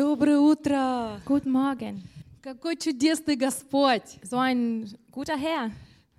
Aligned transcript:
Доброе 0.00 0.38
утро! 0.38 1.20
Guten 1.26 1.50
Morgen. 1.50 2.02
Какой 2.42 2.76
чудесный 2.76 3.36
Господь! 3.36 4.02
So 4.22 4.38
ein 4.38 4.88
guter 5.10 5.36
Herr. 5.36 5.72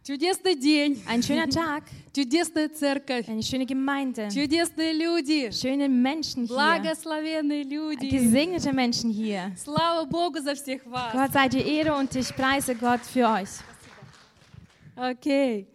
Чудесный 0.04 0.56
день! 0.56 1.04
Ein 1.08 1.22
schöner 1.22 1.50
Tag. 1.50 1.84
Чудесная 2.16 2.70
церковь! 2.70 3.28
Eine 3.28 3.44
schöne 3.44 3.66
Gemeinde. 3.66 4.30
Чудесные 4.30 4.94
люди! 4.94 5.52
Schöne 5.52 5.90
Menschen 5.90 6.46
hier. 6.46 6.56
Благословенные 6.56 7.64
люди! 7.64 8.10
Gesegnete 8.10 8.74
Menschen 8.74 9.12
hier. 9.12 9.52
Слава 9.58 10.06
Богу 10.06 10.40
за 10.40 10.56
всех 10.56 10.86
вас! 10.86 11.14
Gott 11.14 11.34
sei 11.34 11.50
die 11.50 11.62
Ehre 11.62 11.96
und 11.96 12.16
ich 12.16 12.34
preise 12.36 12.74
Gott 12.76 13.02
für 13.02 13.28
euch. 13.28 13.50
Окей, 14.96 15.68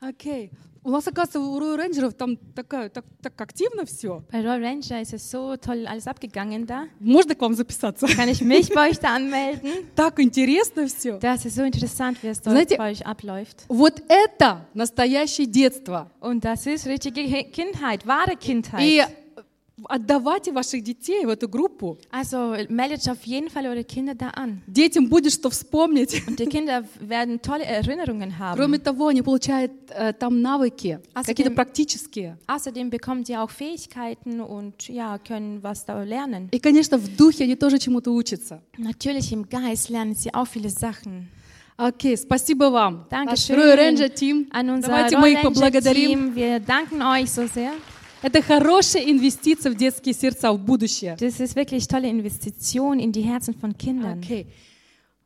окей. 0.00 0.50
У 0.82 0.90
нас, 0.90 1.04
оказывается, 1.08 1.40
у 1.40 1.58
Рой 1.58 1.74
Рейнджеров 1.74 2.14
там 2.14 2.36
такая, 2.54 2.88
так, 2.88 3.04
так 3.20 3.40
активно 3.40 3.84
все. 3.86 4.22
Bei 4.30 4.40
Royal 4.40 4.60
Ranger 4.62 5.00
ist 5.02 5.14
es 5.14 5.28
so 5.28 5.56
toll 5.56 5.84
alles 5.84 6.06
abgegangen 6.06 6.64
da. 6.64 6.84
Можно 7.00 7.34
к 7.34 7.40
вам 7.40 7.54
записаться? 7.54 8.06
Kann 8.06 8.28
ich 8.28 8.40
mich 8.40 8.68
bei 8.72 8.90
euch 8.90 8.98
da 9.00 9.16
anmelden? 9.16 9.68
Так 9.96 10.20
интересно 10.20 10.86
все. 10.86 11.18
Das 11.18 11.44
ist 11.44 11.56
so 11.56 11.64
interessant, 11.64 12.22
wie 12.22 12.28
es 12.28 12.40
dort 12.40 12.54
Знаете- 12.54 12.76
bei 12.76 12.92
euch 12.92 13.04
abläuft. 13.04 13.64
Вот 13.68 14.00
это 14.08 14.60
настоящее 14.74 15.48
детство. 15.48 16.08
Und 16.20 16.44
das 16.44 16.64
ist 16.66 16.86
richtige 16.86 17.24
Kindheit, 17.50 18.06
wahre 18.06 18.36
Kindheit. 18.36 18.80
И 18.82 19.02
отдавайте 19.89 20.51
ваших 20.51 20.83
детей 20.83 21.25
в 21.25 21.29
эту 21.29 21.47
группу. 21.47 21.97
Also 22.11 22.55
meldet 22.69 23.07
auf 23.07 23.23
jeden 23.23 23.49
Fall 23.49 23.65
eure 23.67 23.83
Kinder 23.83 24.15
da 24.15 24.29
an. 24.29 24.61
Детям 24.67 25.07
будет 25.07 25.33
что 25.33 25.49
вспомнить. 25.49 26.21
Und 26.27 26.39
die 26.39 26.45
Kinder 26.45 26.83
werden 26.99 27.41
tolle 27.41 27.63
Erinnerungen 27.65 28.37
haben. 28.37 28.57
Кроме 28.57 28.79
того, 28.79 29.07
они 29.07 29.21
получают 29.21 29.71
э, 29.89 30.13
там 30.13 30.41
навыки, 30.41 30.99
А 31.13 31.23
какие-то 31.23 31.51
практические. 31.51 32.37
Außerdem 32.47 32.89
bekommen 32.89 33.25
sie 33.25 33.37
auch 33.37 33.49
Fähigkeiten 33.49 34.41
und 34.41 34.87
ja, 34.89 35.17
können 35.17 35.61
was 35.63 35.85
da 35.85 36.01
lernen. 36.03 36.49
И, 36.51 36.59
конечно, 36.59 36.97
в 36.97 37.15
духе 37.15 37.43
они 37.43 37.55
тоже 37.55 37.79
чему-то 37.79 38.11
учатся. 38.11 38.61
Natürlich 38.77 39.31
im 39.31 39.47
Geist 39.49 39.89
lernen 39.89 40.15
sie 40.15 40.33
auch 40.33 40.47
viele 40.47 40.69
Sachen. 40.69 41.27
Окей, 41.77 42.15
спасибо 42.15 42.65
вам. 42.69 43.07
Наш 43.09 43.09
Dankeschön 43.09 43.55
Royal 43.55 43.77
Ranger 43.77 44.13
Team. 44.13 44.47
Давайте 44.81 45.17
мы 45.17 45.31
их 45.31 45.41
поблагодарим. 45.41 46.33
Team. 46.33 46.35
Wir 46.35 46.59
danken 46.59 47.01
euch 47.01 47.31
so 47.31 47.47
sehr. 47.47 47.71
Это 48.21 48.41
хорошая 48.41 49.03
инвестиция 49.03 49.71
в 49.71 49.75
детские 49.75 50.13
сердца, 50.13 50.51
в 50.51 50.59
будущее. 50.59 51.15
Das 51.19 51.39
ist 51.39 51.55
wirklich 51.55 51.87
tolle 51.87 52.07
Investition 52.07 52.99
in 52.99 53.11
die 53.11 53.21
Herzen 53.23 53.55
von 53.55 53.75
Kindern. 53.75 54.19
Окей. 54.19 54.47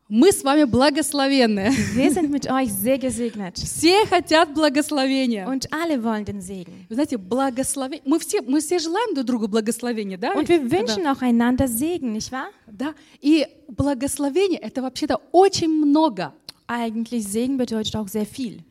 Мы 0.08 0.32
с 0.32 0.44
вами 0.44 0.66
благословенные. 0.66 1.72
Wir 1.96 2.12
sind 2.12 2.30
mit 2.30 2.48
euch 2.50 2.72
sehr 2.72 3.00
gesegnet. 3.00 3.58
Все 3.58 4.06
хотят 4.06 4.54
благословения. 4.54 5.48
Und 5.48 5.68
alle 5.74 6.04
wollen 6.04 6.24
den 6.24 6.42
Segen. 6.42 6.86
Вы 6.88 6.96
знаете, 6.96 7.18
благословение. 7.18 8.04
Мы 8.06 8.20
все, 8.20 8.42
мы 8.44 8.60
все 8.62 8.78
желаем 8.78 9.16
друг 9.16 9.26
другу 9.26 9.48
благословения, 9.48 10.18
да? 10.18 10.34
Und 10.34 10.48
wir 10.48 10.70
wünschen 10.70 11.08
auch 11.08 11.22
einander 11.22 11.68
Segen, 11.68 12.14
nicht 12.14 12.32
wahr? 12.32 12.50
Да. 12.68 12.94
И 13.20 13.48
благословение 13.68 14.60
это 14.60 14.84
вообще-то 14.84 15.20
очень 15.32 15.70
много. 15.70 16.34
Eigentlich 16.68 17.26
Segen 17.28 17.58
bedeutet 17.58 17.96
auch 17.96 18.08
sehr 18.08 18.28
viel. 18.28 18.64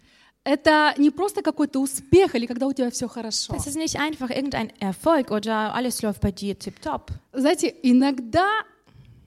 Это 0.44 0.94
не 0.98 1.10
просто 1.10 1.40
какой-то 1.42 1.80
успех 1.80 2.34
или 2.34 2.44
когда 2.46 2.66
у 2.66 2.72
тебя 2.72 2.90
все 2.90 3.08
хорошо. 3.08 3.54
Das 3.54 3.66
ist 3.66 3.76
nicht 3.76 3.98
einfach 3.98 4.28
irgendein 4.28 4.70
Erfolg 4.78 5.30
oder 5.30 5.74
alles 5.74 6.02
läuft 6.02 6.20
bei 6.20 6.32
dir 6.32 6.58
tipptopp. 6.58 7.10
Знаете, 7.32 7.74
иногда, 7.82 8.46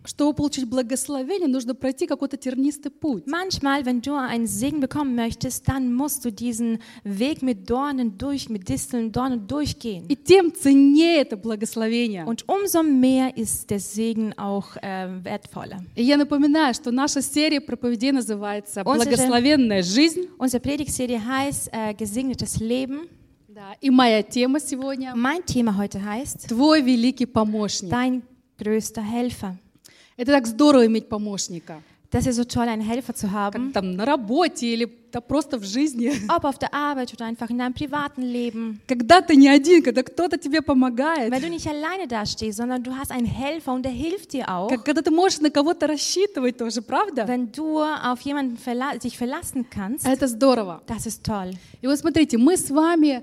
чтобы 0.07 0.33
получить 0.33 0.65
благословение, 0.65 1.47
нужно 1.47 1.75
пройти 1.75 2.07
какой-то 2.07 2.37
тернистый 2.37 2.91
путь. 2.91 3.25
Manchmal, 3.27 3.85
wenn 3.85 4.01
du 4.01 4.15
einen 4.15 4.47
Segen 4.47 4.79
bekommen 4.79 5.15
möchtest, 5.15 5.67
dann 5.67 5.93
musst 5.93 6.23
du 6.23 6.31
diesen 6.31 6.79
Weg 7.03 7.41
mit 7.41 7.69
Dornen 7.69 8.17
durch, 8.17 8.49
mit 8.49 8.67
Disteln, 8.69 9.11
Dornen 9.11 9.47
durchgehen. 9.47 10.05
И 10.07 10.15
тем 10.15 10.53
ценнее 10.53 11.21
это 11.21 11.35
благословение. 11.35 12.25
Und 12.25 12.47
umso 12.47 12.83
mehr 12.83 13.35
ist 13.35 13.69
der 13.69 13.79
Segen 13.79 14.33
auch 14.37 14.77
äh, 14.77 15.23
wertvoller. 15.23 15.79
И 15.95 16.03
я 16.03 16.15
напоминаю, 16.17 16.73
что 16.73 16.91
наша 16.91 17.21
серия 17.21 17.59
проповедей 17.59 18.11
называется 18.11 18.83
«Благословенная 18.83 19.83
жизнь». 19.83 20.29
Unsere 20.37 20.61
Predigtserie 20.61 21.19
heißt 21.19 21.69
äh, 21.73 21.93
Gesegnetes 21.93 22.59
Leben. 22.59 23.09
Да. 23.49 23.75
И 23.81 23.89
моя 23.89 24.21
тема 24.21 24.59
сегодня 24.59 25.13
Mein 25.15 25.43
Thema 25.45 25.75
heute 25.75 26.01
heißt 26.01 26.47
«Твой 26.47 26.81
великий 26.81 27.25
помощник». 27.25 27.89
Dein 27.89 28.21
größter 28.57 29.01
Helfer. 29.01 29.57
Это 30.17 30.31
так 30.31 30.47
здорово 30.47 30.85
иметь 30.87 31.07
помощника. 31.09 31.81
Das 32.09 32.25
ist 32.25 32.37
so 32.37 32.45
toll, 32.45 32.69
einen 32.69 32.81
Helfer 32.81 33.13
zu 33.13 33.27
Как 33.27 33.33
haben. 33.55 33.73
там 33.73 33.91
на 33.97 34.05
работе 34.05 34.65
или 34.65 34.87
да 35.11 35.19
просто 35.19 35.57
в 35.59 35.63
жизни. 35.65 36.09
Ob 36.29 36.45
auf 36.45 36.57
der 36.57 36.73
Arbeit 36.73 37.13
oder 37.13 37.25
einfach 37.25 37.49
in 37.49 37.57
deinem 37.57 37.73
privaten 37.73 38.21
Leben. 38.21 38.79
Когда 38.87 39.21
ты 39.21 39.35
не 39.35 39.49
один, 39.49 39.83
когда 39.83 40.03
кто-то 40.03 40.37
тебе 40.37 40.61
помогает. 40.61 41.29
Wenn 41.33 41.41
du 41.41 41.49
nicht 41.49 41.67
alleine 41.67 42.07
dastehst, 42.07 42.57
sondern 42.57 42.81
du 42.81 42.95
hast 42.95 43.11
einen 43.11 43.25
Helfer 43.27 43.73
und 43.73 43.83
der 43.83 43.91
hilft 43.91 44.31
dir 44.31 44.47
auch. 44.49 44.69
Как- 44.69 44.85
Когда 44.85 45.01
ты 45.01 45.11
можешь 45.11 45.41
на 45.41 45.49
кого-то 45.49 45.85
рассчитывать 45.85 46.55
тоже, 46.57 46.81
правда? 46.81 47.25
Wenn 47.27 47.51
du 47.51 47.79
auf 47.81 48.21
jemanden 48.21 48.57
verla 48.57 48.97
dich 48.97 49.17
verlassen 49.17 49.65
kannst, 49.69 50.05
Это 50.07 50.27
здорово. 50.29 50.81
das 50.87 51.05
ist 51.05 51.23
toll. 51.25 51.51
И 51.81 51.87
вот 51.87 51.99
смотрите, 51.99 52.37
мы 52.37 52.55
с 52.55 52.71
вами 52.71 53.21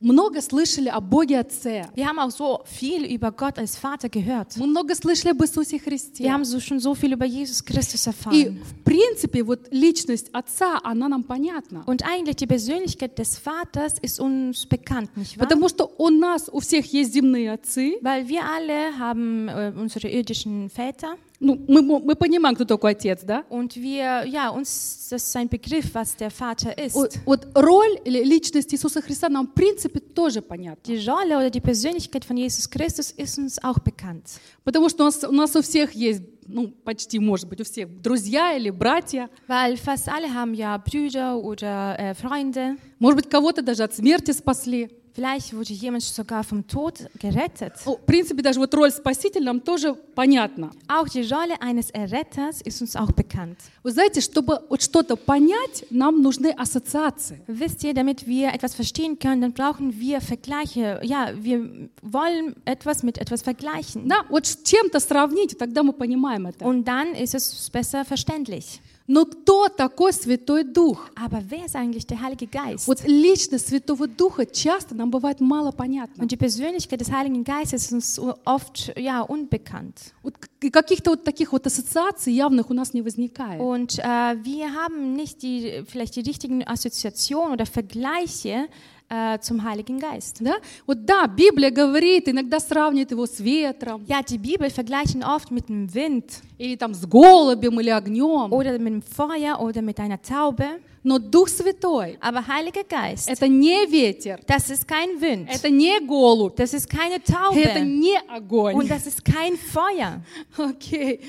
много 0.00 0.42
слышали 0.42 0.88
о 0.88 1.00
Боге 1.00 1.38
Отце. 1.40 1.88
Wir 1.94 2.06
haben 2.06 2.18
auch 2.18 2.30
so 2.30 2.60
viel 2.66 3.04
über 3.06 3.32
Gott 3.32 3.58
als 3.58 3.76
Vater 3.76 4.08
gehört. 4.10 4.56
Мы 4.56 4.66
много 4.66 4.94
слышали 4.94 5.30
об 5.30 5.42
Иисусе 5.42 5.78
Христе. 5.78 6.24
Wir 6.24 6.32
haben 6.32 6.44
so 6.44 6.60
schon 6.60 6.78
so 6.78 6.94
viel 6.94 7.12
über 7.14 7.24
Jesus 7.24 7.64
Christus 7.64 8.06
И 8.06 8.10
erfahren. 8.10 8.60
в 8.62 8.84
принципе 8.84 9.42
вот 9.42 9.68
личность 9.72 10.28
Отца, 10.32 10.78
она 10.84 11.08
нам 11.08 11.24
понятна. 11.24 11.84
Und 11.86 12.04
eigentlich 12.04 12.36
die 12.36 12.46
Persönlichkeit 12.46 13.18
des 13.18 13.38
Vaters 13.38 13.94
ist 14.02 14.20
uns 14.20 14.66
bekannt, 14.66 15.16
nicht 15.16 15.38
wahr? 15.38 15.46
Потому 15.46 15.68
что 15.68 15.90
у 15.96 16.10
нас, 16.10 16.50
у 16.52 16.60
всех 16.60 16.84
есть 16.92 17.14
земные 17.14 17.52
отцы. 17.52 17.96
Weil 18.02 18.28
wir 18.28 18.44
alle 18.44 18.98
haben 18.98 19.48
äh, 19.48 19.72
unsere 19.74 20.08
irdischen 20.08 20.68
Väter 20.68 21.16
Ну, 21.39 21.57
мы, 21.69 21.81
мы 21.81 22.15
понимаем, 22.15 22.55
кто 22.55 22.65
такой 22.65 22.91
отец, 22.91 23.21
да? 23.23 23.45
und 23.49 23.77
wir, 23.77 24.25
ja, 24.25 24.49
uns, 24.49 25.07
das 25.09 25.33
ein 25.37 25.47
Begriff, 25.47 25.93
was 25.93 26.17
der 26.17 26.31
Vater 26.31 26.77
ist. 26.77 26.95
Вот, 26.95 27.17
вот 27.25 27.47
роль 27.55 27.97
или 28.03 28.21
личность 28.23 28.73
Иисуса 28.73 29.01
Христа 29.01 29.29
нам, 29.29 29.47
в 29.47 29.53
принципе, 29.53 30.01
тоже 30.01 30.41
понятна. 30.41 30.81
Die 30.83 30.97
Rolle 31.07 31.37
oder 31.37 31.49
die 31.49 31.61
Persönlichkeit 31.61 32.25
von 32.25 32.35
Jesus 32.35 32.69
Christus 32.69 33.11
ist 33.11 33.37
uns 33.37 33.57
auch 33.63 33.79
bekannt. 33.79 34.39
Потому 34.65 34.89
что 34.89 35.03
у 35.03 35.05
нас, 35.05 35.23
у 35.23 35.31
нас 35.31 35.55
у 35.55 35.61
всех 35.61 35.93
есть, 35.93 36.23
ну, 36.45 36.67
почти, 36.83 37.19
может 37.19 37.47
быть, 37.47 37.61
у 37.61 37.63
всех 37.63 38.01
друзья 38.01 38.57
или 38.57 38.69
братья. 38.69 39.29
Weil 39.47 39.77
fast 39.77 40.09
alle 40.09 40.33
haben 40.33 40.53
ja 40.53 40.77
Brüder 40.77 41.37
oder 41.37 41.97
äh, 41.97 42.15
Freunde. 42.15 42.75
Может 42.99 43.15
быть, 43.21 43.29
кого-то 43.29 43.61
даже 43.61 43.83
от 43.83 43.95
смерти 43.95 44.31
спасли. 44.31 44.89
Vielleicht 45.18 45.54
wurde 45.54 45.72
jemand 45.72 46.02
sogar 46.02 46.42
vom 46.42 46.66
Tod 46.66 47.06
gerettet. 47.20 47.74
Ну, 47.86 47.92
в 47.96 48.04
принципе, 48.04 48.42
даже 48.42 48.58
вот 48.58 48.74
роль 48.74 48.90
спасителя 48.90 49.44
нам 49.44 49.60
тоже 49.60 49.94
понятна. 49.94 50.72
Auch 50.88 51.08
die 51.08 51.22
Rolle 51.22 51.54
eines 51.60 51.90
Erretters 51.90 52.60
ist 52.62 52.82
uns 52.82 52.96
auch 52.96 53.12
bekannt. 53.12 53.58
Вы 53.84 53.92
знаете, 53.92 54.20
чтобы 54.20 54.58
вот 54.68 54.82
что-то 54.82 55.14
понять, 55.14 55.86
нам 55.90 56.20
нужны 56.20 56.50
ассоциации. 56.50 57.40
Wisst 57.46 57.84
ihr, 57.84 57.94
damit 57.94 58.26
wir 58.26 58.52
etwas 58.52 58.74
verstehen 58.74 59.16
können, 59.20 59.40
dann 59.40 59.52
brauchen 59.52 60.00
wir 60.00 60.20
Vergleiche. 60.20 60.98
Ja, 61.04 61.30
wir 61.36 61.88
wollen 62.02 62.56
etwas 62.64 63.04
mit 63.04 63.18
etwas 63.18 63.42
vergleichen. 63.42 64.08
Да, 64.08 64.24
вот 64.30 64.46
с 64.46 64.64
чем-то 64.64 64.98
сравнить, 64.98 65.52
и 65.52 65.56
тогда 65.56 65.84
мы 65.84 65.92
понимаем 65.92 66.46
это. 66.46 66.64
Und 66.64 66.88
dann 66.88 67.14
ist 67.14 67.36
es 67.36 67.70
besser 67.70 68.04
verständlich. 68.04 68.80
Но 69.08 69.26
кто 69.26 69.68
такой 69.68 70.14
Святой 70.14 70.64
Дух? 70.64 71.10
Aber 71.14 71.42
wer 71.50 71.66
ist 71.66 71.76
eigentlich 71.76 72.06
der 72.06 72.22
Heilige 72.22 72.46
Geist? 72.46 72.86
Вот 72.88 73.04
личность 73.04 73.68
Святого 73.68 74.06
Духа 74.06 74.46
часто 74.46 74.94
нам 74.94 75.10
бывает 75.10 75.40
мало 75.40 75.72
понятна. 75.72 76.22
Und 76.22 76.30
die 76.32 76.38
Persönlichkeit 76.38 77.02
des 77.02 77.12
Heiligen 77.12 77.44
Geistes 77.44 77.82
ist 77.84 77.92
uns 77.92 78.18
oft 78.46 78.92
ja, 78.96 79.20
unbekannt. 79.20 80.14
Вот 80.22 80.38
к- 80.38 80.48
и 80.62 80.70
каких-то 80.70 81.10
вот 81.10 81.22
таких 81.22 81.52
вот 81.52 81.66
ассоциаций 81.66 82.32
явных 82.32 82.70
у 82.70 82.72
нас 82.74 82.94
не 82.94 83.02
возникает. 83.02 83.60
Und 83.60 83.98
äh, 83.98 84.02
wir 84.42 84.72
haben 84.74 85.12
nicht 85.12 85.42
die, 85.42 85.84
vielleicht 85.86 86.16
die 86.16 86.22
richtigen 86.22 86.66
Assoziationen 86.66 87.52
oder 87.52 87.66
Vergleiche 87.66 88.50
äh, 88.50 88.97
zum 89.42 89.62
Heiligen 89.62 90.00
Geist. 90.00 90.38
Да? 90.40 90.54
Вот 90.86 91.04
да, 91.04 91.26
Библия 91.28 91.70
говорит, 91.70 92.26
иногда 92.28 92.58
сравнивает 92.58 93.10
его 93.12 93.26
с 93.26 93.38
ветром, 93.38 94.02
Ja, 94.08 94.22
die 94.22 94.38
Bibel 94.38 94.68
vergleicht 94.70 95.14
ihn 95.14 95.22
oft 95.22 95.50
mit 95.52 95.68
dem 95.68 95.86
Wind 95.94 96.24
или 96.58 96.74
там 96.74 96.94
с 96.94 97.06
голубем 97.06 97.78
или 97.80 97.90
огнем. 97.90 98.50
oder 98.52 98.76
mit 98.78 98.92
dem 98.94 99.02
Feuer 99.02 99.60
oder 99.60 99.82
mit 99.82 100.00
einer 100.00 100.20
Taube. 100.20 100.80
Но 101.04 101.18
Дух 101.18 101.48
Святой 101.48 102.16
Aber 102.20 102.46
Heiliger 102.48 102.82
Geist, — 102.82 103.28
это 103.28 103.46
не 103.46 103.86
ветер, 103.86 104.40
das 104.46 104.70
ist 104.70 104.88
kein 104.88 105.20
Wind, 105.20 105.48
это 105.50 105.68
не 105.68 106.00
голубь, 106.00 106.56
das 106.56 106.72
ist 106.72 106.88
keine 106.88 107.16
это 107.16 107.32
Taube 107.32 107.84
не 107.84 108.16
огонь. 108.34 108.74
und 108.74 108.90
das 108.90 109.06
ist 109.06 109.22
kein 109.22 109.56
Feuer. 109.58 110.22
Окей. 110.56 111.20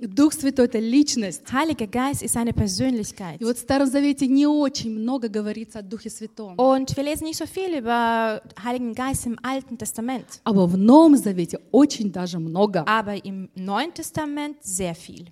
Дух 0.00 0.32
Святой— 0.32 0.64
это 0.66 0.78
личность. 0.78 1.42
Heiliger 1.52 1.86
Geist 1.86 2.22
ist 2.22 2.36
eine 2.36 2.52
Persönlichkeit. 2.54 3.38
И 3.38 3.44
вот 3.44 3.58
в 3.58 3.60
Старом 3.60 3.86
Завете 3.86 4.26
не 4.26 4.46
очень 4.46 4.90
много 4.98 5.28
говорится 5.28 5.80
о 5.80 5.82
Духе 5.82 6.08
Святом. 6.08 6.56
Und 6.56 6.96
wir 6.96 7.02
lesen 7.04 7.24
nicht 7.24 7.36
so 7.38 7.44
viel 7.46 7.76
über 7.78 8.40
Heiligen 8.64 8.94
Geist 8.94 9.26
im 9.26 9.38
Alten 9.42 9.76
Testament, 9.76 10.40
А 10.44 10.52
во 10.52 10.66
в 10.66 10.76
Новом 10.76 11.16
Завете 11.16 11.60
очень 11.70 12.10
даже 12.12 12.38
много. 12.38 12.84
aber 12.86 13.22
im 13.24 13.50
Neuen 13.54 13.92
Testament 13.92 14.56
sehr 14.62 14.94
viel. 14.94 15.26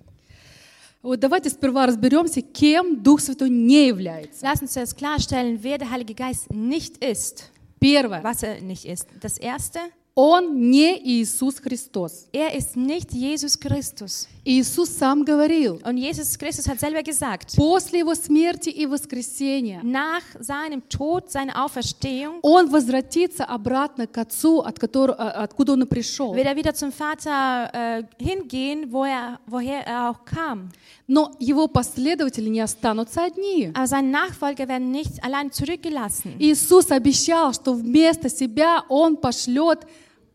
Вот 1.01 1.19
давайте 1.19 1.49
сперва 1.49 1.87
разберемся, 1.87 2.41
кем 2.41 3.01
Дух 3.01 3.21
Святой 3.21 3.49
не 3.49 3.87
является. 3.87 4.45
Lass 4.45 4.61
uns 4.61 4.73
zuerst 4.73 4.97
klarstellen, 4.97 5.57
wer 5.63 5.77
der 5.77 5.89
Heilige 5.89 6.13
Geist 6.13 6.51
nicht 6.53 7.03
ist, 7.03 7.49
Первое. 7.79 8.21
was 8.23 8.43
er 8.43 8.61
nicht 8.61 8.85
ist. 8.85 9.07
Das 9.21 9.37
erste, 9.37 9.79
Он 10.21 10.69
не 10.69 10.99
Иисус 11.01 11.59
Христос. 11.59 12.27
Er 12.33 12.53
ist 12.53 12.75
nicht 12.75 13.13
Jesus 13.13 13.57
Christus. 13.57 14.27
Иисус 14.43 14.89
сам 14.89 15.23
говорил, 15.23 15.79
Und 15.85 15.97
Jesus 15.97 16.37
Christus 16.37 16.67
hat 16.67 16.79
selber 16.79 17.03
gesagt, 17.03 17.55
после 17.55 17.99
Его 17.99 18.15
смерти 18.15 18.69
и 18.69 18.85
воскресения 18.85 19.79
nach 19.83 20.23
seinem 20.41 20.81
Tod, 20.89 21.31
seiner 21.31 21.63
Auferstehung, 21.63 22.39
Он 22.41 22.69
возвратится 22.69 23.45
обратно 23.45 24.07
к 24.07 24.17
Отцу, 24.17 24.59
от 24.59 24.77
которого, 24.77 25.15
а, 25.17 25.43
откуда 25.43 25.73
Он 25.73 25.87
пришел. 25.87 26.33
wird 26.35 26.47
er 26.47 26.55
wieder 26.57 26.73
zum 26.73 26.91
Vater 26.91 27.69
äh, 27.73 28.03
hingehen, 28.19 28.91
wo 28.91 29.05
er, 29.05 29.39
woher 29.47 29.85
er 29.85 30.09
auch 30.09 30.25
kam. 30.25 30.69
Но 31.07 31.31
Его 31.39 31.67
последователи 31.69 32.49
не 32.49 32.59
останутся 32.59 33.23
одни. 33.23 33.71
Aber 33.73 33.87
seine 33.87 34.09
Nachfolger 34.09 34.67
werden 34.67 34.91
nicht 34.91 35.23
allein 35.23 35.49
zurückgelassen. 35.51 36.35
Иисус 36.39 36.91
обещал, 36.91 37.53
что 37.53 37.73
вместо 37.73 38.29
себя 38.29 38.83
Он 38.89 39.15
пошлет 39.15 39.81
по- 39.81 39.87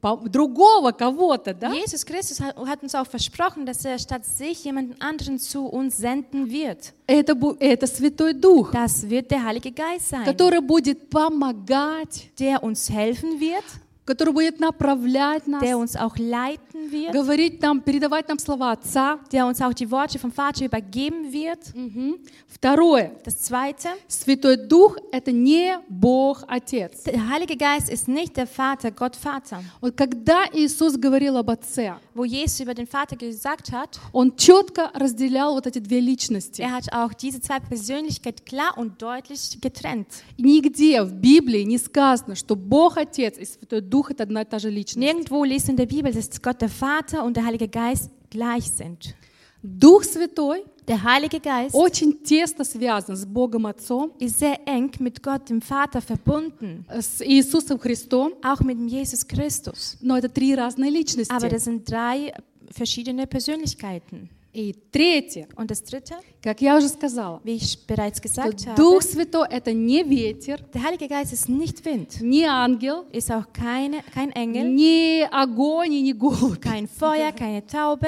другого 0.03 0.91
кого-то, 0.93 1.53
да? 1.53 1.73
Jesus 1.73 2.05
Christus 2.05 2.39
hat, 2.39 2.55
hat 2.57 2.81
uns 2.83 2.95
auch 2.95 3.05
versprochen, 3.05 3.65
dass 3.65 3.83
er 3.83 3.99
statt 3.99 4.25
sich 4.25 4.63
jemanden 4.63 4.95
anderen 5.01 5.37
zu 5.39 5.65
uns 5.65 5.97
senden 5.97 6.49
wird. 6.49 6.93
Это, 7.05 7.33
бу- 7.33 7.57
это 7.59 7.85
Святой 7.85 8.33
Дух, 8.33 8.71
Das 8.71 9.09
wird 9.09 9.29
der 9.29 9.43
Heilige 9.43 9.71
Geist 9.73 10.07
sein, 10.09 10.23
который 10.23 10.61
будет 10.61 11.09
помогать, 11.09 12.29
der 12.39 12.63
uns 12.63 12.89
helfen 12.89 13.39
wird, 13.41 13.63
Который 14.06 14.34
будет 14.34 14.60
направлять 14.60 15.46
нас, 15.46 15.62
der 15.62 15.78
uns 15.78 15.96
auch 15.96 16.16
leiten 16.18 16.90
wird, 16.92 17.12
говорить 17.12 17.62
нам, 17.62 17.80
передавать 17.80 18.28
нам 18.28 18.38
слова 18.38 18.72
Отца. 18.72 19.18
der 19.32 19.46
uns 19.46 19.60
auch 19.62 19.72
die 19.72 19.90
Worte 19.90 20.18
vom 20.18 20.30
Vater 20.30 20.64
übergeben 20.66 21.32
wird. 21.32 21.74
Мгм. 21.74 22.18
Второе. 22.46 23.12
Das 23.24 23.38
Zweite, 23.40 23.88
Святой 24.08 24.56
Дух— 24.56 24.96
это 25.12 25.32
не 25.32 25.78
Бог 25.88 26.44
Отец. 26.48 27.04
der 27.04 27.28
Heilige 27.28 27.56
Geist 27.56 27.88
ist 27.88 28.06
nicht 28.06 28.36
der 28.36 28.46
Vater, 28.46 28.90
Gott 28.90 29.16
Vater. 29.16 29.62
Вот 29.80 29.96
когда 29.96 30.44
Иисус 30.52 30.96
говорил 30.96 31.36
об 31.38 31.50
Отце, 31.50 31.94
Wo 32.14 32.24
Jesus 32.24 32.60
über 32.60 32.74
den 32.74 32.86
Vater 32.86 33.16
gesagt 33.16 33.72
hat, 33.72 33.98
Он 34.12 34.36
четко 34.36 34.90
разделял 34.94 35.54
вот 35.54 35.66
эти 35.66 35.78
две 35.78 36.00
личности. 36.00 36.60
er 36.62 36.72
hat 36.72 36.92
auch 36.92 37.12
diese 37.14 37.40
zwei 37.40 37.58
Persönlichkeiten 37.58 38.44
klar 38.44 38.76
und 38.76 39.00
deutlich 39.02 39.58
getrennt. 39.60 40.08
Нигде 40.38 41.02
в 41.02 41.12
Библии 41.12 41.62
не 41.62 41.78
сказано, 41.78 42.34
что 42.36 42.54
Бог 42.54 42.96
Отец 42.98 43.38
и 43.38 43.44
Святой 43.44 43.80
Дух 43.80 43.93
это 43.93 44.23
одна 44.23 44.41
и 44.41 44.45
та 44.45 44.59
же 44.59 44.69
личность. 44.69 44.97
Nirgendwo 44.97 45.43
liest 45.45 45.69
in 45.69 45.75
der 45.77 45.85
Bibel, 45.87 46.11
dass 46.13 46.41
Gott 46.41 46.61
der 46.61 46.69
Vater 46.69 47.23
und 47.23 47.35
der 47.37 47.45
Heilige 47.45 47.67
Geist 47.67 48.09
gleich 48.29 48.65
sind. 48.71 49.15
Дух 49.61 50.03
Святой 50.03 50.63
Der 50.87 51.03
Heilige 51.03 51.39
Geist 51.39 51.75
очень 51.75 52.23
тесно 52.23 52.63
связан 52.63 53.15
с 53.15 53.25
Богом 53.25 53.65
Отцом, 53.67 54.11
ist 54.17 54.39
sehr 54.39 54.57
eng 54.67 54.89
mit 54.99 55.21
Gott, 55.21 55.49
dem 55.49 55.61
Vater, 55.61 56.01
verbunden. 56.01 56.85
с 56.89 57.21
Иисусом 57.23 57.77
Христом, 57.79 58.31
Auch 58.41 58.61
mit 58.61 58.77
dem 58.79 58.87
Jesus 58.87 59.27
Christus. 59.27 59.97
но 60.01 60.17
это 60.17 60.29
три 60.29 60.55
разные 60.55 60.89
Aber 60.89 60.97
личности. 60.97 61.49
das 61.49 61.65
sind 61.65 61.87
drei 61.89 62.33
verschiedene 62.71 63.27
Persönlichkeiten. 63.27 64.29
И 64.53 64.73
третье, 64.91 65.47
Und 65.55 65.69
das 65.69 65.83
dritte, 65.83 66.15
как 66.41 66.59
я 66.59 66.75
уже 66.75 66.87
сказала, 66.87 67.39
wie 67.43 67.53
ich 67.53 67.85
bereits 67.85 68.17
что 68.17 68.27
gesagt 68.27 68.65
habe, 68.65 68.75
Дух 68.75 69.03
Святой — 69.03 69.51
это 69.51 69.73
не 69.73 70.01
ветер, 70.03 70.59
der 70.73 70.81
Heilige 70.81 71.07
Geist 71.07 71.31
ist 71.31 71.47
nicht 71.49 71.85
Wind, 71.85 72.19
не 72.19 72.45
ангел, 72.45 73.05
ist 73.11 73.31
auch 73.31 73.45
keine, 73.53 74.01
kein 74.11 74.31
Engel, 74.31 74.69
не 74.73 75.27
огонь 75.31 75.93
и 75.93 76.01
не 76.01 76.13
голубь. 76.13 76.59
kein 76.59 76.87
Feuer, 76.87 77.31
keine 77.31 77.63
Taube. 77.67 78.07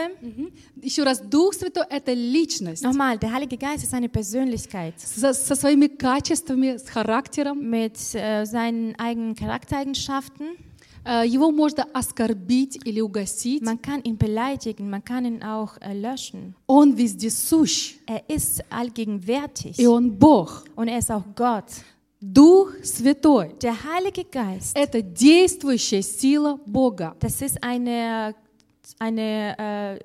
Еще 0.81 1.03
раз, 1.03 1.19
Дух 1.19 1.53
Святой — 1.53 1.89
это 1.91 2.11
личность 2.13 2.83
Nochmal, 2.83 3.19
der 3.19 3.31
Heilige 3.31 3.57
Geist 3.57 3.83
ist 3.83 3.93
eine 3.93 4.09
Persönlichkeit 4.09 4.99
со, 4.99 5.35
со 5.35 5.55
своими 5.55 5.85
качествами, 5.85 6.77
с 6.77 6.89
характером. 6.89 7.69
mit 7.69 7.99
äh, 8.15 8.45
seinen 8.45 8.95
eigenen 8.95 9.35
Charaktereigenschaften. 9.35 10.57
Э, 11.05 11.25
Его 11.25 11.51
можно 11.51 11.83
оскорбить 11.93 12.79
или 12.85 13.01
угасить. 13.01 13.61
Man 13.63 13.81
kann 13.81 14.01
ihn 14.03 14.17
beleidigen, 14.17 14.89
man 14.89 15.03
kann 15.03 15.25
ihn 15.25 15.41
auch 15.43 15.77
äh, 15.81 15.93
löschen. 15.93 16.53
Он 16.67 16.95
вездесущ, 16.95 17.95
Er 18.05 18.21
ist 18.29 18.63
allgegenwärtig 18.71 19.79
и 19.79 19.87
Он 19.87 20.11
Бог. 20.11 20.65
und 20.75 20.87
er 20.87 20.99
ist 20.99 21.09
auch 21.11 21.23
Gott. 21.35 21.65
Дух 22.23 22.71
Святой 22.83 23.55
Der 23.63 23.73
Heilige 23.83 24.23
Geist, — 24.25 24.75
это 24.77 25.01
действующая 25.01 26.03
сила 26.03 26.59
Бога. 26.67 27.15
das 27.19 27.41
ist 27.41 27.63
eine, 27.63 28.35
eine 28.99 29.55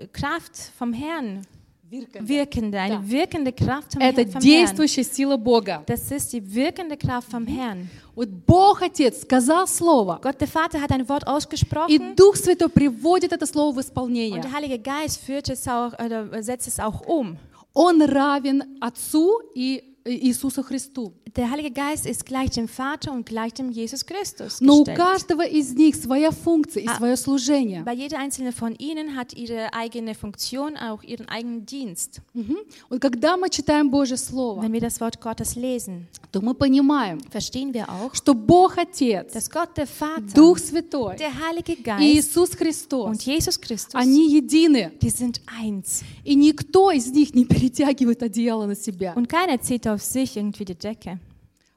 äh, 0.00 0.06
Kraft 0.09 0.56
vom 0.79 0.94
Herrn, 0.94 1.43
Wirkende, 1.92 2.80
eine 2.80 2.96
Да. 2.98 3.10
wirkende 3.10 3.52
Kraft 3.52 3.94
vom, 3.94 4.02
Это 4.02 4.22
Herrn, 4.22 4.32
vom 4.32 4.42
Herrn. 4.42 4.42
действующая 4.42 5.04
сила 5.04 5.38
Бога. 5.38 5.84
Das 5.88 6.10
ist 6.12 6.32
die 6.34 6.42
wirkende 6.54 6.96
Kraft 6.98 7.30
vom 7.32 7.46
Herrn. 7.46 7.90
Вот 8.16 8.30
Бог 8.46 8.82
Отец 8.82 9.22
сказал 9.22 9.68
слово, 9.68 10.20
Gott 10.22 10.40
der 10.40 10.48
Vater 10.48 10.82
hat 10.82 10.92
ein 10.92 11.08
Wort 11.08 11.24
и 11.24 11.28
ausgesprochen 11.28 12.16
Дух 12.16 12.36
Святой 12.36 12.70
приводит 12.70 13.32
это 13.34 13.46
слово 13.46 13.74
в 13.74 13.78
und 13.78 13.84
исполнение. 13.86 14.42
der 14.42 14.52
Heilige 14.52 14.80
Geist 14.80 15.22
führt 15.22 15.50
es 15.50 15.68
auch, 15.68 15.94
oder 16.00 16.42
setzt 16.44 16.68
es 16.68 16.80
auch 16.80 17.02
um. 17.08 17.38
Он 17.74 18.02
равен 18.02 18.64
Отцу 18.82 19.30
и 19.56 19.82
Иисусу 20.06 20.63
Христу. 20.63 21.13
Der 21.36 21.50
Heilige 21.51 21.71
Geist 21.71 22.06
ist 22.06 22.25
gleich 22.25 22.50
dem 22.50 22.68
Vater 22.68 23.12
und 23.12 23.25
gleich 23.25 23.53
dem 23.53 23.69
Jesus 23.71 24.06
Christus 24.06 24.59
Но 24.59 24.80
у 24.80 24.83
каждого 24.83 25.45
из 25.45 25.74
них 25.74 25.95
своя 25.95 26.31
функция 26.31 26.83
и 26.83 26.88
А- 26.88 26.98
свое 26.98 27.15
служение. 27.15 27.83
Bei 27.83 27.94
jeder 27.94 28.18
einzelne 28.19 28.51
von 28.51 28.75
ihnen 28.75 29.15
hat 29.15 29.33
ihre 29.33 29.74
eigene 29.74 30.13
Funktion, 30.15 30.75
auch 30.75 31.03
ihren 31.03 31.30
eigenen 31.30 31.65
Dienst. 31.65 32.21
Мгм. 32.33 32.57
Вот 32.89 33.00
когда 33.00 33.38
мы 33.38 33.50
читаем 33.50 33.89
Божье 33.92 34.18
Слово, 34.18 34.62
Wenn 34.62 34.74
wir 34.74 34.81
das 34.81 35.00
Wort 35.00 35.21
Gottes 35.21 35.56
lesen, 35.56 36.07
то 36.31 36.42
мы 36.42 36.53
понимаем, 36.53 37.19
verstehen 37.30 37.74
wir 37.74 37.88
auch, 37.89 38.15
что 38.15 38.33
Бог 38.33 38.77
Отец, 38.77 39.33
dass 39.33 39.50
Gott 39.50 39.77
der 39.77 39.88
Vater, 39.88 40.21
Дух 40.33 40.57
Святой 40.57 41.15
der 41.18 41.31
Heilige 41.48 41.74
и 41.74 41.81
Geist 41.83 42.01
Иисус 42.03 42.51
Христос, 42.56 43.06
und 43.07 43.21
Jesus 43.24 43.59
Christus, 43.59 43.94
они 43.94 44.33
едины. 44.33 44.92
die 45.01 45.09
sind 45.12 45.42
eins. 45.62 46.03
И 46.25 46.36
никто 46.36 46.92
из 46.92 47.07
них 47.12 47.33
не 47.33 47.45
перетягивает 47.45 48.24
одеяло 48.24 48.65
на 48.65 48.75
себя. 48.75 49.13
Und 49.15 49.30
keiner 49.30 49.62
zieht 49.62 49.86
auf 49.91 50.03
sich 50.03 50.37
irgendwie 50.37 50.65
die 50.65 50.75
Decke. 50.75 51.19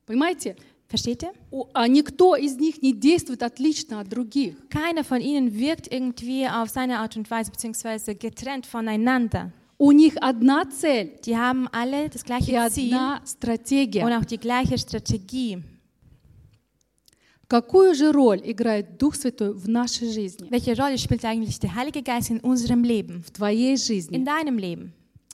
Понимаете? 0.06 0.56
Versteht 0.88 1.22
ihr? 1.24 1.34
У- 1.52 1.66
А 1.74 1.88
никто 1.88 2.36
из 2.36 2.58
них 2.58 2.82
не 2.82 2.94
действует 2.94 3.44
отлично 3.44 4.00
от 4.00 4.10
других. 4.10 4.56
Keiner 4.70 5.04
von 5.04 5.22
ihnen 5.22 5.54
wirkt 5.54 5.92
irgendwie 5.92 6.48
auf 6.48 6.70
seine 6.70 6.98
Art 7.00 7.16
und 7.16 7.30
Weise 7.30 7.52
beziehungsweise 7.52 8.16
getrennt 8.16 8.66
voneinander. 8.66 9.52
У 9.78 9.92
них 9.92 10.16
одна 10.20 10.66
цель 10.66 11.12
Die 11.26 11.38
haben 11.38 11.68
alle 11.72 12.10
das 12.10 12.24
и 12.24 12.26
gleiche 12.26 12.70
Ziel 12.72 12.94
одна 12.94 13.22
стратегия. 13.26 14.04
und 14.04 14.14
auch 14.14 14.26
die 14.26 14.40
gleiche 14.40 14.78
Strategie. 14.80 15.62
Какую 17.48 17.96
же 17.96 18.12
роль 18.12 18.42
играет 18.44 18.98
Дух 19.00 19.16
Святой 19.16 19.54
в 19.54 19.68
нашей 19.68 20.12
жизни, 20.12 20.50
Welche 20.52 20.76
Rolle 20.78 20.98
spielt 21.00 21.26
eigentlich 21.26 21.60
der 21.60 21.74
Heilige 21.76 22.04
Geist 22.04 22.30
in 22.30 22.40
unserem 22.42 22.84
Leben, 22.84 23.24
в 23.24 23.32
твоей 23.32 23.72
in 23.74 23.78
жизни? 23.78 24.24
deinem 24.24 24.58
Leben? 24.60 24.92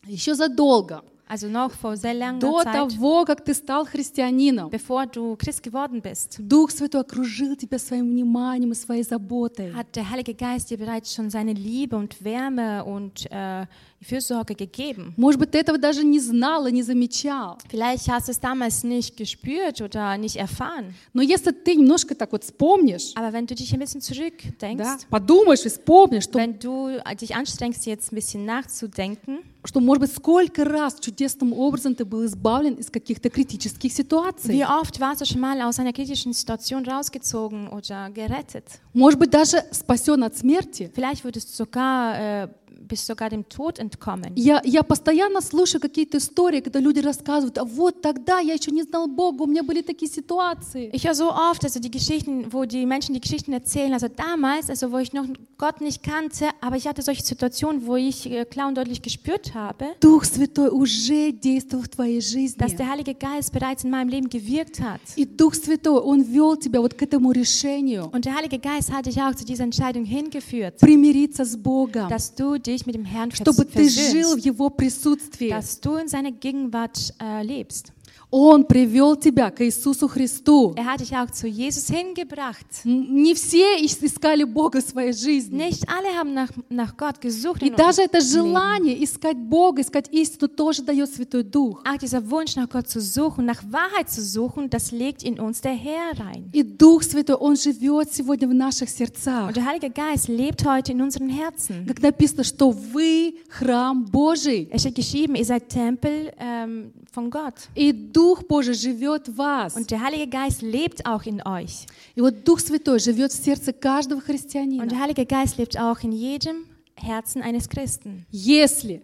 Еще 0.08 0.34
задолго, 0.36 1.04
Also 1.30 1.48
noch 1.48 1.72
vor 1.72 1.98
sehr 1.98 2.14
langer 2.14 2.40
до 2.40 2.62
Zeit, 2.62 2.74
того, 2.74 3.26
как 3.26 3.44
ты 3.44 3.56
стал 3.56 3.86
христианином, 3.86 4.70
bevor 4.70 5.08
du 5.08 5.36
Christ 5.36 5.64
geworden 5.64 6.00
bist, 6.02 6.38
Дух 6.40 6.70
Святой 6.70 7.02
окружил 7.02 7.56
тебя 7.56 7.80
своим 7.80 8.12
вниманием 8.12 8.72
и 8.74 8.76
своей 8.76 9.02
заботой. 9.04 9.74
hat 9.74 9.96
der 9.96 10.08
Heilige 10.12 10.36
Geist 10.36 10.70
dir 10.70 10.78
bereits 10.78 11.16
schon 11.16 11.32
seine 11.32 11.54
Liebe 11.54 11.96
und 11.96 12.24
Wärme 12.24 12.86
und 12.86 13.26
äh, 13.32 13.66
Fürsorge 14.02 14.54
gegeben. 14.54 15.14
Может 15.18 15.40
быть, 15.40 15.52
ты 15.52 15.58
этого 15.60 15.78
даже 15.78 16.04
не 16.04 16.20
знал 16.20 16.68
и 16.68 16.72
не 16.72 16.84
замечал. 16.84 17.58
Vielleicht 17.70 18.08
hast 18.08 18.28
du 18.28 18.32
es 18.32 18.40
damals 18.40 18.84
nicht 18.84 19.18
gespürt 19.18 19.82
oder 19.82 20.18
nicht 20.18 20.36
erfahren. 20.36 20.94
Но 21.14 21.22
если 21.22 21.52
ты 21.52 21.76
немножко 21.76 22.14
так 22.14 22.32
вот 22.32 22.44
вспомнишь, 22.44 23.14
Aber 23.16 23.34
wenn 23.34 23.48
du 23.48 23.56
dich 23.56 23.74
ein 23.74 23.80
bisschen 23.80 24.02
zurückdenkst, 24.02 24.84
да, 24.84 24.98
подумаешь 25.10 25.66
и 25.66 25.70
вспомнишь, 25.70 26.26
что, 26.26 26.38
wenn 26.38 26.60
du 26.60 27.00
dich 27.20 27.36
anstrengst, 27.36 27.86
jetzt 27.88 28.12
ein 28.12 28.16
bisschen 28.16 28.46
nachzudenken, 28.46 29.40
что, 29.64 29.80
может 29.80 30.02
быть, 30.02 30.14
сколько 30.14 30.64
раз 30.64 31.00
чудесным 31.00 31.52
образом 31.54 31.96
ты 31.96 32.06
был 32.06 32.24
избавлен 32.26 32.76
из 32.76 32.92
каких-то 32.92 33.32
критических 33.32 33.92
ситуаций. 33.92 34.54
wie 34.54 34.64
oft 34.64 35.00
warst 35.00 35.22
du 35.22 35.26
schon 35.26 35.42
mal 35.42 35.60
aus 35.62 35.80
einer 35.80 35.94
kritischen 35.94 36.34
Situation 36.34 36.86
rausgezogen 36.86 37.70
oder 37.70 38.12
gerettet? 38.12 38.66
Может 38.94 39.20
быть, 39.20 39.32
даже 39.32 39.64
спасен 39.72 40.24
от 40.24 40.38
смерти. 40.38 40.92
Vielleicht 40.94 41.24
wurdest 41.24 41.50
du 41.50 41.56
sogar, 41.56 42.44
äh, 42.44 42.48
bist 42.88 43.08
sogar 43.08 43.30
dem 43.30 43.48
Tod 43.50 43.80
entkommen. 43.80 44.34
Я, 44.36 44.62
я 44.64 44.84
постоянно 44.84 45.42
слушаю 45.42 45.82
какие-то 45.82 46.18
истории, 46.18 46.60
когда 46.60 46.80
люди 46.80 47.00
рассказывают, 47.00 47.58
а 47.58 47.64
вот 47.64 48.02
тогда 48.02 48.40
я 48.40 48.54
еще 48.54 48.72
не 48.72 48.84
знал 48.84 49.08
Бога, 49.08 49.44
у 49.44 49.48
меня 49.48 49.64
были 49.64 49.82
такие 49.82 50.12
ситуации. 50.12 50.90
Ich 50.94 51.06
höre 51.06 51.16
so 51.16 51.32
oft, 51.32 51.64
also 51.64 51.80
die 51.80 51.90
Geschichten, 51.90 52.52
wo 52.52 52.66
die 52.66 52.86
Menschen 52.86 53.14
die 53.16 53.22
Geschichten 53.22 53.54
erzählen, 53.54 53.94
also 53.94 54.08
damals, 54.08 54.70
also 54.70 54.92
wo 54.92 54.98
ich 55.00 55.14
noch 55.14 55.26
Gott 55.58 55.82
nicht 55.82 56.04
kannte, 56.04 56.50
aber 56.62 56.76
ich 56.76 56.88
hatte 56.88 57.02
solche 57.02 57.24
Situationen, 57.24 57.88
wo 57.88 57.96
ich 57.96 58.30
äh, 58.30 58.46
klar 58.46 58.68
und 58.68 58.76
deutlich 58.78 59.02
gespürt 59.02 59.54
habe, 59.56 59.96
Дух 60.00 60.26
Святой 60.26 60.70
уже 60.70 61.32
действовал 61.32 61.84
в 61.84 61.90
твоей 61.90 62.22
жизни. 62.22 62.58
dass 62.58 62.76
der 62.76 62.90
Heilige 62.90 63.16
Geist 63.16 63.52
bereits 63.52 63.84
in 63.84 63.90
meinem 63.90 64.10
Leben 64.10 64.30
gewirkt 64.30 64.80
hat. 64.80 65.00
И 65.16 65.26
Дух 65.26 65.56
Святой, 65.56 66.02
Он 66.02 66.22
вел 66.22 66.56
тебя 66.58 66.82
вот 66.82 66.94
к 66.94 67.02
этому 67.02 67.32
решению 67.32 68.10
Und 68.14 68.26
der 68.26 68.36
Heilige 68.36 68.60
Geist 68.60 68.92
hat 68.92 69.06
dich 69.06 69.20
auch 69.22 69.34
zu 69.34 69.46
dieser 69.46 69.64
Entscheidung 69.64 70.06
hingeführt, 70.06 70.78
примириться 70.80 71.46
с 71.46 71.56
Богом, 71.58 72.10
dass 72.10 72.36
du 72.36 72.58
dich 72.60 72.86
mit 72.86 72.96
dem 72.96 73.06
Herrn 73.06 73.32
vers 73.32 73.42
чтобы 73.42 73.66
ты 73.66 73.90
жил 73.90 74.02
в 74.12 74.42
versöhnst, 74.42 74.46
Его 74.46 74.70
присутствии. 74.70 75.50
dass 75.50 75.80
du 75.80 75.96
in 75.96 76.08
seiner 76.08 76.32
Gegenwart 76.32 77.14
äh, 77.22 77.44
lebst. 77.44 77.92
Он 78.33 78.63
привел 78.65 79.17
тебя 79.17 79.51
к 79.51 79.61
Иисусу 79.61 80.07
Христу. 80.07 80.73
Er 80.77 80.85
hat 80.85 81.01
dich 81.01 81.17
auch 81.17 81.29
zu 81.33 81.49
Jesus 81.49 81.89
hingebracht. 81.89 82.65
Не 82.85 83.35
все 83.35 83.83
ис- 83.85 83.99
искали 84.05 84.45
Бога 84.45 84.81
в 84.81 84.85
своей 84.85 85.13
жизни. 85.13 85.57
Nicht 85.59 85.89
alle 85.89 86.17
haben 86.17 86.33
nach, 86.33 86.51
nach 86.69 86.97
Gott 86.97 87.21
gesucht. 87.21 87.61
И 87.61 87.71
даже 87.71 88.03
это 88.03 88.19
unserem 88.19 88.21
Leben. 88.21 88.53
желание 88.53 89.05
искать 89.05 89.37
Бога, 89.37 89.83
искать 89.83 90.09
истину 90.13 90.47
тоже 90.47 90.83
дает 90.85 91.13
Святой 91.13 91.43
Дух. 91.43 91.83
Auch 91.85 91.99
dieser 91.99 92.31
Wunsch 92.31 92.55
nach 92.55 92.69
Gott 92.69 92.89
zu 92.89 93.01
suchen, 93.01 93.45
nach 93.47 93.65
Wahrheit 93.69 94.09
zu 94.09 94.23
suchen, 94.23 94.71
das 94.71 94.93
legt 94.93 95.25
in 95.25 95.41
uns 95.41 95.61
der 95.61 95.73
Herr 95.75 96.17
rein. 96.21 96.51
И 96.53 96.63
Дух 96.63 97.03
Святой, 97.03 97.35
Он 97.35 97.57
живет 97.57 98.13
сегодня 98.13 98.47
в 98.47 98.55
наших 98.55 98.91
сердцах. 98.91 99.49
Und 99.49 99.57
der 99.57 99.67
Heilige 99.67 99.91
Geist 99.91 100.29
lebt 100.29 100.65
heute 100.65 100.93
in 100.93 101.03
unseren 101.03 101.31
Herzen. 101.31 101.85
Как 101.89 102.01
написано, 102.01 102.45
что 102.45 102.71
вы 102.71 103.35
храм 103.49 104.05
Божий. 104.05 104.69
Es 104.71 104.83
steht 104.83 104.95
geschrieben, 104.95 105.35
ihr 105.35 105.45
seid 105.45 105.69
Tempel 105.69 106.33
ähm, 106.39 106.93
von 107.13 107.29
Gott. 107.29 107.55
И 107.75 107.91
Дух 107.93 108.20
Божий 108.48 108.74
живет 108.74 109.28
в 109.28 109.36
вас. 109.38 109.76
Und 109.76 109.90
der 109.92 110.02
Heilige 110.02 110.28
Geist 110.28 110.62
lebt 110.62 111.06
auch 111.06 111.24
in 111.26 111.42
euch. 111.46 111.86
И 112.16 112.22
вот 112.22 112.44
Дух 112.44 112.60
Святой 112.60 113.00
живет 113.00 113.32
в 113.32 113.36
сердце 113.44 113.74
каждого 113.74 114.20
Und 114.20 114.26
христианина. 114.26 114.88
der 114.88 115.00
Heilige 115.00 115.26
Geist 115.26 115.58
lebt 115.58 115.78
auch 115.80 116.04
in 116.04 116.12
jedem 116.12 116.66
Herzen 116.96 117.42
eines 117.42 117.68
Christen. 117.70 118.26
Если, 118.32 119.02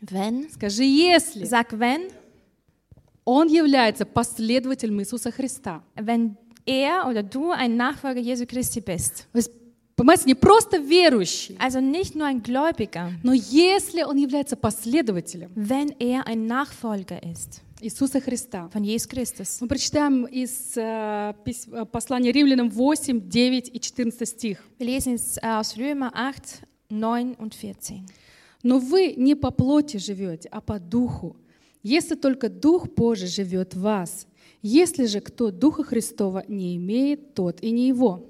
Wenn, 0.00 0.48
скажи, 0.50 0.84
если 0.84 1.44
sag 1.44 1.78
wenn, 1.78 2.10
Он 3.24 3.48
является 3.48 4.04
последователем 4.04 5.00
Иисуса 5.00 5.30
Христа. 5.30 5.82
wenn 5.96 6.36
er 6.66 7.06
oder 7.08 7.22
du 7.22 7.50
ein 7.52 7.76
Nachfolger 7.76 8.20
Jesu 8.20 8.44
Christi 8.46 8.80
bist. 8.80 9.26
То 9.32 9.38
есть, 9.38 9.50
понимаете, 9.96 10.24
не 10.26 10.34
просто 10.34 10.78
верующий, 10.78 11.56
Also 11.58 11.80
nicht 11.80 12.14
nur 12.16 12.26
ein 12.26 12.42
Gläubiger, 12.42 13.12
но 13.22 13.32
если 13.32 14.02
Он 14.02 14.16
является 14.16 14.56
последователем 14.56 15.50
wenn 15.54 15.94
er 15.98 16.26
ein 16.26 16.46
Nachfolger 16.46 17.22
ist 17.22 17.62
Иисуса 17.81 18.19
Христа. 18.19 18.69
von 18.73 18.83
Jesus 18.83 19.07
Christus. 19.07 19.57
Мы 19.61 19.67
прочитаем 19.67 20.25
из 20.25 20.75
э, 20.75 21.33
послания 21.91 22.31
римлянам 22.31 22.69
8, 22.69 23.29
9 23.29 23.69
и 23.73 23.79
14 23.79 24.27
стих. 24.27 24.63
Wir 24.77 24.85
lesen 24.85 25.15
äh, 25.15 25.59
aus 25.59 25.77
Römer 25.77 26.11
8, 26.13 26.65
9 26.89 27.37
und 27.39 27.53
14. 27.55 28.01
Но 28.63 28.79
вы 28.79 29.13
не 29.15 29.35
по 29.35 29.51
плоти 29.51 29.97
живете, 29.97 30.49
а 30.49 30.59
по 30.59 30.79
духу, 30.79 31.37
если 31.81 32.15
только 32.15 32.49
Дух 32.49 32.89
Божий 32.89 33.27
живет 33.27 33.73
в 33.73 33.81
вас. 33.81 34.27
Если 34.61 35.05
же 35.05 35.21
кто 35.21 35.51
Духа 35.51 35.83
Христова 35.83 36.43
не 36.49 36.75
имеет, 36.75 37.33
тот 37.33 37.63
и 37.63 37.71
не 37.71 37.87
его. 37.87 38.25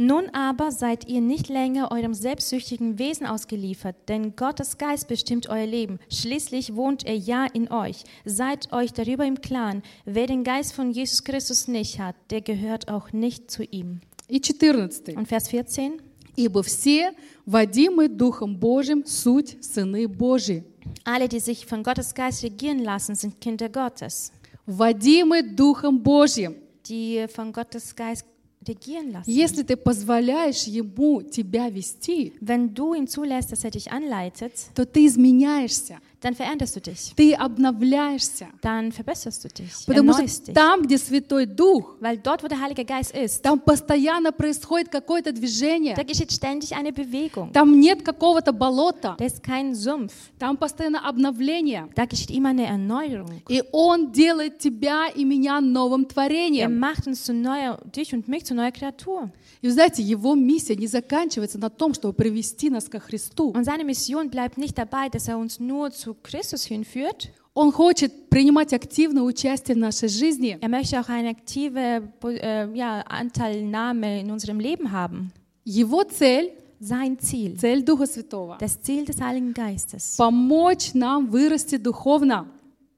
Nun 0.00 0.28
aber 0.34 0.72
seid 0.72 1.08
ihr 1.08 1.22
nicht 1.22 1.48
länger 1.48 1.90
eurem 1.90 2.12
selbstsüchtigen 2.12 2.98
Wesen 2.98 3.26
ausgeliefert, 3.26 3.96
denn 4.08 4.36
Gottes 4.36 4.76
Geist 4.76 5.08
bestimmt 5.08 5.48
euer 5.48 5.64
Leben. 5.64 5.98
Schließlich 6.10 6.76
wohnt 6.76 7.06
er 7.06 7.16
ja 7.16 7.46
in 7.46 7.70
euch. 7.70 8.04
Seid 8.26 8.74
euch 8.74 8.92
darüber 8.92 9.24
im 9.24 9.40
Klaren. 9.40 9.82
Wer 10.04 10.26
den 10.26 10.44
Geist 10.44 10.74
von 10.74 10.90
Jesus 10.90 11.24
Christus 11.24 11.66
nicht 11.66 11.98
hat, 11.98 12.14
der 12.28 12.42
gehört 12.42 12.88
auch 12.88 13.14
nicht 13.14 13.50
zu 13.50 13.64
ihm. 13.64 14.02
И 14.28 14.38
14. 14.42 15.16
Und 15.16 15.28
Vers 15.28 15.48
14. 15.48 16.02
«Ибо 16.38 16.62
все, 16.62 17.12
водимые 17.46 18.10
Духом 18.10 18.60
Божьим, 18.60 19.06
суть 19.06 19.56
сыны 19.64 20.06
Божьи». 20.06 20.62
Alle, 21.04 21.28
die 21.28 21.40
sich 21.40 21.64
von 21.64 21.82
Gottes 21.82 22.12
Geist 22.14 22.42
regieren 22.42 22.80
lassen, 22.80 23.14
sind 23.14 23.40
Kinder 23.40 23.70
Gottes. 23.70 24.32
Водимые 24.66 25.42
Духом 25.42 26.02
Божьим. 26.02 26.56
Die 26.86 27.26
von 27.28 27.52
Gottes 27.52 27.96
Geist 27.96 28.26
regieren 28.67 29.11
lassen. 29.11 29.29
Если 29.29 29.63
ты 29.63 29.75
позволяешь 29.75 30.63
Ему 30.63 31.21
тебя 31.21 31.69
вести, 31.69 32.33
Wenn 32.41 32.73
du 32.73 32.93
ihm 32.93 33.07
zulässt, 33.07 33.51
dass 33.51 33.63
er 33.63 33.71
dich 33.71 33.91
anleitet, 33.91 34.53
то 34.75 34.85
ты 34.85 35.05
изменяешься, 35.05 35.99
dann 36.21 36.35
veränderst 36.35 36.75
du 36.75 36.81
dich. 36.81 37.13
ты 37.15 37.33
обновляешься. 37.33 38.47
Dann 38.61 38.91
verbesserst 38.91 39.43
du 39.43 39.47
dich, 39.49 39.71
Потому 39.85 40.13
что 40.13 40.53
там, 40.53 40.83
где 40.83 40.97
Святой 40.97 41.45
Дух, 41.45 41.95
Weil 41.99 42.17
dort, 42.17 42.43
wo 42.43 42.47
der 42.47 42.59
Heilige 42.59 42.85
Geist 42.85 43.11
ist, 43.15 43.41
там 43.43 43.59
постоянно 43.59 44.31
происходит 44.31 44.89
какое-то 44.89 45.31
движение. 45.31 45.95
da 45.95 46.03
geschieht 46.03 46.31
ständig 46.31 46.73
eine 46.75 46.91
Bewegung. 46.93 47.51
Там 47.53 47.79
нет 47.79 48.03
какого-то 48.03 48.51
болота, 48.53 49.15
Da 49.17 49.25
ist 49.25 49.41
kein 49.43 49.73
Sumpf. 49.75 50.13
там 50.39 50.57
постоянно 50.57 51.07
обновление. 51.07 51.89
Da 51.95 52.05
geschieht 52.05 52.31
immer 52.31 52.49
eine 52.49 52.65
Erneuerung. 52.67 53.41
И 53.49 53.63
Он 53.71 54.11
делает 54.11 54.59
тебя 54.59 55.07
и 55.07 55.23
меня 55.25 55.59
новым 55.61 56.03
Er 56.03 56.07
творением. 56.07 56.77
macht 56.79 57.07
uns 57.07 57.23
zu 57.23 57.33
neuer, 57.33 57.79
dich 57.95 58.13
und 58.13 58.27
mich 58.27 58.45
zu 58.45 58.53
neuer 58.53 58.71
Kreatur. 58.71 59.31
И 59.61 59.67
вы 59.67 59.73
знаете, 59.73 60.01
Его 60.01 60.35
миссия 60.35 60.75
не 60.75 60.87
заканчивается 60.87 61.57
на 61.59 61.69
том, 61.69 61.93
чтобы 61.93 62.13
привести 62.13 62.69
нас 62.69 62.85
ко 62.89 62.99
Христу. 62.99 63.51
Und 63.51 63.63
seine 63.63 63.83
Mission 63.83 64.29
bleibt 64.29 64.57
nicht 64.57 64.77
dabei, 64.77 65.09
dass 65.09 65.27
er 65.27 65.37
uns 65.37 65.59
nur 65.59 65.91
zu 65.91 66.10
Christus 66.22 66.64
hinführt. 66.64 67.30
Он 67.54 67.72
хочет 67.72 68.28
принимать 68.28 68.74
активное 68.74 69.22
участие 69.22 69.76
в 69.76 69.78
нашей 69.78 70.08
жизни. 70.08 70.58
Er 70.60 70.68
möchte 70.68 71.00
auch 71.00 71.08
eine 71.08 71.30
aktive 71.30 72.02
äh, 72.24 72.68
ja, 72.74 73.00
Anteilnahme 73.00 74.20
in 74.20 74.30
unserem 74.30 74.60
Leben 74.60 74.92
haben. 74.92 75.32
Его 75.64 76.04
цель, 76.04 76.52
Sein 76.78 77.18
Ziel, 77.18 77.56
цель 77.56 77.82
Духа 77.82 78.06
Святого, 78.06 78.58
das 78.60 78.82
Ziel 78.82 79.06
des 79.06 79.18
Heiligen 79.18 79.54
Geistes. 79.54 80.16
помочь 80.18 80.92
нам 80.92 81.30
вырасти 81.30 81.78
духовно 81.78 82.46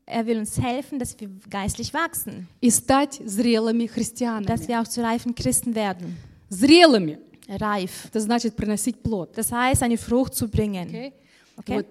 Er 0.05 0.27
will 0.27 0.39
uns 0.39 0.59
helfen, 0.59 0.99
dass 0.99 1.15
wir 1.21 1.29
geistlich 1.49 1.93
wachsen, 1.95 2.49
и 2.61 2.71
стать 2.71 3.21
зрелыми 3.25 3.87
dass 3.87 3.95
христианами. 3.95 4.67
wir 4.67 4.81
auch 4.81 4.89
zu 4.89 5.03
reifen 5.03 5.35
Christen 5.37 5.75
werden. 5.77 6.17
Зрелыми. 6.49 7.19
Reif. 7.49 8.07
Это 8.09 8.21
значит 8.21 8.57
приносить 8.57 9.03
плод. 9.03 9.37
Das 9.37 9.53
heißt, 9.53 9.83
eine 9.83 9.97
Frucht 9.99 10.35
zu 10.35 10.49
bringen. 10.49 10.89
Окей? 10.89 11.13
Okay? 11.57 11.77
Вот 11.77 11.87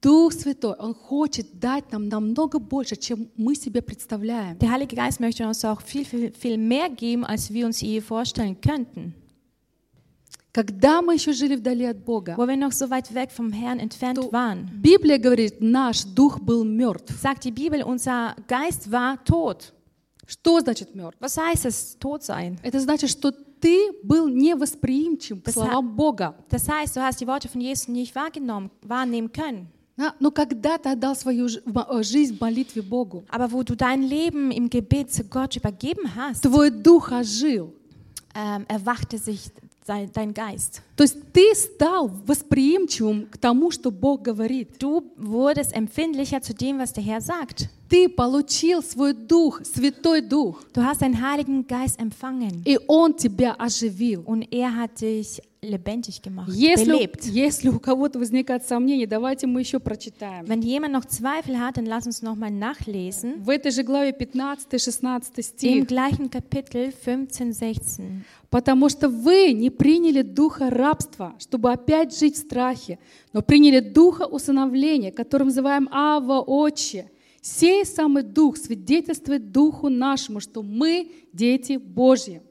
Дух 0.00 0.32
Святой, 0.32 0.74
Он 0.78 0.94
хочет 0.94 1.58
дать 1.58 1.90
нам 1.90 2.08
намного 2.08 2.60
больше, 2.60 2.96
чем 2.96 3.28
мы 3.36 3.56
себе 3.56 3.82
представляем. 3.82 4.56
Der 4.58 4.70
Heilige 4.70 4.94
Geist 4.94 5.18
möchte 5.18 5.46
uns 5.46 5.64
auch 5.64 5.82
viel, 5.82 6.04
viel, 6.04 6.32
viel 6.32 6.56
mehr 6.56 6.88
geben, 6.88 7.24
als 7.24 7.52
wir 7.52 7.66
uns 7.66 7.80
je 7.80 8.00
vorstellen 8.00 8.60
könnten. 8.60 9.14
Когда 10.52 11.02
мы 11.02 11.14
еще 11.14 11.32
жили 11.32 11.56
вдали 11.56 11.84
от 11.84 12.04
Бога, 12.04 12.34
Wo 12.36 12.46
wir 12.46 12.56
noch 12.56 12.72
so 12.72 12.88
weit 12.90 13.12
weg 13.12 13.30
vom 13.30 13.52
Herrn 13.52 13.78
entfernt 13.78 14.18
то 14.18 14.32
waren, 14.32 14.68
Библия 14.80 15.18
говорит, 15.18 15.60
наш 15.60 16.04
дух 16.04 16.38
был 16.40 16.64
мертв. 16.64 17.14
sagt 17.20 17.44
die 17.44 17.52
Bibel, 17.52 17.82
unser 17.82 18.34
Geist 18.48 18.90
war 18.90 19.22
tot. 19.24 19.72
Что 20.26 20.60
значит 20.60 20.94
мертв? 20.94 21.20
Was 21.20 21.36
heißt 21.36 21.66
es, 21.66 21.96
tot 21.98 22.22
sein? 22.22 22.58
Это 22.62 22.80
значит, 22.80 23.10
что 23.10 23.30
ты 23.30 23.92
был 24.02 24.28
невосприимчив 24.28 25.42
к 25.42 25.50
словам 25.50 25.94
Бога. 25.96 26.34
Das 26.48 26.68
heißt, 26.68 26.96
du 26.96 27.00
hast 27.02 27.20
die 27.20 27.26
Worte 27.26 27.48
von 27.48 27.60
Jesus 27.60 27.88
nicht 27.88 28.14
wahrgenommen, 28.14 28.70
wahrnehmen 28.82 29.32
können. 29.32 29.68
Да? 29.97 30.15
Но 30.19 30.31
когда 30.31 30.77
ты 30.79 30.89
отдал 30.89 31.15
свою 31.15 31.47
ж- 31.47 31.61
в- 31.65 31.87
э, 31.99 32.03
жизнь 32.03 32.35
в 32.37 32.41
молитве 32.41 32.81
Богу, 32.81 33.23
Aber 33.29 33.51
wo 33.51 33.61
du 33.63 33.75
dein 33.75 34.01
Leben 34.01 34.49
im 34.51 34.67
Gebet 34.69 35.11
zu 35.13 35.23
Gott 35.23 35.55
übergeben 35.55 36.15
hast, 36.15 36.41
твой 36.43 36.71
дух 36.71 37.11
ожил. 37.11 37.73
ähm, 38.35 38.65
erwachte 38.67 39.19
sich 39.19 39.51
dein, 39.85 40.11
dein 40.11 40.33
Geist. 40.33 40.81
То 40.95 41.03
есть 41.03 41.17
ты 41.33 41.53
стал 41.53 42.09
восприимчивым 42.25 43.27
к 43.27 43.37
тому, 43.37 43.69
что 43.69 43.91
Бог 43.91 44.23
говорит. 44.23 44.81
Du 44.81 45.03
wurdest 45.17 45.71
empfindlicher 45.75 46.41
zu 46.41 46.53
dem, 46.55 46.79
was 46.79 46.93
der 46.93 47.03
Herr 47.03 47.21
sagt. 47.21 47.69
Ты 47.89 48.09
получил 48.09 48.81
свой 48.81 49.13
дух, 49.13 49.61
Святой 49.63 50.21
Дух, 50.21 50.63
Du 50.73 50.81
hast 50.83 51.01
den 51.01 51.21
Heiligen 51.21 51.67
Geist 51.67 51.99
empfangen 51.99 52.63
и 52.65 52.79
Он 52.87 53.13
тебя 53.13 53.53
оживил. 53.59 54.23
und 54.25 54.47
er 54.51 54.75
hat 54.75 54.99
dich 55.01 55.39
lebendig 55.60 56.22
gemacht, 56.22 56.48
Если, 56.54 56.92
belebt. 56.92 57.24
если 57.24 57.68
у 57.68 57.78
кого-то 57.80 58.18
возникают 58.18 58.64
сомнения, 58.64 59.06
давайте 59.06 59.46
мы 59.46 59.60
еще 59.60 59.80
прочитаем. 59.80 60.44
Wenn 60.46 60.60
jemand 60.62 60.92
noch 60.92 61.04
Zweifel 61.06 61.58
hat, 61.58 61.76
dann 61.76 61.86
lass 61.86 62.06
uns 62.06 62.22
nochmal 62.22 62.50
nachlesen. 62.50 63.42
В 63.42 63.50
этой 63.50 63.70
же 63.72 63.82
главе 63.82 64.10
15-16 64.12 65.36
Im 65.36 65.42
стих. 65.42 65.86
gleichen 65.86 66.30
Kapitel 66.30 66.92
15, 66.92 67.54
16. 67.58 68.00
«Потому 68.50 68.88
что 68.88 69.08
вы 69.08 69.52
не 69.52 69.70
приняли 69.70 70.22
духа 70.22 70.70
рабства, 70.70 71.34
чтобы 71.38 71.72
опять 71.72 72.16
жить 72.16 72.36
в 72.36 72.38
страхе, 72.38 72.98
но 73.32 73.42
приняли 73.42 73.80
духа 73.80 74.22
усыновления, 74.26 75.10
которым 75.10 75.48
называем 75.48 75.88
Ава, 75.90 76.40
Отче. 76.40 77.10
Сей 77.40 77.84
самый 77.84 78.22
дух 78.22 78.56
свидетельствует 78.56 79.52
духу 79.52 79.88
нашему, 79.88 80.40
что 80.40 80.62
мы 80.62 81.10
дети 81.32 81.76
Божьи». 81.76 82.42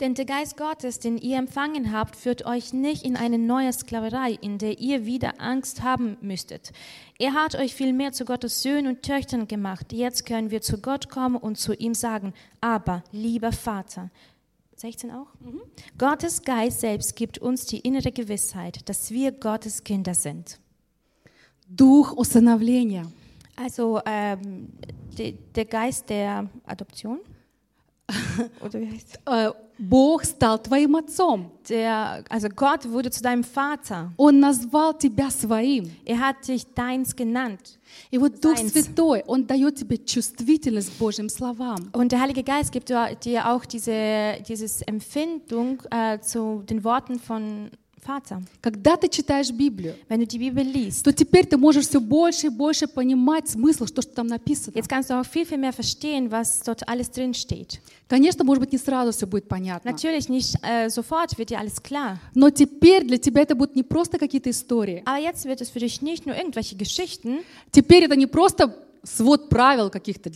Denn 0.00 0.14
der 0.14 0.26
Geist 0.26 0.56
Gottes, 0.56 1.00
den 1.00 1.18
ihr 1.18 1.38
empfangen 1.38 1.92
habt, 1.92 2.14
führt 2.14 2.46
euch 2.46 2.72
nicht 2.72 3.04
in 3.04 3.16
eine 3.16 3.36
neue 3.38 3.72
Sklaverei, 3.72 4.38
in 4.40 4.58
der 4.58 4.78
ihr 4.78 5.06
wieder 5.06 5.40
Angst 5.40 5.82
haben 5.82 6.16
müsstet. 6.20 6.70
Er 7.18 7.32
hat 7.34 7.56
euch 7.56 7.74
vielmehr 7.74 8.12
zu 8.12 8.24
Gottes 8.24 8.62
Söhnen 8.62 8.86
und 8.86 9.02
Töchtern 9.02 9.48
gemacht. 9.48 9.92
Jetzt 9.92 10.24
können 10.24 10.52
wir 10.52 10.60
zu 10.60 10.80
Gott 10.80 11.08
kommen 11.08 11.34
und 11.34 11.58
zu 11.58 11.74
ihm 11.74 11.94
sagen, 11.94 12.32
aber 12.60 13.02
lieber 13.10 13.50
Vater. 13.50 14.10
16 14.76 15.10
auch? 15.10 15.26
Gottes 15.98 16.42
Geist 16.42 16.80
selbst 16.80 17.16
gibt 17.16 17.38
uns 17.38 17.66
die 17.66 17.80
innere 17.80 18.12
Gewissheit, 18.12 18.88
dass 18.88 19.10
wir 19.10 19.32
Gottes 19.32 19.82
Kinder 19.82 20.14
sind. 20.14 20.60
Дух 21.68 22.12
усыновления. 22.12 23.10
Also 23.56 24.00
ähm, 24.06 24.68
de, 25.18 25.34
der 25.56 25.64
Geist 25.64 26.08
der 26.08 26.48
Adoption, 26.64 27.18
oder 28.64 28.80
wie 28.80 28.90
heißt 28.90 29.20
э, 29.26 29.50
Бог 29.78 30.24
стал 30.24 30.58
твоим 30.58 30.96
отцом. 30.96 31.52
der, 31.68 32.24
also 32.28 32.48
Gott 32.48 32.90
wurde 32.90 33.10
zu 33.10 33.22
deinem 33.22 33.44
Vater. 33.44 34.10
Он 34.16 34.40
назвал 34.40 34.94
тебя 34.94 35.30
своим. 35.30 35.90
Er 36.04 36.18
hat 36.18 36.48
dich 36.48 36.66
deins 36.74 37.14
genannt. 37.14 37.78
И 38.10 38.18
вот 38.18 38.42
Дух 38.42 38.56
Seins. 38.56 38.72
Святой, 38.72 39.22
Он 39.26 39.46
дает 39.46 39.76
тебе 39.76 39.98
чувствительность 39.98 40.96
к 40.96 40.98
Божьим 40.98 41.28
словам. 41.28 41.90
Und 41.92 42.10
der 42.10 42.20
Heilige 42.20 42.42
Geist 42.42 42.72
gibt 42.72 42.88
dir 42.88 43.48
auch 43.48 43.64
diese 43.64 44.38
dieses 44.48 44.82
Empfindung 44.82 45.82
äh, 45.90 46.18
zu 46.20 46.64
den 46.68 46.82
Worten 46.82 47.20
von 47.20 47.70
Vater. 48.05 48.41
Когда 48.61 48.97
ты 48.97 49.07
читаешь 49.07 49.51
Библию, 49.51 49.95
Wenn 50.09 50.19
du 50.19 50.27
die 50.27 50.39
Bibel 50.39 50.63
liest, 50.63 51.03
то 51.03 51.13
теперь 51.13 51.45
ты 51.45 51.57
можешь 51.57 51.87
все 51.87 51.99
больше 51.99 52.47
и 52.47 52.49
больше 52.49 52.87
понимать 52.87 53.49
смысл, 53.49 53.85
что, 53.85 54.01
что 54.01 54.13
там 54.13 54.27
написано. 54.27 54.75
jetzt 54.75 54.89
kannst 54.89 55.09
du 55.09 55.13
auch 55.13 55.25
viel, 55.25 55.45
viel 55.45 55.57
mehr 55.57 55.73
verstehen, 55.73 56.31
was 56.31 56.63
dort 56.63 56.87
alles 56.87 57.09
drin 57.11 57.33
steht. 57.33 57.79
Конечно, 58.07 58.43
может 58.43 58.61
быть, 58.61 58.71
не 58.71 58.77
сразу 58.77 59.11
все 59.11 59.25
будет 59.25 59.47
понятно. 59.47 59.89
Natürlich 59.89 60.29
nicht 60.29 60.55
äh, 60.61 60.89
sofort 60.89 61.37
wird 61.37 61.49
dir 61.49 61.59
alles 61.59 61.81
klar. 61.81 62.19
Но 62.35 62.49
теперь 62.49 63.05
для 63.05 63.17
тебя 63.17 63.41
это 63.41 63.55
будут 63.55 63.75
не 63.75 63.83
просто 63.83 64.17
какие-то 64.17 64.49
истории. 64.49 65.01
Aber 65.05 65.17
jetzt 65.19 65.45
wird 65.45 65.61
es 65.61 65.69
für 65.69 65.79
dich 65.79 66.01
nicht 66.01 66.25
nur 66.25 66.35
irgendwelche 66.35 66.75
Geschichten 66.75 67.39
Теперь 67.71 68.03
это 68.03 68.15
не 68.15 68.27
просто 68.27 68.75
свод 69.03 69.49
правил 69.49 69.89
каких-то. 69.89 70.31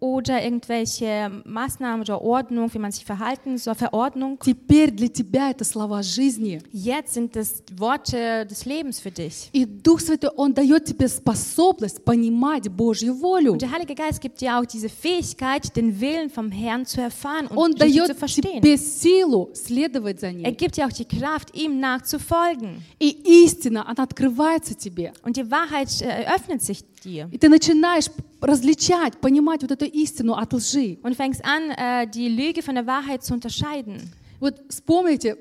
oder 0.00 0.42
irgendwelche 0.42 1.30
Maßnahmen 1.44 2.00
oder 2.00 2.20
Ordnung, 2.20 2.72
wie 2.74 2.78
man 2.80 2.90
sich 2.90 3.04
verhalten 3.04 3.58
soll, 3.58 3.76
Verordnung. 3.76 4.38
Теперь 4.44 4.90
для 4.90 5.08
тебя 5.08 5.50
это 5.50 5.64
слова 5.64 6.02
жизни. 6.02 6.60
Jetzt 6.72 7.14
sind 7.14 7.36
es 7.36 7.62
Worte 7.76 8.44
des 8.46 8.64
Lebens 8.64 8.98
für 8.98 9.12
dich. 9.12 9.48
И 9.52 9.64
Дух 9.64 10.00
Святой, 10.00 10.30
Он 10.36 10.52
дает 10.52 10.84
тебе 10.86 11.06
способность 11.08 12.04
понимать 12.04 12.68
Божью 12.70 13.14
волю. 13.14 13.52
Und 13.52 13.62
der 13.62 13.70
Heilige 13.70 13.94
Geist 13.94 14.20
gibt 14.20 14.40
dir 14.40 14.58
auch 14.58 14.64
diese 14.66 14.88
Fähigkeit, 14.88 15.76
den 15.76 16.00
Willen 16.00 16.28
vom 16.28 16.50
Herrn 16.50 16.84
zu 16.84 17.00
erfahren 17.00 17.46
und 17.46 17.56
Он 17.56 17.72
richtig 17.74 17.92
zu 18.02 18.06
дает 18.08 18.18
verstehen. 18.18 18.60
тебе 18.62 18.76
силу 18.76 19.50
следовать 19.54 20.18
за 20.20 20.26
Er 20.26 20.32
ним. 20.32 20.56
gibt 20.56 20.76
dir 20.76 20.86
auch 20.86 20.92
die 20.92 21.04
Kraft, 21.04 21.54
ihm 21.56 21.78
nachzufolgen. 21.78 22.82
И 22.98 23.44
истина, 23.44 23.86
она 23.88 24.02
открывается 24.02 24.74
тебе. 24.74 25.12
Und 25.22 25.36
die 25.36 25.48
Wahrheit 25.50 25.88
äh, 26.02 26.24
eröffnet 26.24 26.62
sich 26.62 26.82
dir. 27.04 27.28
И 27.30 27.38
ты 27.38 27.48
начинаешь 27.48 28.06
различать, 28.40 29.18
понимать 29.18 29.62
вот 29.62 29.70
эту 29.70 29.84
истину 29.86 30.34
от 30.34 30.52
лжи. 30.52 30.98
Und 31.02 31.16
fängst 31.16 31.44
an, 31.44 31.70
äh, 31.70 32.06
die 32.06 32.28
Lüge 32.28 32.62
von 32.62 32.74
der 32.74 32.86
Wahrheit 32.86 33.24
zu 33.24 33.34
unterscheiden. 33.34 34.00
Вот 34.40 34.54
вспомните, 34.68 35.36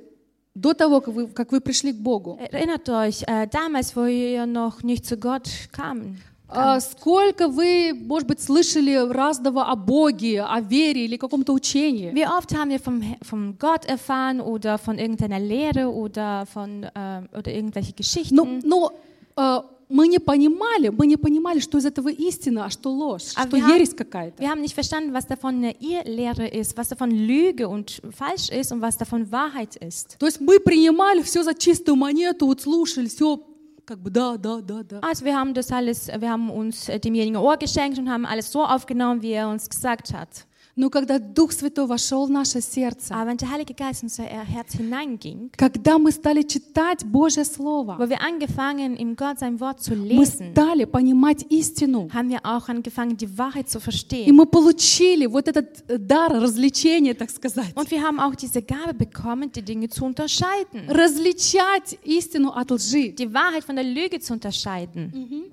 до 0.54 0.74
того, 0.74 1.02
как 1.02 1.14
вы, 1.14 1.28
как 1.28 1.52
вы 1.52 1.60
пришли 1.60 1.92
к 1.92 1.98
Богу, 1.98 2.40
Erinnert 2.40 2.88
euch, 2.90 3.24
äh, 3.28 3.48
damals, 3.48 3.96
wo 3.96 4.06
ihr 4.06 4.46
noch 4.46 4.84
nicht 4.84 5.06
zu 5.06 5.18
Gott 5.18 5.50
kamen. 5.72 6.18
а, 6.48 6.80
сколько 6.80 7.48
вы, 7.48 7.94
может 7.94 8.28
быть, 8.28 8.40
слышали 8.40 8.96
разного 8.96 9.66
о 9.66 9.76
Боге, 9.76 10.44
о 10.44 10.62
вере 10.62 11.06
или 11.06 11.18
каком-то 11.18 11.54
учении. 11.54 12.12
Wie 12.14 12.26
oft 12.26 12.56
haben 12.56 12.70
wir 12.70 12.80
vom, 12.80 13.02
vom 13.22 13.58
Gott 13.58 13.86
erfahren 13.86 14.40
oder 14.40 14.78
von 14.78 14.98
irgendeiner 14.98 15.40
Lehre 15.40 15.88
oder 15.88 16.46
von 16.46 16.84
äh, 16.84 17.22
oder 17.38 17.52
irgendwelche 17.52 17.94
Geschichten? 17.94 18.36
Но, 18.36 18.48
но 18.64 18.92
а, 19.36 19.66
мы 19.90 20.08
не 20.08 20.18
понимали, 20.20 20.90
мы 20.90 21.06
не 21.06 21.16
понимали, 21.18 21.60
что 21.60 21.78
из 21.78 21.86
этого 21.86 22.10
истина, 22.10 22.66
а 22.66 22.70
что 22.72 22.90
ложь, 22.92 23.34
А 23.36 23.46
что 23.48 23.56
wir 23.58 23.62
haben- 23.64 23.76
ересь 23.76 23.94
какая-то. 23.94 24.42
Wir 24.42 24.50
haben 24.50 24.62
nicht 24.62 24.74
verstanden, 24.74 25.14
was 25.14 25.28
davon 25.28 25.56
eine 25.56 25.76
Irrlehre 25.80 26.48
ist, 26.48 26.76
was 26.76 26.90
davon 26.90 27.12
Lüge 27.12 27.68
und 27.68 28.02
falsch 28.18 28.50
ist 28.50 28.72
und 28.72 28.82
was 28.82 28.98
davon 28.98 29.32
Wahrheit 29.32 29.76
ist. 29.76 30.18
То 30.20 30.26
есть 30.26 30.40
мы 30.42 30.60
принимали 30.60 31.22
все 31.22 31.44
за 31.44 31.54
чистую 31.54 31.96
монету, 31.98 32.48
вот 32.48 32.62
слушали, 32.62 33.08
все 33.08 33.40
как 33.86 34.00
бы 34.00 34.10
да, 34.10 34.36
да, 34.38 34.62
да, 34.62 34.82
да. 34.82 35.00
Also 35.02 35.24
wir 35.24 35.36
haben 35.36 35.54
das 35.54 35.72
alles, 35.72 36.08
wir 36.08 36.32
haben 36.32 36.50
uns 36.50 36.90
äh, 36.90 37.00
demjenigen 37.00 37.38
Ohr 37.38 37.56
geschenkt 37.58 38.00
und 38.00 38.10
haben 38.10 38.26
alles 38.26 38.52
so 38.52 38.64
aufgenommen, 38.66 39.22
wie 39.22 39.34
er 39.34 39.48
uns 39.48 39.70
gesagt 39.70 40.12
hat. 40.12 40.48
Но 40.77 40.89
когда 40.89 41.19
Дух 41.19 41.51
Святой 41.53 41.87
вошел 41.87 42.27
в 42.27 42.31
наше 42.31 42.61
сердце, 42.61 43.13
Aber 43.13 43.27
wenn 43.27 43.37
der 43.37 43.51
Heilige 43.51 43.75
Geist 43.75 44.03
in 44.03 44.09
unser 44.09 44.23
Herz 44.23 44.73
hineinging, 44.73 45.51
когда 45.57 45.99
мы 45.99 46.13
стали 46.13 46.43
читать 46.43 47.05
Божье 47.05 47.45
Слово, 47.45 47.97
wo 47.99 48.09
wir 48.09 48.21
angefangen, 48.21 48.97
in 48.97 49.17
Gott 49.17 49.41
sein 49.41 49.59
Wort 49.59 49.83
zu 49.83 49.97
мы 49.97 50.07
lesen, 50.07 50.53
стали 50.53 50.85
понимать 50.85 51.45
истину. 51.51 52.09
haben 52.15 52.31
wir 52.31 52.39
auch 52.45 52.69
angefangen, 52.69 53.17
die 53.17 53.37
Wahrheit 53.37 53.69
zu 53.69 53.79
И 53.79 53.81
verstehen. 53.83 54.35
мы 54.35 54.47
получили 54.47 55.27
вот 55.27 55.49
этот 55.49 55.83
э, 55.89 55.99
дар 55.99 56.31
развлечения, 56.41 57.15
так 57.15 57.31
сказать. 57.31 57.75
Und 57.75 57.91
wir 57.91 58.01
haben 58.03 58.21
auch 58.21 58.37
diese 58.37 58.63
Gabe 58.63 58.95
bekommen, 58.95 59.51
die 59.51 59.63
Dinge 59.63 59.89
zu 59.89 60.05
unterscheiden. 60.05 60.89
Различать 60.89 61.99
истину 62.05 62.51
от 62.55 62.71
лжи. 62.71 63.13
Die 63.19 63.35
Wahrheit 63.35 63.65
von 63.65 63.75
der 63.75 63.85
Lüge 63.85 64.21
zu 64.21 64.33
unterscheiden. 64.33 65.51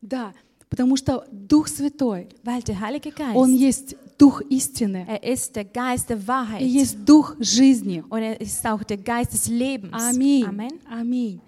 Да, 0.00 0.32
потому 0.70 0.96
что 0.96 1.24
Дух 1.32 1.66
Святой, 1.68 2.28
Weil 2.44 2.62
der 2.62 2.80
Heilige 2.80 3.10
Он 3.34 3.50
Geist, 3.52 3.60
есть 3.60 3.96
Дух 4.17 4.41
истины 4.49 5.05
er 5.07 5.23
ist 5.23 5.55
der 5.55 5.65
Geist 5.65 6.09
der 6.09 6.17
и 6.17 6.27
Wahrheit. 6.27 6.61
есть 6.61 6.97
Дух 7.05 7.35
жизни. 7.39 8.03
Und 8.09 8.21
er 8.21 8.39
ist 8.39 8.65
auch 8.65 8.83
der 8.83 8.97
Geist 8.97 9.33
des 9.33 9.47
Lebens. 9.47 9.93
Аминь. 9.93 10.45
Amen. 10.45 10.71
Аминь. 10.89 11.39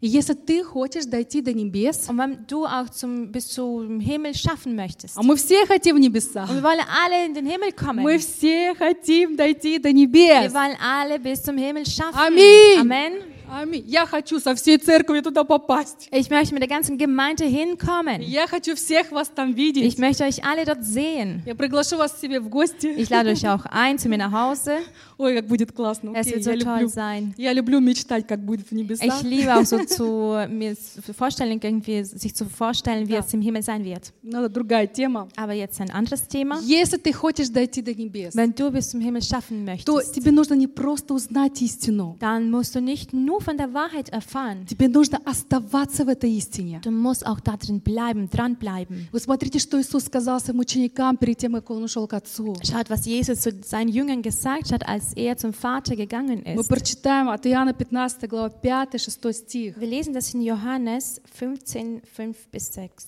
И 0.00 0.06
если 0.08 0.34
ты 0.34 0.62
хочешь 0.62 1.06
дойти 1.06 1.40
до 1.40 1.52
небес, 1.54 2.08
Und 2.10 2.18
wenn 2.18 2.44
du 2.46 2.66
auch 2.66 2.90
zum, 2.90 3.32
bis 3.32 3.48
zum 3.48 4.00
Himmel 4.00 4.34
schaffen 4.34 4.76
möchtest. 4.76 5.16
а 5.16 5.22
мы 5.22 5.34
все 5.36 5.64
хотим 5.66 5.96
в 5.96 5.98
небеса, 5.98 6.44
Und 6.44 6.56
wir 6.56 6.62
wollen 6.62 6.80
alle 7.04 7.24
in 7.24 7.32
den 7.34 7.46
Himmel 7.46 7.72
kommen. 7.72 8.02
мы 8.04 8.18
все 8.18 8.74
хотим 8.74 9.34
дойти 9.36 9.78
до 9.78 9.88
Wir 9.88 9.94
небес. 9.94 10.52
wollen 10.52 10.76
alle 10.78 11.18
bis 11.18 11.42
zum 11.42 11.56
Himmel 11.56 11.86
schaffen. 11.86 12.18
Аминь. 12.18 12.80
Amen. 12.80 13.12
Аминь. 13.50 13.84
Я 13.86 14.06
хочу 14.06 14.40
со 14.40 14.54
всей 14.54 14.78
церкви 14.78 15.20
туда 15.20 15.44
попасть. 15.44 16.08
Ich 16.10 16.30
möchte 16.30 16.54
mit 16.54 16.60
der 16.62 16.68
ganzen 16.68 16.96
Gemeinde 16.98 17.44
hinkommen. 17.44 18.20
Я 18.22 18.46
хочу 18.46 18.74
всех 18.74 19.12
вас 19.12 19.28
там 19.28 19.50
Ich 19.52 19.56
видеть. 19.56 19.98
möchte 19.98 20.24
euch 20.24 20.42
alle 20.44 20.64
dort 20.64 20.82
sehen. 20.84 21.42
Я 21.46 21.54
приглашу 21.54 21.96
вас 21.96 22.12
к 22.12 22.18
себе 22.18 22.40
в 22.40 22.48
гости. 22.48 22.86
Ich 22.96 23.10
lade 23.10 23.30
euch 23.30 23.46
auch 23.46 23.64
ein 23.70 23.98
zu 23.98 24.08
mir 24.08 24.18
nach 24.18 24.32
Hause. 24.32 24.78
Ой, 25.18 25.34
как 25.36 25.46
будет 25.46 25.72
классно. 25.72 26.10
Es 26.16 26.26
Окей, 26.26 26.34
wird 26.36 26.44
so 26.44 26.50
я, 26.50 26.58
toll 26.58 26.80
люблю, 26.80 26.88
sein. 26.88 27.34
я 27.36 27.52
люблю 27.52 27.80
мечтать, 27.80 28.26
как 28.26 28.44
будет 28.44 28.66
в 28.66 28.72
Ich 28.72 28.76
небесах. 28.78 29.22
liebe 29.22 29.54
auch 29.54 29.64
so 29.64 29.78
zu 29.84 30.46
mir 30.50 30.74
zu 30.76 31.12
vorstellen, 31.14 31.60
irgendwie 31.62 32.02
sich 32.02 32.34
zu 32.34 32.46
vorstellen, 32.46 33.06
wie 33.08 33.12
Ja. 33.12 33.20
es 33.20 33.32
im 33.32 33.40
Himmel 33.42 33.62
sein 33.62 33.84
wird. 33.84 34.12
Надо 34.22 34.48
другая 34.48 34.86
тема. 34.88 35.28
Aber 35.36 35.52
jetzt 35.52 35.80
ein 35.80 35.90
anderes 35.90 36.26
Thema. 36.26 36.58
Если 36.64 36.96
ты 36.98 37.12
хочешь 37.12 37.48
дойти 37.50 37.82
до 37.82 37.94
небес, 37.94 38.34
Wenn 38.34 38.54
du 38.54 38.70
bis 38.72 38.90
zum 38.90 39.00
Himmel 39.00 39.22
schaffen 39.22 39.64
то 39.84 39.94
möchtest, 40.00 40.14
тебе 40.14 40.32
нужно 40.32 40.54
не 40.54 40.66
просто 40.66 41.14
узнать 41.14 41.60
истину. 41.62 42.16
dann 42.18 42.50
musst 42.50 42.74
du 42.74 42.80
nicht 42.80 43.12
nur 43.12 43.37
von 43.40 43.56
der 43.56 43.72
Wahrheit 43.72 44.08
erfahren. 44.10 44.66
Тебе 44.66 44.88
нужно 44.88 45.18
оставаться 45.24 46.04
в 46.04 46.08
этой 46.08 46.32
истине. 46.32 46.80
Du 46.84 46.90
musst 46.90 47.26
auch 47.26 47.40
da 47.40 47.56
drin 47.56 47.80
bleiben, 47.80 48.28
dranbleiben. 48.28 49.08
Вы 49.12 49.20
смотрите, 49.20 49.58
что 49.58 49.80
Иисус 49.80 50.04
сказал 50.04 50.40
своим 50.40 50.58
ученикам 50.60 51.16
перед 51.16 51.38
тем, 51.38 51.52
как 51.54 51.70
Он 51.70 51.84
ушел 51.84 52.06
к 52.06 52.14
Отцу. 52.14 52.54
Schaut, 52.62 52.90
was 52.90 53.06
Jesus 53.06 53.40
zu 53.40 53.50
seinen 53.62 53.88
Jüngern 53.88 54.22
gesagt 54.22 54.72
hat, 54.72 54.86
als 54.86 55.12
er 55.14 55.36
zum 55.36 55.52
Vater 55.52 55.96
gegangen 55.96 56.42
Мы 56.44 56.60
ist. 56.60 56.68
прочитаем 56.68 57.28
от 57.28 57.46
Иоанна 57.46 57.72
15, 57.72 58.28
глава 58.28 58.48
5-6 58.62 59.32
стих. 59.32 59.76
Wir 59.78 59.86
lesen 59.88 60.12
das 60.12 60.34
in 60.34 60.42
Johannes 60.42 61.20
15, 61.32 62.02
5 62.16 62.36
bis 62.50 62.72
6. 62.72 63.06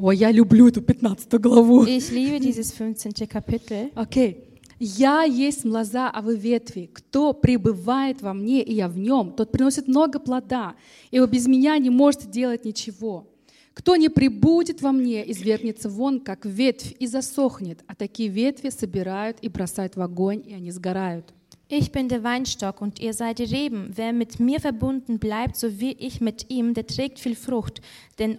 Ой, 0.00 0.16
я 0.16 0.30
люблю 0.30 0.68
эту 0.68 0.80
15 0.80 1.40
главу. 1.40 1.84
Ich 1.84 2.10
liebe 2.12 2.38
dieses 2.38 2.70
15. 2.72 3.26
Kapitel. 3.28 3.90
Окей. 3.96 4.44
«Я 4.85 5.23
есть 5.23 5.63
лоза, 5.63 6.09
а 6.09 6.21
вы 6.21 6.35
ветви. 6.35 6.89
Кто 6.91 7.31
пребывает 7.31 8.21
во 8.21 8.33
мне, 8.33 8.61
и 8.61 8.73
я 8.73 8.89
в 8.89 8.97
нем, 8.97 9.31
тот 9.31 9.49
приносит 9.49 9.87
много 9.87 10.19
плода, 10.19 10.75
ибо 11.09 11.25
без 11.25 11.47
меня 11.47 11.77
не 11.77 11.89
можете 11.89 12.27
делать 12.27 12.65
ничего. 12.65 13.25
Кто 13.73 13.95
не 13.95 14.09
прибудет 14.09 14.81
во 14.81 14.91
мне, 14.91 15.31
извергнется 15.31 15.87
вон, 15.87 16.19
как 16.19 16.45
ветвь, 16.45 16.97
и 16.99 17.07
засохнет, 17.07 17.81
а 17.87 17.95
такие 17.95 18.27
ветви 18.27 18.71
собирают 18.71 19.37
и 19.41 19.47
бросают 19.47 19.95
в 19.95 20.01
огонь, 20.01 20.43
и 20.45 20.53
они 20.53 20.69
сгорают». 20.69 21.33
Ich 21.69 21.93
bin 21.93 22.09
der 22.09 22.25
Weinstock 22.25 22.81
und 22.81 22.99
ihr 22.99 23.13
seid 23.13 23.39
die 23.39 23.45
Reben. 23.45 23.93
Wer 23.95 24.11
mit 24.11 24.41
mir 24.41 24.59
verbunden 24.59 25.17
bleibt, 25.17 25.55
so 25.55 25.79
wie 25.79 25.93
ich 25.93 26.19
mit 26.19 26.49
ihm, 26.49 26.73
der 26.73 26.87
trägt 26.87 27.19
viel 27.19 27.37
Frucht. 27.37 27.81
Denn 28.19 28.37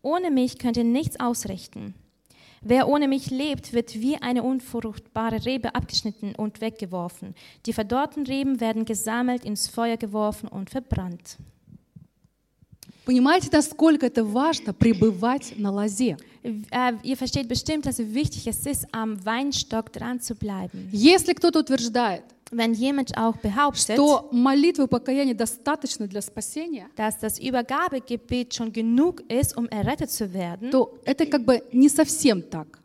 ohne 0.00 0.30
mich 0.30 0.58
könnt 0.58 0.78
ihr 0.78 0.84
nichts 0.84 1.20
ausrichten. 1.20 1.92
Wer 2.61 2.87
ohne 2.87 3.07
mich 3.07 3.29
lebt, 3.29 3.73
wird 3.73 3.95
wie 3.95 4.17
eine 4.17 4.43
unfruchtbare 4.43 5.45
Rebe 5.45 5.75
abgeschnitten 5.75 6.35
und 6.35 6.61
weggeworfen. 6.61 7.35
Die 7.65 7.73
verdorrten 7.73 8.25
Reben 8.25 8.59
werden 8.59 8.85
gesammelt, 8.85 9.45
ins 9.45 9.67
Feuer 9.67 9.97
geworfen 9.97 10.47
und 10.47 10.69
verbrannt. 10.69 11.37
Понимаете, 13.05 13.49
насколько 13.53 14.05
это 14.07 14.25
важно 14.25 14.73
пребывать 14.73 15.53
на 15.57 15.71
лозе? 15.71 16.17
Äh, 16.43 16.93
ihr 17.03 17.17
versteht 17.17 17.47
bestimmt, 17.47 17.85
dass 17.85 17.99
es 17.99 18.13
wichtig 18.13 18.47
es 18.47 18.65
ist, 18.65 18.85
am 18.91 19.23
Weinstock 19.25 19.91
dran 19.91 20.19
zu 20.21 20.35
bleiben. 20.35 20.89
Если 20.91 21.33
кто-то 21.33 21.59
утверждает, 21.59 22.23
Wenn 22.49 22.73
jemand 22.73 23.17
auch 23.17 23.35
behauptet, 23.37 23.95
что 23.95 24.29
молитвы 24.31 24.87
покаяния 24.87 25.33
достаточно 25.33 26.07
для 26.07 26.21
спасения, 26.21 26.87
dass 26.95 27.19
das 27.19 27.39
Übergabegebet 27.39 28.53
schon 28.53 28.71
genug 28.71 29.21
ist, 29.29 29.57
um 29.57 29.67
errettet 29.67 30.09
zu 30.11 30.31
werden, 30.33 30.71
то 30.71 30.97
это 31.03 31.25
как 31.25 31.43
бы 31.43 31.61
не 31.73 31.89
совсем 31.89 32.41
так. 32.41 32.79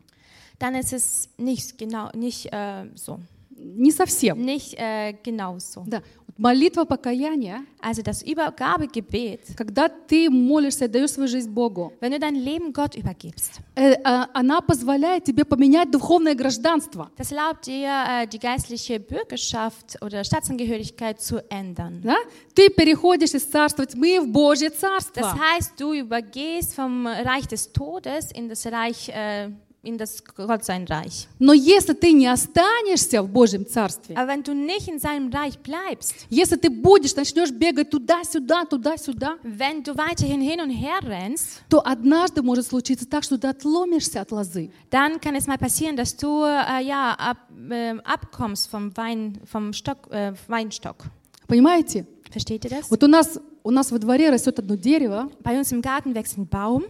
dann 0.59 0.75
ist 0.75 0.91
es 0.91 1.29
nicht 1.37 1.77
genau, 1.77 2.09
nicht 2.13 2.51
äh, 2.51 2.87
so, 2.95 3.19
Не 3.51 3.91
совсем. 3.91 4.43
nicht 4.43 4.73
äh, 4.77 5.13
genau 5.23 5.59
so. 5.59 5.85
Да. 5.87 6.01
Молитва 6.38 6.84
покаяния, 6.84 7.64
Also 7.80 8.02
das 8.02 8.22
Übergabegebet, 8.22 9.40
когда 9.56 9.88
ты 9.88 10.30
молишься 10.30 10.84
и 10.84 10.88
даешь 10.88 11.10
свою 11.10 11.28
жизнь 11.28 11.50
Богу, 11.50 11.92
wenn 12.00 12.12
du 12.12 12.18
dein 12.20 12.36
Leben 12.36 12.72
Gott 12.72 12.94
übergibst. 12.96 13.60
э, 13.74 13.94
а, 14.04 14.28
она 14.34 14.60
позволяет 14.60 15.24
тебе 15.24 15.44
поменять 15.44 15.90
духовное 15.90 16.34
гражданство. 16.34 17.10
Das 17.16 17.32
erlaubt 17.32 17.66
dir, 17.66 17.88
äh, 18.08 18.26
die 18.28 18.38
geistliche 18.38 19.00
Bürgerschaft 19.00 19.96
oder 20.00 20.22
Staatsangehörigkeit 20.24 21.20
zu 21.20 21.38
ändern. 21.50 22.00
Да? 22.02 22.16
Ты 22.54 22.68
переходишь 22.70 23.34
из 23.34 23.44
царства 23.44 23.84
тьмы 23.84 24.20
в 24.20 24.28
Божье 24.28 24.68
Das 24.70 24.78
царство. 24.78 25.34
heißt, 25.36 25.72
du 25.80 25.92
übergehst 25.92 26.74
vom 26.74 27.06
Reich 27.06 27.46
des 27.48 27.72
Todes 27.72 28.30
in 28.32 28.48
das 28.48 28.64
Reich, 28.66 29.08
äh, 29.08 29.50
in 29.82 29.96
das 29.96 30.22
Gott 30.24 30.64
sein 30.64 30.84
Reich. 30.86 31.28
Но 31.38 31.52
если 31.52 31.92
ты 31.94 32.12
не 32.12 32.26
останешься 32.26 33.22
в 33.22 33.28
Божьем 33.28 33.66
царстве, 33.66 34.16
Aber 34.16 34.28
wenn 34.28 34.42
du 34.42 34.52
nicht 34.52 34.88
in 34.88 34.98
seinem 34.98 35.30
Reich 35.32 35.58
bleibst, 35.60 36.26
если 36.30 36.56
ты 36.56 36.68
будешь, 36.68 37.14
начнешь 37.14 37.50
бегать 37.50 37.90
туда-сюда, 37.90 38.64
туда-сюда, 38.64 39.36
wenn 39.44 39.82
du 39.84 39.96
weiterhin 39.96 40.40
hin 40.40 40.60
und 40.60 40.70
her 40.70 41.00
rennst, 41.04 41.62
то 41.68 41.80
однажды 41.84 42.42
может 42.42 42.66
случиться 42.66 43.08
так, 43.08 43.22
что 43.22 43.38
ты 43.38 43.46
отломишься 43.48 44.20
от 44.20 44.32
лозы. 44.32 44.70
dann 44.90 45.20
kann 45.20 45.36
es 45.36 45.46
mal 45.46 45.58
passieren, 45.58 45.96
dass 45.96 46.16
du 46.16 46.42
äh, 46.44 46.82
ja 46.82 47.14
ab, 47.14 47.38
äh, 47.70 47.94
abkommst 48.04 48.68
vom 48.68 48.96
Wein, 48.96 49.40
vom 49.44 49.72
Stock, 49.72 50.08
äh, 50.10 50.32
Weinstock. 50.48 51.04
Понимаете? 51.46 52.06
Versteht 52.30 52.64
ihr 52.64 52.70
das? 52.70 52.90
Вот 52.90 53.02
у 53.04 53.06
нас, 53.06 53.40
у 53.62 53.70
нас 53.70 53.90
во 53.90 53.98
дворе 53.98 54.28
растет 54.30 54.58
одно 54.58 54.74
дерево, 54.74 55.30
Bei 55.42 55.56
uns 55.56 55.72
im 55.72 55.80
Garten 55.80 56.14
wächst 56.14 56.36
ein 56.36 56.46
Baum. 56.46 56.84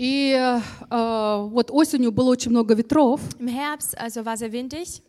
И 0.00 0.32
э, 0.32 1.48
вот 1.50 1.70
осенью 1.70 2.10
было 2.10 2.30
очень 2.30 2.50
много 2.50 2.72
ветров, 2.72 3.20
Im 3.38 3.48
Herbst, 3.48 3.94
also 3.98 4.24
war 4.24 4.36
sehr 4.38 4.50
windig. 4.50 5.02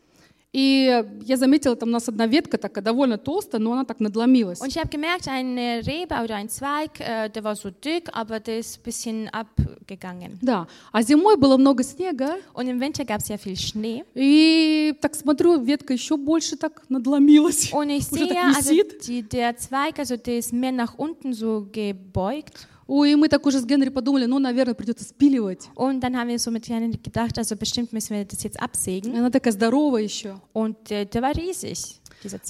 и 0.54 1.06
я 1.24 1.38
заметила, 1.38 1.78
там 1.78 1.88
у 1.88 1.92
нас 1.94 2.10
одна 2.10 2.28
ветка 2.28 2.58
такая 2.58 2.84
довольно 2.84 3.18
толстая, 3.18 3.62
но 3.62 3.72
она 3.72 3.86
так 3.86 4.02
надломилась. 4.02 4.60
Und 4.60 4.68
ich 4.68 4.78
habe 4.78 4.90
gemerkt, 4.90 5.30
eine 5.30 5.82
Rebe 5.88 6.22
oder 6.22 6.36
ein 6.36 6.50
Zweig, 6.50 7.00
äh, 7.00 7.30
der 7.30 7.44
war 7.46 7.56
so 7.56 7.70
dick, 7.70 8.10
aber 8.12 8.42
der 8.42 8.60
ist 8.60 8.80
ein 8.80 8.84
bisschen 8.84 9.30
abgegangen. 9.30 10.38
Да, 10.42 10.68
а 10.92 11.02
зимой 11.04 11.38
было 11.38 11.56
много 11.56 11.84
снега, 11.84 12.36
Und 12.54 12.68
im 12.68 12.82
Winter 12.82 13.06
gab 13.06 13.22
es 13.22 13.28
sehr 13.28 13.40
viel 13.40 13.56
Schnee. 13.56 14.04
и 14.14 14.94
так 15.00 15.16
смотрю, 15.16 15.62
ветка 15.62 15.94
еще 15.94 16.18
больше 16.18 16.58
так 16.58 16.82
надломилась. 16.90 17.72
Und 17.72 17.90
ich 17.92 18.08
sehe, 18.08 18.38
also 18.54 18.74
die, 19.08 19.22
der 19.22 19.56
Zweig, 19.56 20.00
also 20.00 20.18
der 20.18 20.40
ist 20.40 20.52
mehr 20.52 20.74
nach 20.74 20.98
unten 20.98 21.32
so 21.32 21.66
gebeugt. 21.72 22.68
Ой, 22.94 23.16
мы 23.16 23.30
так 23.30 23.46
уже 23.46 23.62
с 23.62 23.66
Генри 23.66 23.88
подумали, 23.88 24.26
ну, 24.26 24.38
наверное, 24.38 24.74
придется 24.74 25.06
спиливать. 25.06 25.70
Und 25.76 26.02
dann 26.02 26.14
haben 26.14 26.28
wir 26.28 26.38
so 26.38 26.52
mit 26.52 26.68
Janet 26.68 27.02
gedacht, 27.02 27.38
also 27.38 27.56
bestimmt 27.56 27.94
müssen 27.94 28.18
wir 28.18 28.26
das 28.26 28.44
jetzt 28.44 28.60
absägen. 28.62 29.16
Она 29.16 29.30
такая 29.30 29.54
здоровая 29.54 30.04
еще. 30.04 30.42
Und 30.52 30.92
äh, 30.92 31.06
der 31.06 31.22
war 31.22 31.34
riesig. 31.34 32.02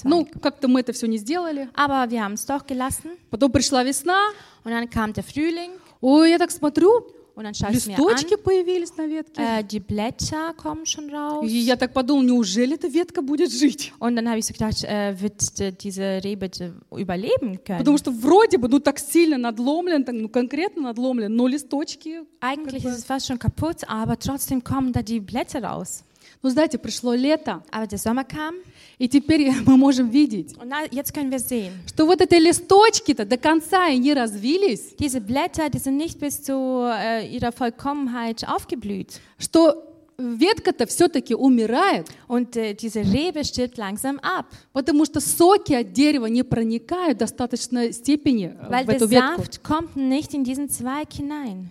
Ну, 0.02 0.26
как-то 0.42 0.66
мы 0.66 0.80
это 0.80 0.92
все 0.92 1.06
не 1.06 1.18
сделали. 1.18 1.68
Aber 1.74 2.10
wir 2.10 2.24
haben 2.24 2.32
es 2.34 2.44
doch 2.44 2.66
gelassen. 2.66 3.12
Потом 3.30 3.52
пришла 3.52 3.84
весна. 3.84 4.18
Und 4.64 4.72
dann 4.72 4.90
kam 4.90 5.12
der 5.12 5.22
Frühling 5.22 5.70
Ой, 6.00 6.30
я 6.30 6.38
так 6.38 6.50
смотрю, 6.50 7.06
und 7.37 7.43
dann 7.43 7.53
schaue 7.53 7.71
ich 7.71 7.85
mir 7.85 7.95
an. 7.95 8.01
листочки 8.01 8.35
появились 8.35 8.97
на 8.97 9.05
ветке. 9.05 9.39
Äh, 9.39 9.63
die 9.63 9.79
Blätter 9.79 10.53
kommen 10.55 10.87
schon 10.87 11.07
raus. 11.11 11.45
И 11.45 11.59
я 11.59 11.75
так 11.75 11.93
подумала, 11.93 12.23
неужели 12.23 12.73
эта 12.73 12.87
ветка 12.87 13.21
будет 13.21 13.51
жить? 13.51 13.93
Und 13.99 14.15
dann 14.15 14.27
habe 14.27 14.39
ich 14.39 14.45
so 14.47 14.53
gedacht, 14.53 14.83
äh, 14.83 15.15
wird 15.21 15.59
äh, 15.59 15.71
diese 15.71 16.23
Rebe 16.23 16.47
äh, 16.59 16.71
überleben 16.99 17.63
können? 17.63 17.77
Потому 17.77 17.97
что 17.99 18.11
вроде 18.11 18.57
бы, 18.57 18.67
ну 18.67 18.79
так 18.79 18.97
сильно 18.97 19.37
надломлен, 19.37 20.03
так, 20.03 20.15
ну 20.15 20.29
конкретно 20.29 20.81
надломлен, 20.81 21.35
но 21.35 21.47
листочки... 21.47 22.21
Eigentlich 22.41 22.83
как 22.83 22.93
ist 22.93 22.97
бы- 22.97 23.01
es 23.01 23.05
fast 23.05 23.27
schon 23.27 23.37
kaputt, 23.37 23.87
aber 23.87 24.17
trotzdem 24.17 24.63
kommen 24.63 24.91
da 24.91 25.03
die 25.03 25.19
Blätter 25.19 25.63
raus. 25.63 26.03
Ну 26.42 26.50
знаете, 26.50 26.76
пришло 26.78 27.14
лето, 27.14 27.62
Aber 27.70 27.86
der 27.86 27.98
Sommer 27.98 28.24
kam 28.24 28.54
и 28.98 29.08
теперь 29.08 29.52
мы 29.66 29.76
можем 29.76 30.08
видеть, 30.10 30.56
und 30.58 30.68
na, 30.68 30.84
jetzt 30.90 31.14
können 31.14 31.30
wir 31.30 31.38
sehen, 31.38 31.72
что 31.86 32.04
вот 32.04 32.20
эти 32.20 32.34
листочки-то 32.34 33.24
до 33.24 33.36
конца 33.36 33.88
и 33.88 33.98
не 33.98 34.12
развились, 34.12 34.94
diese 34.98 35.20
Blätter, 35.20 35.70
die 35.70 35.78
sind 35.78 35.96
nicht 35.96 36.18
bis 36.18 36.42
zu 36.42 36.88
äh, 36.92 37.26
ihrer 37.28 37.52
Vollkommenheit 37.52 38.46
aufgeblüht. 38.48 39.20
что 39.38 39.88
ветка-то 40.18 40.86
все-таки 40.86 41.34
умирает, 41.34 42.08
Und 42.28 42.56
äh, 42.56 42.74
diese 42.74 43.00
Rebe 43.00 43.44
stirbt 43.44 43.76
langsam 43.76 44.18
ab, 44.20 44.46
потому 44.72 45.04
что 45.04 45.20
соки 45.20 45.72
от 45.72 45.92
дерева 45.92 46.26
не 46.26 46.42
проникают 46.42 47.16
в 47.16 47.20
достаточной 47.20 47.92
степени 47.92 48.56
э, 48.56 48.70
weil 48.70 48.84
в 48.84 48.88
der 48.88 48.96
эту 48.96 49.06
ветку. 49.06 49.42
Saft 49.42 49.62
kommt 49.62 49.96
nicht 49.96 50.34
in 50.34 50.44
diesen 50.44 50.68
Zweig 50.68 51.12
hinein. 51.12 51.70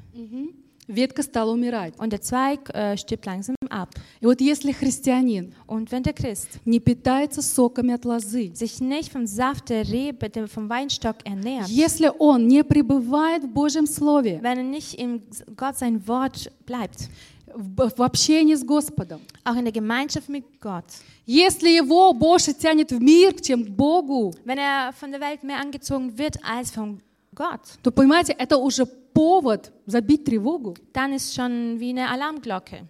Ветка 0.91 1.23
стала 1.23 1.51
умирать. 1.51 1.93
Und 1.97 2.11
der 2.11 2.21
Zweig 2.21 2.69
äh, 2.73 2.97
stirbt 2.97 3.25
langsam 3.25 3.55
ab. 3.69 3.89
И 4.19 4.25
вот 4.25 4.41
если 4.41 4.71
христианин 4.73 5.53
Und 5.67 5.91
wenn 5.91 6.03
der 6.03 6.13
Christ 6.13 6.59
не 6.65 6.79
питается 6.79 7.41
соками 7.41 7.93
от 7.93 8.05
лозы, 8.05 8.51
sich 8.53 8.79
nicht 8.81 9.11
vom 9.11 9.25
Saft 9.25 9.69
der 9.69 9.87
Rebe, 9.87 10.29
dem- 10.29 10.47
vom 10.47 10.69
Weinstock 10.69 11.17
ernährt, 11.23 11.67
если 11.69 12.11
он 12.19 12.47
не 12.47 12.63
пребывает 12.63 13.43
в 13.43 13.47
Божьем 13.47 13.87
Слове, 13.87 14.39
wenn 14.41 14.57
er 14.57 14.63
nicht 14.63 14.95
in 14.95 15.21
Gott 15.55 15.77
sein 15.77 16.05
Wort 16.07 16.51
bleibt, 16.65 17.09
в, 17.53 17.89
в 17.97 18.01
общении 18.01 18.55
с 18.55 18.63
Господом, 18.63 19.21
auch 19.43 19.55
in 19.55 19.63
der 19.65 19.73
Gemeinschaft 19.73 20.29
mit 20.29 20.43
Gott, 20.61 20.85
если 21.25 21.69
его 21.69 22.13
больше 22.13 22.53
тянет 22.53 22.91
в 22.91 22.99
мир, 23.01 23.39
чем 23.41 23.63
к 23.65 23.69
Богу, 23.69 24.33
wenn 24.45 24.57
er 24.57 24.91
von 24.93 25.11
der 25.11 25.21
Welt 25.21 25.43
mehr 25.43 25.59
angezogen 25.59 26.17
wird 26.17 26.37
als 26.43 26.71
von 26.71 26.99
Gott, 27.33 27.61
то, 27.81 27.91
понимаете, 27.91 28.33
это 28.33 28.57
уже 28.57 28.85
повод 29.10 29.72
забить 29.86 30.24
тревогу. 30.24 30.74
dann 30.92 31.12
ist 31.12 31.34
schon 31.34 31.78
wie 31.78 31.90
eine 31.90 32.08
Alarmglocke. 32.10 32.86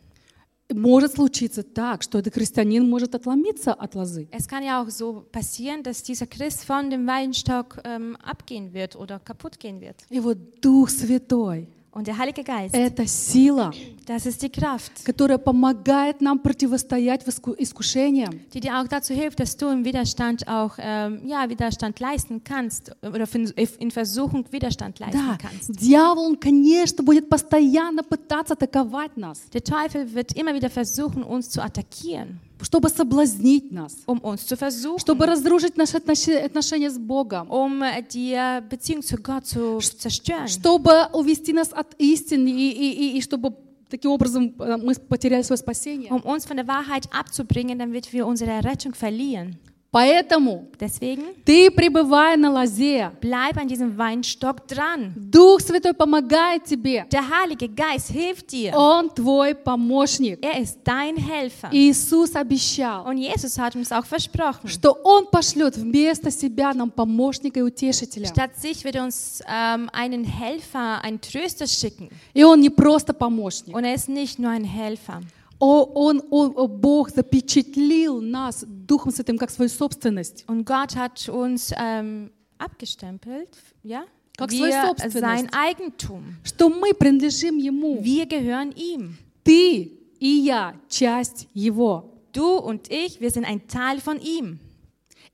Может 0.75 1.13
случиться 1.13 1.63
так, 1.63 2.03
что 2.03 2.19
этот 2.19 2.35
христианин 2.35 2.89
может 2.91 3.15
отломиться 3.15 3.73
от 3.73 3.95
лозы. 3.95 4.27
Es 4.33 4.49
kann 4.49 4.65
ja 4.65 4.83
auch 4.83 4.91
so 4.91 5.25
passieren, 5.31 5.85
dass 5.85 6.03
dieser 6.03 6.27
Christ 6.27 6.65
von 6.65 6.91
dem 6.91 7.07
Weinstock 7.07 7.81
ähm, 7.85 8.17
abgehen 8.17 8.73
wird 8.73 8.97
oder 8.97 9.21
kaputt 9.21 9.61
gehen 9.61 9.81
wird. 9.81 9.97
И 10.11 10.19
вот 10.19 10.39
Дух 10.61 10.89
Святой 10.89 11.69
Und 11.93 12.07
der 12.09 12.19
Heilige — 12.19 12.45
Geist, 12.45 12.75
это 12.75 13.07
сила, 13.07 13.71
das 14.05 14.27
ist 14.27 14.43
die 14.43 14.51
Kraft, 14.51 15.03
которая 15.07 15.39
помогает 15.39 16.21
нам 16.21 16.39
противостоять 16.41 17.27
иску- 17.27 17.55
искушениям. 17.57 18.39
die 18.53 18.61
dir 18.61 18.79
auch 18.79 18.87
dazu 18.87 19.15
hilft, 19.15 19.41
dass 19.41 19.57
du 19.57 19.69
im 19.71 19.83
Widerstand 19.83 20.47
auch 20.47 20.75
ähm, 20.79 21.23
ja, 21.27 21.49
Widerstand 21.49 21.99
leisten 21.99 22.45
kannst 22.45 22.93
oder 23.01 23.27
in 23.33 23.47
in 23.79 23.91
Versuchung 23.91 24.45
Widerstand 24.51 24.99
leisten 24.99 25.17
Да, 25.27 25.39
kannst. 25.41 25.71
дьявол, 25.81 26.27
он, 26.27 26.37
конечно, 26.39 27.03
будет 27.03 27.31
постоянно 27.31 28.03
пытаться 28.03 28.53
атаковать 28.53 29.17
нас, 29.17 29.49
Der 29.55 29.65
Teufel 29.65 30.13
wird 30.15 30.35
immer 30.37 30.53
wieder 30.55 30.69
versuchen, 30.69 31.23
uns 31.23 31.49
zu 31.49 31.63
attackieren, 31.63 32.41
Чтобы 32.62 32.90
соблазнить 32.90 33.72
нас, 33.72 33.98
um 34.06 34.20
uns 34.20 34.46
zu 34.46 34.56
versuchen, 34.56 35.00
чтобы 35.00 35.26
разрушить 35.26 35.78
наши 35.78 35.98
отнош- 35.98 36.46
отношения 36.46 36.90
с 36.90 36.98
Богом, 36.98 37.50
um 37.50 37.82
die 38.14 38.38
Beziehung 38.70 39.02
zu 39.02 39.18
Gott 39.18 39.46
zu 39.48 39.80
zerstören, 39.80 40.48
чтобы 40.48 41.08
увести 41.14 41.54
нас 41.54 41.72
от 41.74 41.94
истины 41.98 42.50
и, 42.50 42.70
и- 42.72 42.94
и- 43.16 43.18
и 43.18 43.22
чтобы 43.22 43.54
таким 43.90 44.12
образом 44.12 44.54
э, 44.60 44.78
мы 44.78 44.94
потеряли 44.96 45.42
свое 45.44 45.58
спасение. 45.58 46.10
um 46.12 46.22
uns 46.24 46.46
von 46.46 46.56
der 46.58 46.68
Wahrheit 46.68 47.08
abzubringen, 47.12 47.78
damit 47.80 48.14
wir 48.14 48.26
unsere 48.26 48.52
Errettung 48.52 48.94
verlieren. 48.94 49.58
Поэтому 49.94 50.70
Deswegen 50.80 51.36
ты, 51.44 51.70
пребывая 51.70 52.38
на 52.38 52.50
лозе, 52.50 53.12
bleib 53.20 53.58
an 53.58 53.68
diesem 53.68 53.98
Weinstock 53.98 54.66
dran. 54.66 55.12
Дух 55.18 55.60
Святой 55.60 55.94
помогает 55.94 56.64
тебе. 56.64 57.06
Der 57.12 57.28
Heilige 57.28 57.68
Geist 57.68 58.10
hilft 58.10 58.54
dir. 58.54 58.74
Он 58.74 59.10
твой 59.10 59.54
помощник. 59.54 60.40
Er 60.42 60.62
ist 60.62 60.80
dein 60.86 61.18
Helfer. 61.18 61.70
Иисус 61.74 62.34
обещал, 62.38 63.06
Und 63.06 63.18
Jesus 63.18 63.60
hat 63.60 63.76
uns 63.76 63.92
auch 63.92 64.06
versprochen. 64.06 64.70
что 64.70 64.94
Он 65.04 65.26
пошлет 65.28 65.76
вместо 65.76 66.32
себя 66.32 66.74
нам 66.74 66.90
помощника 66.90 67.60
и 67.60 67.64
утешителя. 67.64 68.28
Statt 68.28 68.56
sich 68.62 68.86
wird 68.86 68.96
er 68.96 69.04
uns 69.04 69.44
ähm, 69.46 69.90
einen 69.92 70.24
Helfer, 70.24 71.04
einen 71.04 71.20
Tröster 71.20 71.68
schicken. 71.68 72.10
И 72.34 72.46
Он 72.46 72.62
не 72.62 72.70
просто 72.70 73.14
помощник. 73.14 73.76
Und 73.76 73.84
er 73.84 73.94
ist 73.94 74.08
nicht 74.08 74.40
nur 74.40 74.52
ein 74.52 74.64
Helfer. 74.64 75.20
О- 75.61 75.85
Он, 75.95 76.23
он, 76.31 76.53
о, 76.55 76.67
Бог 76.69 77.11
запечатлил 77.11 78.21
нас 78.21 78.65
Духом 78.67 79.11
Святым 79.13 79.39
как 79.39 79.51
свою 79.51 79.71
собственность. 79.71 80.45
Und 80.49 80.65
Gott 80.67 80.95
hat 80.97 81.29
uns 81.29 81.73
ähm, 81.79 82.31
abgestempelt, 82.59 83.49
ja? 83.83 84.05
Как 84.37 84.51
свою 84.51 84.67
Wir 84.71 84.87
собственность. 84.87 85.21
sein 85.21 85.49
Eigentum. 85.55 86.37
Что 86.45 86.69
мы 86.69 86.93
принадлежим 86.93 87.57
Ему. 87.59 87.99
Wir 88.03 88.27
gehören 88.27 88.73
ihm. 88.73 89.17
Ты 89.45 89.93
и 90.21 90.29
я 90.45 90.75
часть 90.91 91.49
Его. 91.55 92.13
Du 92.33 92.57
und 92.59 92.91
ich, 92.91 93.19
wir 93.21 93.31
sind 93.31 93.47
ein 93.47 93.67
Teil 93.67 93.99
von 94.01 94.21
ihm. 94.21 94.59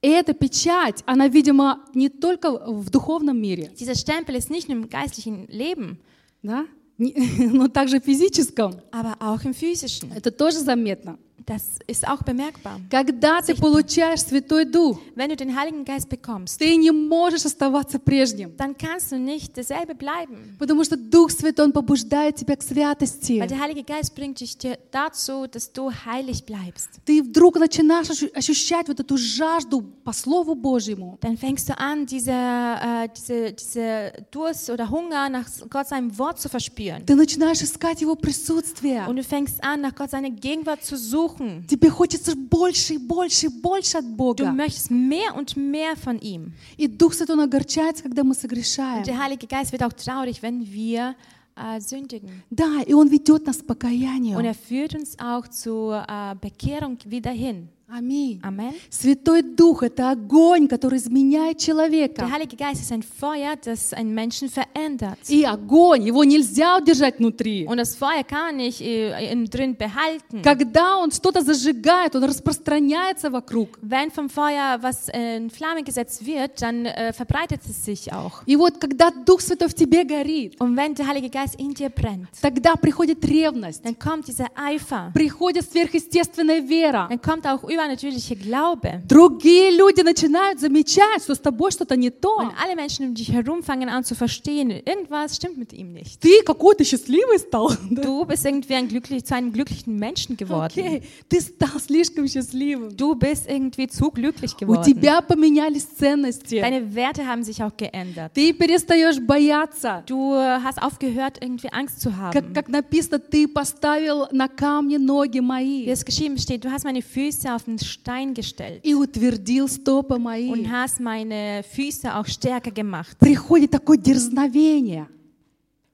И 0.05 0.09
эта 0.09 0.35
печать, 0.35 1.03
она, 1.07 1.29
видимо, 1.29 1.81
не 1.95 2.09
только 2.09 2.51
в 2.51 2.91
духовном 2.91 3.41
мире, 3.41 3.71
Dieser 3.79 3.95
Stempel 3.97 4.35
ist 4.37 4.51
nicht 4.51 4.69
nur 4.69 4.79
im 4.79 4.89
geistlichen 4.89 5.47
Leben, 5.49 5.99
да? 6.43 6.65
Но 7.54 7.68
также 7.68 8.00
в 8.00 8.04
физическом. 8.04 8.82
aber 8.92 9.18
auch 9.20 9.46
im 9.46 9.54
physischen. 9.54 10.12
Это 10.16 10.32
тоже 10.32 10.60
заметно. 10.60 11.18
Das 11.47 11.81
ist 11.89 12.07
auch 12.07 12.23
bemerkbar. 12.23 12.81
Когда 12.89 13.41
ты 13.41 13.47
Sichtbar. 13.47 13.73
получаешь 13.73 14.21
Святой 14.21 14.65
Дух, 14.65 15.01
Wenn 15.17 15.29
du 15.29 15.35
den 15.35 15.59
Heiligen 15.59 15.85
Geist 15.85 16.09
bekommst, 16.09 16.61
ты 16.61 16.77
не 16.77 16.93
можешь 16.93 17.45
оставаться 17.45 17.99
прежним. 17.99 18.57
dann 18.57 18.77
kannst 18.79 19.11
du 19.11 19.19
nicht 19.19 19.57
derselbe 19.57 19.97
bleiben. 19.97 20.55
Потому 20.61 20.85
что 20.85 20.97
Дух 20.97 21.33
Святой, 21.33 21.65
Он 21.65 21.73
побуждает 21.73 22.37
тебя 22.37 22.55
к 22.55 22.61
Weil 22.63 22.69
святости. 22.69 23.45
der 23.45 23.59
Heilige 23.59 23.83
Geist 23.83 24.15
bringt 24.15 24.39
dich 24.39 24.57
dir 24.57 24.79
dazu, 24.93 25.49
dass 25.49 25.73
du 25.73 25.91
heilig 25.91 26.45
bleibst. 26.47 27.01
Ты 27.05 27.21
вдруг 27.25 27.59
начинаешь 27.59 28.09
ощу- 28.09 28.33
ощущать 28.37 28.87
вот 28.87 29.01
эту 29.01 29.17
жажду 29.17 29.83
по 30.05 30.13
Слову 30.13 30.55
Божьему. 30.55 31.19
Dann 31.23 31.37
fängst 31.37 31.69
du 31.69 31.77
an, 31.77 32.07
diese, 32.07 32.31
äh, 32.31 33.09
diese, 33.17 33.53
diese 33.53 34.13
Durst 34.31 34.71
oder 34.71 34.89
Hunger 34.89 35.29
nach 35.29 35.47
Gott 35.69 35.89
seinem 35.89 36.17
Wort 36.19 36.39
zu 36.41 36.49
verspüren. 36.49 37.05
Ты 37.05 37.17
начинаешь 37.17 37.61
искать 37.63 38.01
Его 38.01 38.15
присутствие. 38.15 39.07
Und 39.09 39.17
du 39.17 39.25
fängst 39.25 39.63
an, 39.65 39.81
nach 39.81 39.95
Gott 39.97 40.11
seine 40.11 40.31
Gegenwart 40.31 40.85
zu 40.85 40.97
suchen. 40.97 41.33
Тебе 41.69 41.91
хочется 41.91 42.35
больше 42.37 42.95
и 42.95 42.99
больше 42.99 43.47
и 43.47 43.49
больше 43.49 43.99
от 43.99 44.05
Du 44.05 44.17
Бога. 44.17 44.45
möchtest 44.53 44.91
mehr 44.91 45.35
und 45.37 45.57
mehr 45.57 45.97
von 45.97 46.19
ihm. 46.19 46.53
И 46.77 46.87
Дух 46.89 47.15
Святой 47.15 47.37
он 47.37 47.43
огорчается, 47.43 48.03
когда 48.03 48.23
мы 48.25 48.31
Und 48.35 48.39
согрешаем. 48.41 49.05
der 49.05 49.19
Heilige 49.19 49.47
Geist 49.47 49.73
wird 49.73 49.83
auch 49.83 49.93
traurig, 49.93 50.43
wenn 50.43 50.61
wir 50.73 51.15
äh, 51.57 51.81
sündigen. 51.81 52.43
Да, 52.51 52.81
и 52.87 52.95
Он 52.95 53.09
ведет 53.11 53.47
нас 53.47 53.59
к 53.59 53.61
Und 53.63 53.67
покаянию. 53.67 54.39
er 54.41 54.55
führt 54.55 54.95
uns 54.95 55.19
auch 55.19 55.47
zur 55.49 56.05
äh, 56.09 56.35
Bekehrung 56.41 56.99
wieder 57.05 57.31
hin. 57.31 57.69
Аминь. 57.90 58.42
Amen. 58.44 58.74
Святой 58.90 59.42
Дух— 59.44 59.82
это 59.84 60.12
огонь, 60.12 60.68
который 60.68 61.00
изменяет 61.00 61.58
Der 61.58 61.66
человека. 61.68 62.30
Heilige 62.30 62.58
Geist 62.58 62.82
ist 62.82 62.92
ein 62.92 63.02
Feuer, 63.02 63.56
das 63.64 63.94
einen 63.94 64.14
Menschen 64.14 64.50
verändert. 64.50 65.18
И 65.30 65.46
огонь, 65.46 66.04
его 66.04 66.26
нельзя 66.26 66.76
удержать 66.78 67.18
внутри. 67.20 67.66
Und 67.66 67.78
das 67.78 67.96
Feuer 67.96 68.26
kann 68.26 68.48
man 68.48 68.58
nicht 68.58 68.82
äh, 68.82 69.32
innen 69.32 69.50
drin 69.50 69.78
behalten. 69.78 70.42
Когда 70.44 70.98
он 70.98 71.12
что-то 71.12 71.42
зажигает, 71.42 72.14
он 72.14 72.26
распространяется 72.26 73.30
вокруг. 73.32 73.80
Wenn 73.82 74.12
vom 74.12 74.30
Feuer 74.30 74.80
was 74.82 75.08
äh, 75.08 75.38
in 75.38 75.50
Flamme 75.50 75.82
gesetzt 75.82 76.26
wird, 76.26 76.62
dann 76.62 76.86
äh, 76.88 77.14
verbreitet 77.14 77.62
es 77.70 77.86
sich 77.86 78.12
auch. 78.12 78.42
И 78.46 78.58
вот 78.58 78.82
когда 78.82 79.12
Дух 79.12 79.40
Святой 79.40 79.70
в 79.70 79.74
тебе 79.74 80.04
горит, 80.04 80.60
Und 80.60 80.76
wenn 80.76 80.94
der 80.94 81.08
Heilige 81.08 81.30
Geist 81.30 81.56
in 81.56 81.74
dir 81.74 81.90
brennt, 81.90 82.28
тогда 82.42 82.76
приходит 82.76 83.24
ревность, 83.24 83.86
dann 83.86 83.98
kommt 83.98 84.28
dieser 84.28 84.48
Eifer, 84.56 85.12
приходит 85.14 85.72
сверхъестественная 85.72 86.60
вера. 86.60 87.08
dann 87.10 87.22
kommt 87.22 87.48
auch 87.48 87.64
übernatürlicher 87.77 88.35
Glaube. 88.37 89.03
Другие 89.09 89.71
люди 89.77 90.01
начинают 90.03 90.61
замечать, 90.61 91.23
что 91.23 91.35
с 91.35 91.39
тобой 91.41 91.71
что-то 91.73 91.97
не 91.97 92.11
то. 92.11 92.37
Und 92.39 92.53
alle 92.63 92.75
Menschen 92.77 93.07
um 93.09 93.15
dich 93.15 93.31
herum 93.33 93.63
fangen 93.63 93.89
an 93.89 94.05
zu 94.05 94.15
verstehen, 94.15 94.71
irgendwas 94.71 95.37
stimmt 95.37 95.59
mit 95.59 95.73
ihm 95.73 95.93
nicht. 95.93 96.21
Ты 96.21 96.43
какой-то 96.45 96.85
счастливый 96.85 97.39
стал. 97.39 97.71
да? 97.91 98.03
Du 98.03 98.25
bist 98.25 98.45
irgendwie 98.45 98.75
ein 98.75 98.89
glücklich, 98.89 99.25
zu 99.25 99.35
einem 99.35 99.53
glücklichen 99.53 99.97
Menschen 99.99 100.37
geworden. 100.37 100.73
Окей, 100.79 101.03
ты 101.29 101.41
стал 101.41 101.79
слишком 101.81 102.27
счастливым. 102.27 102.97
Du 102.97 103.15
bist 103.15 103.49
irgendwie 103.49 103.87
zu 103.89 104.11
glücklich 104.11 104.55
У 104.55 104.59
geworden. 104.59 104.85
тебя 104.85 105.21
поменялись 105.21 105.87
ценности. 105.87 106.61
Deine 106.61 106.95
Werte 106.95 107.27
haben 107.27 107.43
sich 107.43 107.63
auch 107.63 107.77
geändert. 107.77 108.33
Ты 108.35 108.53
перестаешь 108.53 109.21
бояться. 109.21 110.03
Du 110.07 110.35
hast 110.35 110.83
aufgehört, 110.83 111.39
irgendwie 111.41 111.69
Angst 111.73 112.01
zu 112.01 112.11
Как, 112.11 112.35
haben. 112.37 112.53
как 112.55 112.69
написано, 112.69 113.19
ты 113.19 113.47
поставил 113.49 114.27
на 114.33 114.49
камни 114.49 114.97
ноги 114.97 115.33
Wie 115.33 115.41
мои 115.41 115.87
es 115.89 116.05
geschrieben 116.05 116.39
steht, 116.39 116.65
du 116.65 116.71
hast 116.71 116.85
meine 116.85 117.03
Füße 117.03 117.55
auf 117.55 117.66
den 117.67 117.79
Stein 117.79 118.35
gestellt 118.35 118.81
и 118.85 118.95
утвердил 118.95 119.69
стопы 119.69 120.15
und 120.15 120.23
мои. 120.23 120.67
hast 120.67 121.01
meine 121.01 121.63
Füße 121.75 122.15
auch 122.17 122.27
stärker 122.27 122.71
gemacht. 122.71 123.19
Приходит 123.19 123.71
такое 123.71 123.97
дерзновение. 123.99 125.07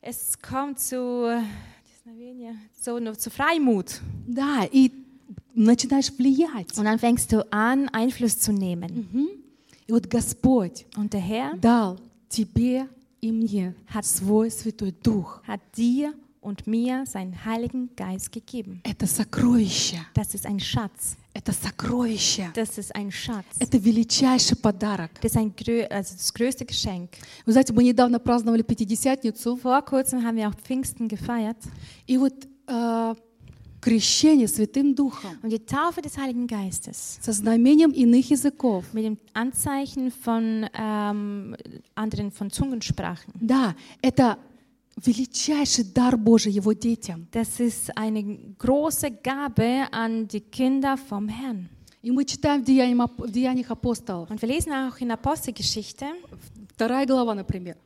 Es 0.00 0.38
kommt 0.40 0.78
zu, 0.80 1.42
so, 2.80 2.98
zu 3.14 3.30
Freimut. 3.30 4.00
Да, 4.26 4.64
и 4.70 4.90
начинаешь 5.54 6.11
влиять. 6.16 6.76
Und 6.78 6.84
dann 6.84 6.98
fängst 6.98 7.32
du 7.32 7.44
an, 7.52 7.88
Einfluss 7.90 8.38
zu 8.38 8.52
nehmen. 8.52 9.06
И 9.87 9.92
вот 9.92 10.08
Господь 10.11 10.84
Und 10.96 11.12
der 11.12 11.20
Herr 11.20 11.56
дал 11.56 11.98
тебе 12.28 12.87
и 13.20 13.32
мне 13.32 13.74
Hat- 13.92 14.04
свой 14.04 14.50
Святой 14.50 14.92
Дух. 15.02 15.42
hat 15.46 15.61
dir 15.76 16.12
und 16.42 16.66
mir 16.66 17.04
seinen 17.04 17.44
Heiligen 17.44 17.90
Geist 17.96 18.30
gegeben. 18.32 18.80
Это 18.84 19.06
сокровище. 19.06 19.96
Das 20.14 20.34
ist 20.34 20.46
ein 20.46 20.61
Schatz. 20.61 21.16
Это 21.34 21.52
сокровище. 21.52 22.50
Das 22.54 22.78
ist 22.78 22.94
ein 22.94 23.11
Schatz. 23.11 23.44
Это 23.58 23.76
величайший 23.78 24.56
подарок. 24.56 25.11
Das 25.20 25.32
ist 25.32 25.37
ein 25.37 25.54
grö 25.54 25.84
also 25.90 26.14
das 26.14 26.32
größte 26.32 26.64
Geschenk. 26.64 27.11
Вы 27.44 27.52
знаете, 27.52 27.72
мы 27.72 27.82
недавно 27.82 28.18
праздновали 28.20 28.62
Пятидесятницу, 28.62 29.56
Vor 29.56 29.82
kurzem 29.82 30.24
haben 30.24 30.37
wir 30.37 30.48
auch 30.48 30.54
Pfingsten 30.54 31.08
gefeiert. 31.08 31.56
и 32.06 32.16
вот 32.16 32.32
э, 32.68 33.14
крещение 33.80 34.48
Святым 34.48 34.94
Духом 34.94 35.38
Und 35.42 35.50
die 35.50 35.58
Taufe 35.64 36.00
des 36.02 36.16
Heiligen 36.18 36.46
Geistes 36.46 37.18
со 37.20 37.32
знамением 37.32 37.90
иных 37.92 38.30
языков. 38.30 38.84
mit 38.92 39.04
dem 39.04 39.18
Anzeichen 39.34 40.11
von 40.11 40.66
ähm, 40.74 41.56
anderen, 41.94 42.30
von 42.30 42.50
Zungensprachen. 42.50 43.32
Да, 43.40 43.74
это 44.02 44.38
величайший 44.97 45.84
дар 45.84 46.17
Божий 46.17 46.51
Его 46.51 46.73
детям. 46.73 47.27
Das 47.32 47.60
ist 47.60 47.95
eine 47.97 48.56
große 48.58 49.12
Gabe 49.12 49.88
an 49.91 50.27
die 50.27 50.41
Kinder 50.41 50.97
vom 50.97 51.27
Herrn. 51.29 51.69
И 52.01 52.12
мы 52.12 52.25
читаем 52.25 52.62
в 52.62 52.65
Деяниях, 52.65 53.12
в 53.17 53.32
Деяниях 53.32 53.71
апостолов, 53.71 54.29
Und 54.29 54.41
wir 54.41 54.49
lesen 54.49 54.73
auch 54.73 54.97
in 54.99 55.10
Apostelgeschichte, 55.12 56.08
вторая 56.75 57.06
глава, 57.06 57.34
например, 57.34 57.77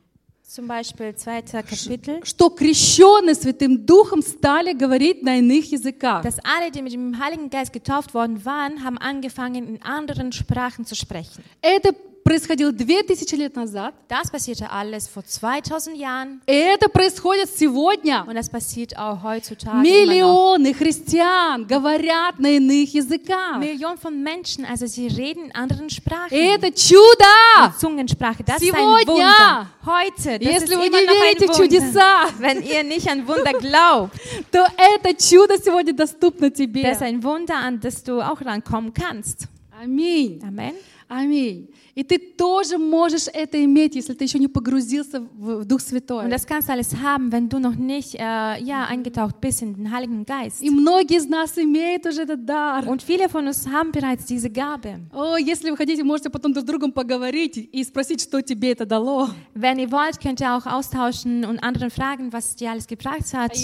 zum 0.42 0.66
Beispiel 0.66 1.14
zweiter 1.14 1.62
Kapitel, 1.62 2.24
что 2.24 2.50
крещенные 2.50 3.34
Святым 3.36 3.84
Духом 3.86 4.22
стали 4.22 4.72
говорить 4.72 5.22
на 5.22 5.38
иных 5.38 5.70
языках. 5.70 6.22
dass 6.24 6.38
alle, 6.40 6.72
die 6.72 6.82
mit 6.82 6.92
dem 6.94 7.18
Heiligen 7.22 7.48
Geist 7.48 7.72
getauft 7.72 8.12
worden 8.14 8.44
waren, 8.44 8.82
haben 8.82 8.98
angefangen, 8.98 9.68
in 9.68 9.82
anderen 9.82 10.32
Sprachen 10.32 10.84
zu 10.84 10.96
sprechen. 10.96 11.44
Это 11.60 11.94
происходило 12.27 12.71
2000 12.71 13.33
лет 13.37 13.55
назад. 13.57 13.93
Das 14.07 14.31
passierte 14.31 14.71
alles 14.71 15.09
vor 15.09 15.23
2000 15.25 15.97
Jahren 15.97 16.39
И 16.47 16.53
это 16.53 16.87
происходит 16.87 17.49
сегодня. 17.53 18.23
und 18.25 18.35
das 18.35 18.49
passiert 18.49 18.97
auch 18.97 19.21
heutzutage. 19.23 19.75
Immer 19.75 19.83
noch. 19.83 19.83
Миллионы 19.83 20.73
христиан 20.73 21.65
говорят 21.67 22.39
на 22.39 22.47
иных 22.55 22.93
языках. 22.93 23.57
Millionen 23.59 23.97
von 23.97 24.23
Menschen, 24.23 24.63
also 24.65 24.85
sie 24.87 25.07
reden 25.07 25.45
in 25.47 25.51
anderen 25.53 25.89
Sprachen. 25.89 26.31
И 26.31 26.37
это 26.37 26.71
чудо! 26.71 27.73
Zungensprache, 27.77 28.43
das 28.43 28.61
ist 28.61 28.73
ein 28.73 28.79
Сегодня. 28.79 29.13
Wunder. 29.13 29.67
Heute, 29.85 30.39
das 30.39 30.47
Если 30.53 30.73
ist 30.75 30.77
вы 30.77 30.87
immer 30.87 30.99
не 31.01 31.05
noch 31.05 31.13
ein 31.13 31.21
верите 31.23 31.45
в 31.47 31.49
Wunder. 31.49 31.63
чудеса, 31.63 32.29
Wenn 32.39 32.63
ihr 32.63 32.83
nicht 32.85 33.09
an 33.09 33.27
Wunder 33.27 33.51
glaubt, 33.51 34.13
то 34.49 34.59
это 34.77 35.13
чудо 35.13 35.57
сегодня 35.61 35.93
доступно 35.93 36.49
тебе. 36.49 36.83
das 36.83 36.97
ist 36.97 37.01
ein 37.03 37.21
Wunder, 37.21 37.55
an 37.57 37.81
das 37.81 38.01
du 38.01 38.21
auch 38.21 38.39
rankommen 38.41 38.93
kannst. 38.93 39.47
Аминь. 39.77 40.39
Amen. 40.41 40.73
Аминь. 41.07 41.69
И 41.95 42.03
ты 42.03 42.17
тоже 42.17 42.79
можешь 42.79 43.27
это 43.31 43.63
иметь, 43.63 43.95
если 43.95 44.13
ты 44.13 44.23
еще 44.23 44.39
не 44.39 44.47
погрузился 44.47 45.19
в, 45.19 45.61
в 45.61 45.65
Дух 45.65 45.79
Святой. 45.79 46.25
Und 46.25 46.31
das 46.31 46.47
kannst 46.47 46.67
du 46.67 46.73
alles 46.73 46.95
haben, 46.95 47.31
wenn 47.31 47.49
du 47.49 47.59
noch 47.59 47.75
nicht 47.75 48.15
äh, 48.15 48.19
ja, 48.19 48.85
eingetaucht 48.89 49.39
bist 49.39 49.61
in 49.61 49.75
den 49.75 49.91
Heiligen 49.91 50.25
Geist. 50.25 50.63
И 50.63 50.71
многие 50.71 51.17
из 51.17 51.27
нас 51.27 51.55
имеют 51.57 52.07
уже 52.07 52.23
этот 52.23 52.45
дар. 52.45 52.87
Und 52.87 53.03
viele 53.03 53.29
von 53.29 53.45
uns 53.45 53.67
haben 53.67 53.91
bereits 53.91 54.25
diese 54.25 54.49
Gabe. 54.49 55.01
О, 55.13 55.37
если 55.37 55.69
вы 55.69 55.77
хотите, 55.77 56.03
можете 56.03 56.31
потом 56.31 56.53
друг 56.53 56.65
с 56.65 56.67
другом 56.67 56.91
поговорить 56.91 57.57
и 57.71 57.83
спросить, 57.83 58.21
что 58.21 58.41
тебе 58.41 58.71
это 58.71 58.85
дало. 58.87 59.29
Wenn 59.53 59.77
ihr 59.77 59.91
wollt, 59.91 60.19
könnt 60.19 60.41
ihr 60.41 60.55
auch 60.55 60.65
austauschen 60.65 61.45
und 61.45 61.59
anderen 61.59 61.91
fragen, 61.91 62.33
was 62.33 62.55
dir 62.55 62.71
alles 62.71 62.87
gebracht 62.87 63.33
hat, 63.33 63.55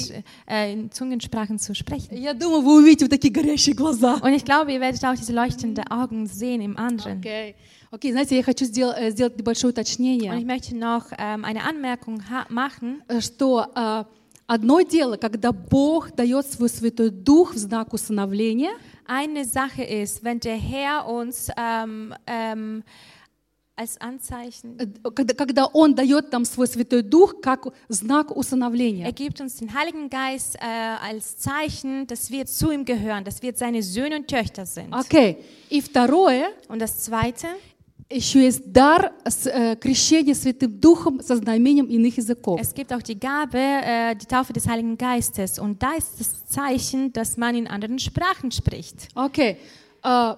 äh, 0.48 0.74
in 0.74 0.92
Zungensprachen 0.92 1.58
zu 1.58 1.74
sprechen. 1.74 2.16
Я 2.16 2.36
думаю, 2.36 2.62
вы 2.62 2.76
увидите 2.76 3.06
вот 3.06 3.12
такие 3.12 3.34
горящие 3.34 3.74
глаза. 3.76 4.20
Und 4.22 4.34
ich 4.34 4.46
glaube, 4.46 4.72
ihr 4.72 4.82
werdet 4.82 5.04
auch 5.04 5.16
diese 5.16 5.34
leuchtenden 5.34 5.88
Augen 5.90 6.28
sehen 6.28 6.62
im 6.62 6.78
anderen. 6.78 7.22
Окей. 7.35 7.57
Окей, 7.91 8.13
знаете, 8.13 8.37
я 8.37 8.43
хочу 8.43 8.65
сдел- 8.65 8.93
э, 8.97 9.11
сделать 9.11 9.37
небольшое 9.39 9.73
Und 9.73 9.77
ich 9.79 9.83
уточнение, 9.83 10.45
möchte 10.45 10.75
noch 10.77 11.07
ähm, 11.17 11.45
eine 11.45 11.63
Anmerkung 11.65 12.23
machen. 12.49 13.03
э, 13.09 13.21
что 13.21 13.67
э, 13.75 14.05
одно 14.47 14.81
дело, 14.83 15.17
когда 15.17 15.53
Бог 15.53 16.11
дает 16.15 16.47
свой 16.47 16.69
Святой 16.69 17.11
Дух 17.11 17.55
в 17.55 17.59
знак 17.59 17.93
усыновления, 17.93 18.73
Eine 19.07 19.45
Sache 19.45 19.83
ist, 19.83 20.25
wenn 20.25 20.41
der 20.41 20.57
Herr 20.57 21.07
uns 21.07 21.49
ähm, 21.59 22.15
ähm, 22.27 22.83
als 23.76 23.96
Anzeichen, 24.02 24.78
э, 24.78 24.88
когда, 25.16 25.34
когда 25.34 25.66
Он 25.68 25.96
дает 25.96 26.32
нам 26.34 26.44
свой 26.44 26.68
Святой 26.68 27.02
Дух 27.02 27.40
как 27.42 27.68
знак 27.88 28.36
усыновления. 28.36 29.06
er 29.06 29.14
gibt 29.14 29.40
uns 29.40 29.56
den 29.56 29.74
Heiligen 29.74 30.10
Geist 30.10 30.56
äh, 30.56 30.60
als 30.66 31.38
Zeichen, 31.38 32.06
dass 32.06 32.30
wir 32.30 32.46
zu 32.46 32.72
ihm 32.72 32.84
gehören, 32.84 33.24
dass 33.24 33.42
wir 33.42 33.54
seine 33.56 33.82
Söhne 33.82 34.18
und 34.18 34.28
Töchter 34.28 34.66
sind. 34.66 34.94
Окей. 34.94 35.38
И 35.70 35.80
второе, 35.82 36.48
Und 36.68 36.80
das 36.82 37.00
Zweite, 37.00 37.48
еще 38.12 38.42
есть 38.42 38.64
дар 38.74 39.14
с- 39.24 39.46
э, 39.48 39.78
крещения 39.78 40.34
Святым 40.36 40.78
Духом 40.82 41.22
со 41.22 41.38
знамением 41.38 41.86
иных 41.88 42.18
языков. 42.18 42.60
es 42.60 42.74
gibt 42.74 42.92
auch 42.92 43.02
die 43.02 43.18
Gabe, 43.18 43.58
äh, 43.60 44.14
die 44.16 44.26
Taufe 44.26 44.52
des 44.52 44.68
Heiligen 44.68 44.98
Geistes. 44.98 45.58
Und 45.58 45.82
da 45.82 45.94
ist 45.94 46.20
das 46.20 46.46
Zeichen, 46.48 47.14
dass 47.14 47.38
man 47.38 47.56
in 47.56 47.66
anderen 47.68 47.98
Sprachen 48.00 48.52
spricht. 48.52 49.08
Окей. 49.16 49.58
А, 50.02 50.38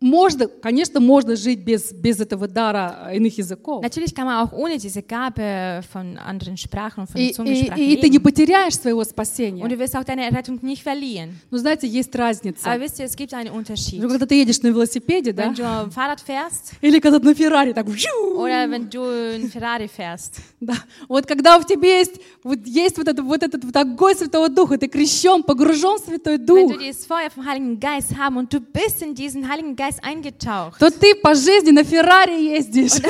можно, 0.00 0.46
конечно, 0.46 0.98
можно 0.98 1.36
жить 1.36 1.60
без, 1.62 1.92
без 1.92 2.20
этого 2.20 2.48
дара 2.48 3.08
э, 3.10 3.16
иных 3.16 3.36
языков. 3.36 3.82
Natürlich 3.82 4.14
kann 4.14 4.24
man 4.26 4.46
auch 4.46 4.52
ohne 4.52 4.78
diese 4.78 5.02
Gabe 5.02 5.82
von 5.92 6.16
anderen 6.16 6.56
Sprachen 6.56 7.00
und 7.02 7.10
von 7.10 7.20
И, 7.20 7.24
den 7.26 7.30
и- 7.30 7.34
Zungensprachen 7.34 7.82
и 7.82 7.96
ты 7.96 8.08
не 8.08 8.18
потеряешь 8.18 8.78
своего 8.78 9.00
Und 9.00 9.08
спасения. 9.08 9.68
du 9.68 9.78
wirst 9.78 9.94
auch 9.94 10.04
deine 10.04 10.24
Errettung 10.24 10.58
nicht 10.62 10.82
verlieren. 10.82 11.38
Но 11.50 11.58
знаете, 11.58 11.86
есть 11.86 12.14
разница. 12.16 12.64
Aber 12.66 12.80
wisst 12.80 12.98
ihr, 12.98 13.04
es 13.04 13.14
gibt 13.14 13.34
einen 13.34 13.50
Unterschied. 13.50 14.00
Ну, 14.00 14.08
когда 14.08 14.24
ты 14.24 14.36
едешь 14.36 14.62
на 14.62 14.68
велосипеде, 14.68 15.32
да? 15.34 15.44
Wenn 15.48 15.54
du 15.54 15.90
Fahrrad 15.90 16.20
fährst 16.20 16.72
Или 16.80 16.98
когда 16.98 17.18
на 17.18 17.34
Феррари, 17.34 17.74
так 17.74 17.86
oder 17.86 18.70
wenn 18.70 18.88
du 18.88 19.02
ein 19.02 19.50
Ferrari 19.50 19.86
fährst. 19.88 20.40
Да. 20.60 20.74
Вот 21.08 21.26
когда 21.26 21.58
в 21.58 21.66
тебе 21.66 21.98
есть 21.98 22.18
вот, 22.42 22.66
есть 22.66 22.96
вот, 22.96 23.06
это, 23.06 23.22
вот 23.22 23.42
этот 23.42 23.64
вот 23.64 23.76
огонь 23.76 24.14
Святого 24.14 24.48
Духа, 24.48 24.78
ты 24.78 24.88
крещен, 24.88 25.42
погружен 25.42 25.98
в 25.98 26.04
Святой 26.06 26.36
Wenn 26.38 26.46
Дух, 26.46 26.72
du 26.72 26.78
dieses 26.78 27.04
Feuer 27.04 27.30
vom 27.30 27.44
Heiligen 27.46 27.78
Geist 27.78 28.16
haben 28.16 28.38
und 28.38 28.50
du 28.52 28.60
bist 28.60 29.02
in 29.02 29.14
diesen 29.14 29.46
Heiligen 29.48 29.76
Geist 29.76 29.89
eingetaucht, 30.01 30.79
то 30.79 30.91
ты 30.91 31.15
по 31.15 31.33
жизни 31.33 31.71
на 31.71 31.83
Феррари 31.83 32.55
ездишь. 32.55 33.01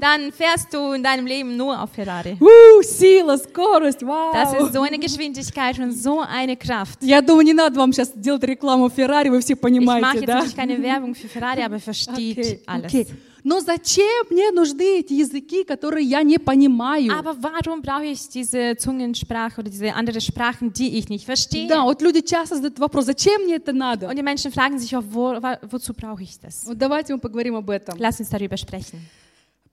dann 0.00 0.30
fährst 0.32 0.72
du 0.72 0.92
in 0.92 1.02
deinem 1.02 1.26
Leben 1.26 1.56
nur 1.56 1.80
auf 1.82 1.90
Ferrari. 1.92 2.36
У, 2.40 2.82
сила, 2.82 3.36
скорость, 3.36 4.02
вау! 4.02 4.32
Das 4.32 4.52
ist 4.54 4.72
so 4.74 4.82
eine 4.82 4.98
Geschwindigkeit 4.98 5.78
und 5.78 5.92
so 5.92 6.20
eine 6.20 6.56
Kraft. 6.56 6.98
Я 7.02 7.20
думаю, 7.22 7.44
не 7.44 7.54
надо 7.54 7.78
вам 7.78 7.92
сейчас 7.92 8.12
делать 8.14 8.44
рекламу 8.44 8.88
Феррари, 8.88 9.28
вы 9.30 9.40
все 9.40 9.54
Ich 9.54 9.60
mache 9.60 9.62
понимаете, 9.62 10.18
jetzt 10.20 10.28
да? 10.28 10.34
natürlich 10.34 10.56
keine 10.56 10.82
Werbung 10.82 11.14
für 11.14 11.28
Ferrari, 11.28 11.62
aber 11.62 11.78
versteht 11.78 12.38
Окей, 12.38 12.62
alles. 12.66 12.86
окей. 12.86 13.06
Но 13.44 13.60
зачем 13.60 14.04
мне 14.28 14.50
нужны 14.50 14.98
эти 15.00 15.14
языки, 15.14 15.64
которые 15.64 16.04
я 16.06 16.22
не 16.22 16.36
понимаю? 16.38 17.10
Aber 17.12 17.34
warum 17.40 17.80
brauche 17.80 18.04
ich 18.04 18.28
diese 18.28 18.76
Zungensprache 18.76 19.60
oder 19.62 19.70
diese 19.70 19.94
andere 19.94 20.20
Sprachen, 20.20 20.72
die 20.74 20.98
ich 20.98 21.08
nicht 21.08 21.24
verstehe? 21.24 21.66
Да, 21.66 21.84
вот 21.84 22.02
люди 22.02 22.20
часто 22.20 22.56
задают 22.56 22.78
вопрос, 22.78 23.06
зачем 23.06 23.44
мне 23.44 23.56
это 23.56 23.72
надо? 23.72 24.08
Und 24.08 24.16
die 24.16 24.22
Menschen 24.22 24.52
fragen 24.52 24.78
sich 24.78 24.94
auch, 24.94 25.04
wo, 25.10 25.40
wa- 25.40 25.58
wozu 25.70 25.94
brauche 25.94 26.22
ich 26.22 26.38
das? 26.38 26.66
Вот 26.66 26.76
давайте 26.76 27.14
мы 27.14 27.18
поговорим 27.20 27.54
об 27.56 27.70
этом. 27.70 27.96
Lass 27.98 28.20
uns 28.20 28.28
darüber 28.28 28.58
sprechen. 28.58 29.00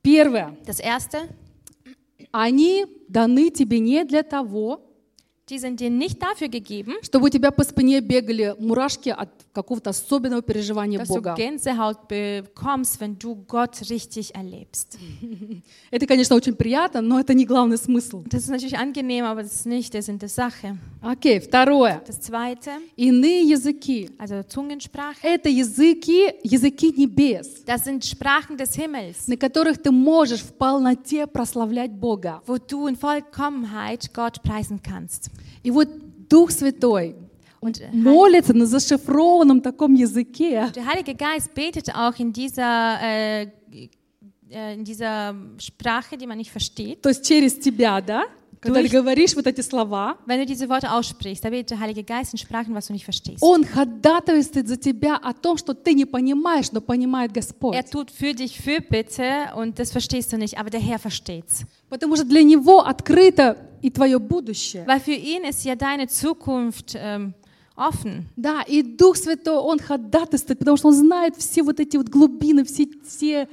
Первое. 0.02 0.56
Das 0.66 0.80
erste, 0.80 1.28
Они 2.32 2.86
dаны 3.08 3.50
тебе 3.50 3.80
не 3.80 4.04
для 4.04 4.24
того, 4.24 4.82
die 5.53 5.59
sind 5.59 5.81
dir 5.81 5.91
nicht 5.91 6.21
dafür 6.23 6.49
gegeben, 6.49 6.95
чтобы 7.03 7.27
у 7.27 7.29
тебя 7.29 7.51
по 7.51 7.63
спине 7.63 8.01
бегали 8.01 8.55
мурашки 8.59 9.11
от 9.11 9.29
какого-то 9.53 9.91
особенного 9.91 10.41
переживания 10.41 10.99
dass 10.99 11.09
du 11.09 11.15
Бога. 11.17 11.35
Gänsehaut 11.35 12.09
bekommst, 12.09 12.99
wenn 13.01 13.19
du 13.19 13.37
Gott 13.47 13.83
richtig 13.91 14.35
erlebst. 14.35 14.99
Это, 15.91 16.07
конечно, 16.07 16.35
очень 16.37 16.55
приятно, 16.57 17.03
но 17.03 17.21
это 17.21 17.35
не 17.35 17.45
главный 17.45 17.77
смысл. 17.77 18.25
Das 18.31 18.45
ist 18.45 18.49
natürlich 18.49 18.79
angenehm, 18.79 19.27
aber 19.27 19.43
das 19.43 19.53
ist 19.57 19.67
nicht 19.67 19.93
der 19.93 20.03
Sinn 20.03 20.19
der 20.19 20.31
Sache. 20.31 20.79
Окей, 21.03 21.39
второе. 21.41 22.01
Das 22.07 22.21
zweite, 22.23 22.71
Иные 22.97 23.43
языки. 23.43 24.09
also 24.19 24.43
Zungensprache, 24.45 25.19
Это 25.23 25.51
языки, 25.51 26.33
языки 26.43 26.93
небес, 26.97 27.63
das 27.67 27.85
sind 27.85 28.05
Sprachen 28.07 28.57
des 28.57 28.75
Himmels, 28.75 29.29
на 29.29 29.37
которых 29.37 29.83
ты 29.83 29.91
можешь 29.91 30.41
в 30.41 30.55
полноте 30.55 31.27
прославлять 31.27 31.91
Бога. 31.93 32.41
wo 32.47 32.57
du 32.57 32.87
in 32.87 32.97
Vollkommenheit 32.97 34.15
Gott 34.15 34.43
preisen 34.43 34.81
kannst. 34.83 35.31
И 35.63 35.71
вот 35.71 35.89
Дух 36.29 36.51
Святой 36.51 37.17
Und 37.61 37.81
молится 37.93 38.53
на 38.55 38.67
зашифрованном 38.67 39.61
таком 39.61 39.95
языке. 39.95 40.69
der 40.75 40.87
Heilige 40.87 41.15
Geist 41.15 41.55
betet 41.55 41.95
auch 41.95 42.19
in 42.19 42.33
dieser, 42.33 42.99
äh, 43.01 43.43
äh, 44.51 44.75
in 44.75 44.85
dieser 44.85 45.35
Sprache, 45.59 46.17
die 46.17 46.27
man 46.27 46.39
nicht 46.39 46.51
versteht. 46.51 47.03
То 47.03 47.11
есть 47.11 47.25
через 47.25 47.59
тебя, 47.59 48.01
да? 48.01 48.25
Когда 48.63 48.81
ты 48.81 48.89
Durch- 48.89 48.93
говоришь 48.93 49.35
вот 49.35 49.49
эти 49.49 49.61
слова, 49.61 50.19
Wenn 50.25 50.39
du 50.39 50.47
diese 50.47 50.69
Worte 50.69 50.93
aussprichst, 50.93 51.45
da 51.45 51.51
betet 51.51 51.71
der 51.71 51.81
Heilige 51.81 52.05
Geist 52.05 52.33
in 52.33 52.39
Sprachen, 52.39 52.73
was 52.75 52.87
du 52.87 52.93
nicht 52.93 53.05
verstehst. 53.05 53.43
Он 53.43 53.65
ходатайствует 53.65 54.69
за 54.69 54.77
тебя 54.77 55.17
о 55.17 55.33
том, 55.33 55.59
что 55.59 55.75
ты 55.75 55.95
не 55.95 56.05
понимаешь, 56.05 56.71
но 56.71 56.81
понимает 56.81 57.33
Господь. 57.33 57.75
Er 57.75 57.85
tut 57.85 58.13
für 58.13 58.35
dich 58.35 58.61
Fürbitte 58.61 59.51
und 59.57 59.81
das 59.81 59.91
verstehst 59.91 60.33
du 60.33 60.39
nicht, 60.39 60.59
aber 60.59 60.71
der 60.71 60.81
Herr 60.81 61.01
versteht's. 61.01 61.65
Потому 61.91 62.15
что 62.15 62.25
для 62.25 62.45
Него 62.45 62.87
открыто 62.87 63.57
и 63.83 63.91
твое 63.91 64.21
будущее. 64.21 64.87
Weil 64.87 65.01
für 65.01 65.11
ihn 65.11 65.43
ist 65.43 65.65
ja 65.65 65.75
deine 65.75 66.07
Zukunft 66.07 66.95
ähm, 66.95 67.35
offen. 67.75 68.29
Да, 68.37 68.63
и 68.63 68.83
Дух 68.83 69.17
Святой, 69.17 69.57
Он 69.57 69.81
ходатайствует, 69.81 70.61
потому 70.61 70.77
что 70.77 70.87
Он 70.87 70.95
знает 70.95 71.35
все 71.37 71.65
вот 71.65 71.81
эти 71.81 71.97
вот 71.97 72.09
глубины, 72.09 72.65
все, 72.65 72.89
все, 73.05 73.49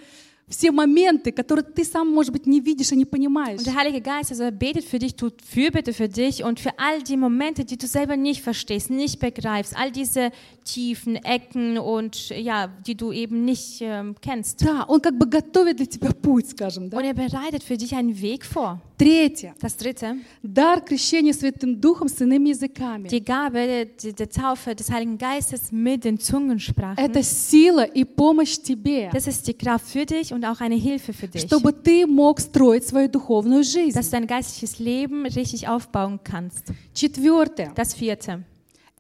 все 0.48 0.70
моменты, 0.70 1.32
которые 1.32 1.64
ты 1.64 1.84
сам, 1.84 2.12
может 2.12 2.32
быть, 2.32 2.46
не 2.46 2.60
видишь 2.60 2.92
и 2.92 2.96
не 2.96 3.06
понимаешь. 3.06 3.58
Und 3.58 3.66
der 3.66 3.74
Heilige 3.74 4.00
Geist, 4.00 4.30
also 4.30 4.44
er 4.44 4.52
betet 4.52 4.84
für 4.84 4.98
dich, 4.98 5.16
tut 5.16 5.40
Fürbitte 5.42 5.92
für 5.92 6.08
dich 6.08 6.44
und 6.44 6.60
für 6.60 6.78
all 6.78 7.02
die 7.02 7.16
Momente, 7.16 7.64
die 7.64 7.78
du 7.78 7.86
selber 7.86 8.16
nicht 8.16 8.42
verstehst, 8.42 8.90
nicht 8.90 9.20
begreifst, 9.20 9.74
all 9.76 9.90
diese 9.90 10.32
tiefen 10.64 11.16
Ecken 11.16 11.78
und 11.78 12.28
ja, 12.28 12.68
die 12.86 12.94
du 12.94 13.12
eben 13.12 13.44
nicht 13.44 13.78
ähm, 13.80 14.16
kennst. 14.20 14.62
Да, 14.62 14.84
Он 14.86 15.00
как 15.00 15.18
бы 15.18 15.26
готовит 15.26 15.78
для 15.78 15.86
тебя 15.86 16.10
путь, 16.12 16.50
скажем, 16.50 16.90
да. 16.90 16.98
Und 16.98 17.04
er 17.04 17.14
bereitet 17.14 17.62
für 17.62 17.78
dich 17.78 17.94
einen 17.94 18.20
Weg 18.20 18.44
vor. 18.44 18.82
Третье. 18.98 19.54
Das 19.60 19.76
dritte, 19.76 20.16
Дар 20.42 20.80
крещения 20.80 21.32
Святым 21.32 21.80
Духом 21.80 22.08
с 22.08 22.20
иными 22.20 22.50
языками. 22.50 23.08
die 23.08 23.20
Gabe 23.24 23.66
der, 23.66 24.12
der 24.12 24.30
Taufe 24.30 24.74
des 24.74 24.90
Heiligen 24.90 25.18
Geistes 25.18 25.72
mit 25.72 26.04
den 26.04 26.18
Zungensprachen. 26.18 26.96
Это 26.98 27.22
сила 27.22 27.84
и 27.84 28.04
помощь 28.04 28.58
тебе, 28.58 29.10
Das 29.12 29.26
ist 29.26 29.46
die 29.48 29.54
Kraft 29.54 29.86
für 29.88 30.06
dich 30.06 30.32
und 30.32 30.44
auch 30.44 30.60
eine 30.60 30.76
Hilfe 30.76 31.12
für 31.12 31.26
dich, 31.28 31.42
чтобы 31.42 31.72
ты 31.72 32.06
мог 32.06 32.40
строить 32.40 32.86
свою 32.86 33.08
духовную 33.08 33.64
жизнь. 33.64 33.94
dass 33.94 34.10
du 34.10 34.16
dein 34.16 34.26
geistliches 34.26 34.78
Leben 34.78 35.26
richtig 35.26 35.66
aufbauen 35.68 36.20
kannst. 36.22 36.64
Четвертое. 36.94 37.72
Das 37.74 37.94
vierte, 37.94 38.44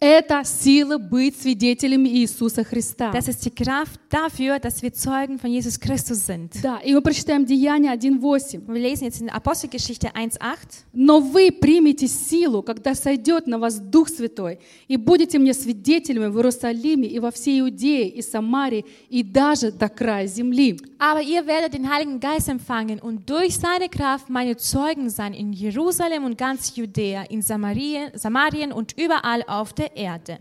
Это 0.01 0.45
сила 0.45 0.97
быть 0.97 1.41
свидетелями 1.41 2.07
Иисуса 2.07 2.63
Христа. 2.63 3.11
das 3.11 3.27
ist 3.27 3.43
die 3.43 3.49
Kraft 3.49 3.99
dafür, 4.09 4.57
dass 4.57 4.81
wir 4.81 4.93
Zeugen 4.93 5.37
von 5.37 5.51
Jesus 5.51 5.77
Christus 5.77 6.25
sind. 6.25 6.53
Да, 6.63 6.79
и 6.79 6.93
мы 6.93 7.01
прочитаем 7.01 7.45
Деяния 7.45 7.91
1.8. 7.91 8.65
Wir 8.65 8.79
lesen 8.79 9.03
jetzt 9.03 9.19
in 9.19 9.29
Apostelgeschichte 9.29 10.07
1,8. 10.15 10.85
«Но 10.93 11.19
вы 11.19 11.51
примете 11.51 12.07
силу, 12.07 12.63
когда 12.63 12.95
сойдет 12.95 13.45
на 13.45 13.59
вас 13.59 13.77
Дух 13.81 14.07
Святой, 14.07 14.59
и 14.87 14.95
будете 14.95 15.37
мне 15.37 15.53
свидетелями 15.53 16.27
в 16.27 16.37
Иерусалиме 16.37 17.05
и 17.05 17.19
во 17.19 17.29
всей 17.31 17.59
Иудее 17.59 18.07
и 18.07 18.21
Самарии, 18.21 18.85
и 19.09 19.21
даже 19.21 19.73
до 19.73 19.89
края 19.89 20.27
земли». 20.27 20.79
Aber 20.97 21.21
ihr 21.21 21.45
werdet 21.45 21.73
den 21.73 21.89
Heiligen 21.89 22.21
Geist 22.21 22.47
empfangen 22.47 22.99
und 22.99 23.29
durch 23.29 23.57
seine 23.57 23.89
Kraft 23.89 24.29
meine 24.29 24.55
Zeugen 24.55 25.09
sein 25.09 25.33
in 25.33 25.51
Jerusalem 25.51 26.23
und 26.23 26.37
ganz 26.37 26.75
Judäa, 26.77 27.23
in 27.23 27.41
Samarien, 27.41 28.11
Samarien 28.15 28.71
und 28.71 28.97
überall 28.97 29.43
auf 29.47 29.73
der 29.73 29.88
Erde. 29.95 30.39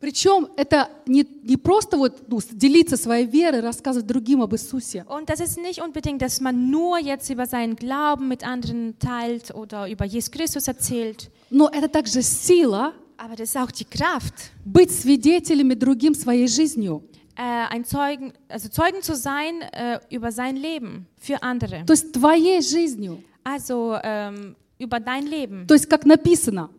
Причем 0.00 0.48
это 0.56 0.88
не, 1.06 1.24
не 1.44 1.56
просто 1.56 1.96
вот, 1.96 2.24
ну, 2.28 2.40
делиться 2.50 2.96
своей 2.96 3.24
верой, 3.24 3.60
рассказывать 3.60 4.04
другим 4.06 4.42
об 4.42 4.52
Иисусе. 4.52 5.04
Und 5.08 5.28
das 5.28 5.38
ist 5.38 5.58
nicht 5.58 5.80
unbedingt, 5.80 6.20
dass 6.20 6.40
man 6.40 6.70
nur 6.70 6.98
jetzt 6.98 7.30
über 7.30 7.46
seinen 7.46 7.76
Glauben 7.76 8.26
mit 8.26 8.44
anderen 8.44 8.98
teilt 8.98 9.54
oder 9.54 9.88
über 9.88 10.04
Jesus 10.04 10.30
Christus 10.32 10.66
erzählt, 10.66 11.30
Но 11.50 11.68
это 11.68 11.88
также 11.88 12.22
сила 12.22 12.94
aber 13.16 13.36
das 13.36 13.50
ist 13.50 13.56
auch 13.56 13.70
die 13.70 13.84
Kraft, 13.84 14.34
быть 14.64 14.90
свидетелями 14.90 15.74
другим 15.74 16.14
своей 16.14 16.48
жизнью. 16.48 17.04
äh, 17.36 17.42
ein 17.70 17.84
Zeugen, 17.84 18.32
also 18.48 18.68
Zeugen 18.68 19.00
zu 19.02 19.14
sein 19.14 19.62
äh, 19.72 20.00
über 20.10 20.32
sein 20.32 20.56
Leben 20.56 21.06
für 21.18 21.42
andere. 21.42 21.84
То 21.86 21.92
есть 21.92 22.12
твоей 22.12 22.60
жизнью. 22.62 23.22
Also 23.44 23.96
ähm, 24.02 24.56
über 24.78 24.98
dein 25.00 25.26
Leben, 25.26 25.66
То 25.66 25.74
есть, 25.74 25.88
как 25.88 26.04
написано, 26.04 26.70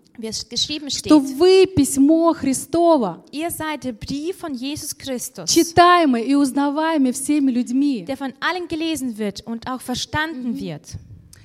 geschrieben 0.51 0.91
steht. 0.91 1.07
что 1.07 1.21
вы 1.21 1.67
письмо 1.67 2.35
Христово, 2.35 3.25
Ihr 3.31 3.51
seid 3.51 3.85
der 3.85 3.93
Brief 3.93 4.39
von 4.39 4.55
Jesus 4.55 4.97
Christus, 4.97 5.49
читаемое 5.51 6.23
и 6.23 6.35
узнаваемое 6.35 7.13
всеми 7.13 7.51
людьми. 7.53 8.05
der 8.05 8.17
von 8.17 8.33
allen 8.41 8.67
gelesen 8.69 9.17
wird 9.19 9.43
und 9.47 9.69
auch 9.71 9.81
verstanden 9.81 10.59
wird. 10.59 10.83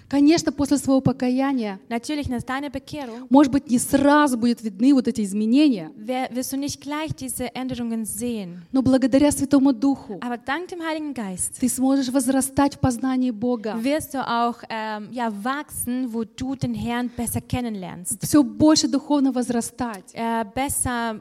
Конечно, 0.08 0.52
после 0.52 0.78
своего 0.78 1.02
покаяния, 1.02 1.78
Natürlich 1.90 2.28
nach 2.30 2.42
deiner 2.42 2.70
Bekehrung 2.70 3.26
может 3.28 3.52
быть, 3.52 3.68
не 3.68 3.78
сразу 3.78 4.38
будут 4.38 4.62
видны 4.62 4.94
вот 4.94 5.06
эти 5.06 5.20
изменения, 5.22 5.90
wer- 5.98 6.30
wirst 6.34 6.50
du 6.52 6.56
nicht 6.56 6.80
gleich 6.80 7.14
diese 7.14 7.54
Änderungen 7.54 8.06
sehen. 8.06 8.62
но 8.72 8.80
благодаря 8.80 9.30
Святому 9.30 9.74
Духу 9.74 10.18
Aber 10.22 10.38
dank 10.38 10.68
dem 10.68 10.80
Heiligen 10.80 11.12
Geist 11.12 11.58
ты 11.60 11.68
сможешь 11.68 12.08
возрастать 12.08 12.76
в 12.76 12.78
познании 12.78 13.30
Бога, 13.32 13.74
wirst 13.82 14.14
du 14.14 14.18
auch 14.26 14.56
ähm, 14.70 15.08
ja, 15.12 15.30
wachsen, 15.44 16.12
wo 16.14 16.24
du 16.24 16.54
den 16.54 16.72
Herrn 16.74 17.10
besser 17.14 17.42
kennenlernst, 17.42 18.18
все 18.22 18.42
больше 18.42 18.88
духовно 18.88 19.32
возрастать 19.34 20.14
äh, 20.14 20.46
besser 20.54 21.20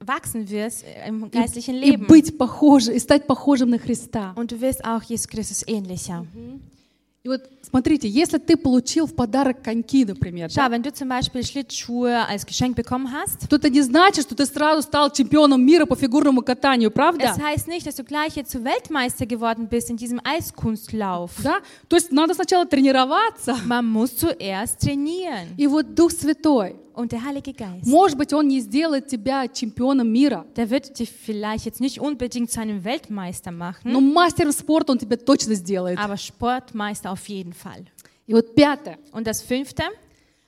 wachsen 0.00 0.48
wirst 0.48 0.84
im 1.06 1.30
geistlichen 1.30 1.74
и 1.76 1.90
Leben. 1.90 2.06
быть 2.06 2.38
похожим, 2.38 2.94
и 2.94 2.98
стать 2.98 3.26
похожим 3.26 3.68
на 3.68 3.78
Христа. 3.78 4.32
Und 4.36 4.52
du 4.52 4.60
wirst 4.62 4.82
auch 4.86 5.02
Jesus 5.02 5.28
Christus 5.28 5.62
ähnlicher. 5.68 6.24
И 7.24 7.28
вот 7.28 7.42
смотрите, 7.62 8.08
если 8.08 8.38
ты 8.38 8.56
получил 8.56 9.06
в 9.06 9.14
подарок 9.14 9.60
коньки, 9.60 10.04
например, 10.04 10.48
Schau, 10.50 10.54
да, 10.54 10.68
wenn 10.68 10.82
du 10.82 10.92
zum 10.92 11.08
Beispiel 11.08 11.42
Schlittschuhe 11.42 12.24
als 12.28 12.46
Geschenk 12.46 12.76
bekommen 12.76 13.12
hast, 13.12 13.48
то 13.48 13.56
это 13.56 13.68
не 13.68 13.82
значит, 13.82 14.24
что 14.24 14.36
ты 14.36 14.46
сразу 14.46 14.82
стал 14.82 15.10
чемпионом 15.10 15.60
мира 15.60 15.84
по 15.84 15.96
фигурному 15.96 16.42
катанию, 16.42 16.92
правда? 16.92 17.24
es 17.24 17.38
heißt 17.42 17.66
nicht, 17.66 17.86
dass 17.88 17.96
du 17.96 18.04
gleich 18.04 18.36
jetzt 18.36 18.52
zu 18.52 18.62
Weltmeister 18.64 19.26
geworden 19.26 19.66
bist 19.68 19.90
in 19.90 19.96
diesem 19.96 20.20
Eiskunstlauf. 20.24 21.32
Да? 21.42 21.58
То 21.88 21.96
есть 21.96 22.12
надо 22.12 22.34
сначала 22.34 22.66
тренироваться. 22.66 23.56
Man 23.66 23.86
muss 23.86 24.16
zuerst 24.16 24.78
trainieren. 24.80 25.48
И 25.56 25.66
вот 25.66 25.94
Дух 25.96 26.12
Святой, 26.12 26.76
Und 26.94 27.12
der 27.12 27.24
Heilige 27.24 27.52
Geist, 27.52 27.86
может 27.86 28.18
быть, 28.18 28.32
Он 28.32 28.48
не 28.48 28.58
сделает 28.60 29.06
тебя 29.06 29.46
чемпионом 29.46 30.10
мира, 30.10 30.44
der 30.56 30.68
wird 30.68 30.98
dich 30.98 31.12
vielleicht 31.12 31.64
jetzt 31.64 31.80
nicht 31.80 32.00
unbedingt 32.00 32.50
zu 32.50 32.60
einem 32.60 32.82
Weltmeister 32.82 33.52
machen, 33.52 33.92
но 33.92 34.00
мастером 34.00 34.50
спорта 34.50 34.90
Он 34.90 34.98
тебя 34.98 35.16
точно 35.16 35.54
сделает. 35.54 35.96
aber 35.96 36.16
Sportmeister 36.16 37.07
auf 37.07 37.27
jeden 37.29 37.53
Fall. 37.53 37.85
И 38.27 38.33
вот 38.33 38.55
пятое. 38.55 38.97
Und 39.11 39.27
das 39.27 39.41
fünfte, 39.41 39.83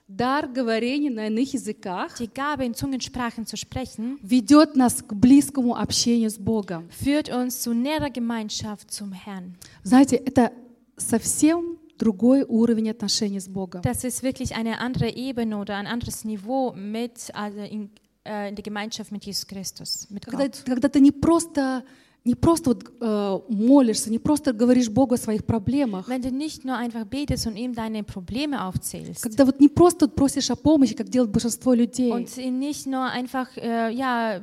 Дар 0.08 0.48
говорения 0.48 1.10
на 1.10 1.28
иных 1.28 1.54
языках 1.54 2.18
die 2.20 2.28
Gabe 2.32 2.64
in 2.64 2.76
Zungensprachen 2.76 3.48
zu 3.48 3.58
sprechen, 3.58 4.20
ведет 4.22 4.76
нас 4.76 5.02
к 5.02 5.14
близкому 5.14 5.76
общению 5.76 6.30
с 6.30 6.38
Богом. 6.38 6.88
führt 6.90 7.30
uns 7.30 7.62
zu 7.62 7.74
näherer 7.74 8.12
Gemeinschaft 8.12 8.92
zum 8.92 9.14
Herrn. 9.14 9.56
Знаете, 9.84 10.18
это 10.18 10.52
совсем 10.96 11.80
другой 11.98 12.44
уровень 12.44 12.92
отношений 12.92 13.40
с 13.40 13.48
Богом. 13.48 13.82
Das 13.82 14.04
ist 14.04 14.22
wirklich 14.22 14.56
eine 14.56 14.80
andere 14.80 15.10
Ebene 15.10 15.58
oder 15.58 15.76
ein 15.78 15.88
anderes 15.88 16.24
Niveau 16.24 16.74
mit, 16.74 17.32
also 17.34 17.62
in, 17.62 17.90
äh, 18.26 18.50
in 18.50 18.56
der 18.56 18.64
Gemeinschaft 18.64 19.12
mit 19.12 19.26
Jesus 19.26 19.48
Christus, 19.48 20.08
mit 20.12 20.26
Когда, 20.26 20.46
Gott. 20.46 20.64
когда 20.66 20.88
ты 20.88 21.00
не 21.00 21.12
просто, 21.12 21.84
не 22.25 22.35
просто 22.35 22.71
вот, 22.71 22.93
э, 23.01 23.41
молишься, 23.49 24.11
не 24.11 24.19
просто 24.19 24.53
говоришь 24.53 24.89
Богу 24.91 25.15
о 25.15 25.19
своих 25.19 25.45
проблемах, 25.45 26.09
Wenn 26.09 26.23
du 26.23 26.31
nicht 26.31 26.65
nur 26.65 26.77
einfach 26.77 27.05
betest 27.07 27.47
und 27.47 27.57
ihm 27.57 27.75
deine 27.75 28.05
Probleme 28.05 28.65
aufzählst 28.65 29.23
когда 29.23 29.45
вот 29.45 29.61
не 29.61 29.69
просто 29.69 30.09
просишь 30.09 30.51
о 30.51 30.57
помощи, 30.57 30.95
как 30.95 31.09
делают 31.09 31.33
большинство 31.33 31.73
людей, 31.73 32.13
und 32.13 32.37
nicht 32.37 32.87
nur 32.87 33.05
einfach, 33.05 33.49
äh, 33.57 33.93
ja, 33.93 34.41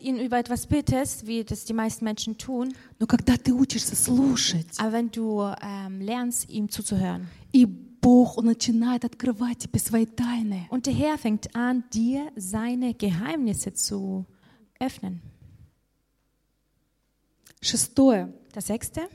ihn 0.00 0.16
über 0.18 0.38
etwas 0.38 0.66
bittest, 0.66 1.26
wie 1.26 1.44
das 1.44 1.64
die 1.64 1.74
meisten 1.74 2.04
Menschen 2.04 2.38
tun, 2.38 2.72
но 2.98 3.06
когда 3.06 3.36
ты 3.36 3.52
учишься 3.52 3.94
слушать, 3.94 4.66
aber 4.78 4.92
wenn 4.92 5.10
du 5.10 5.42
ähm, 5.60 6.00
lernst, 6.00 6.48
ihm 6.48 6.68
zuzuhören. 6.68 7.28
и 7.52 7.66
Бог, 7.66 8.36
Он 8.36 8.46
начинает 8.46 9.04
открывать 9.04 9.58
тебе 9.58 9.78
свои 9.78 10.06
тайны. 10.06 10.66
Und 10.70 10.86
der 10.86 10.94
Herr 10.94 11.18
fängt 11.18 11.54
an, 11.54 11.84
dir 11.92 12.32
seine 12.34 12.94
Geheimnisse 12.94 13.74
zu 13.74 14.26
öffnen. 14.80 15.22
Шестое. 17.62 18.32
Das 18.54 18.66
sechste, 18.66 19.08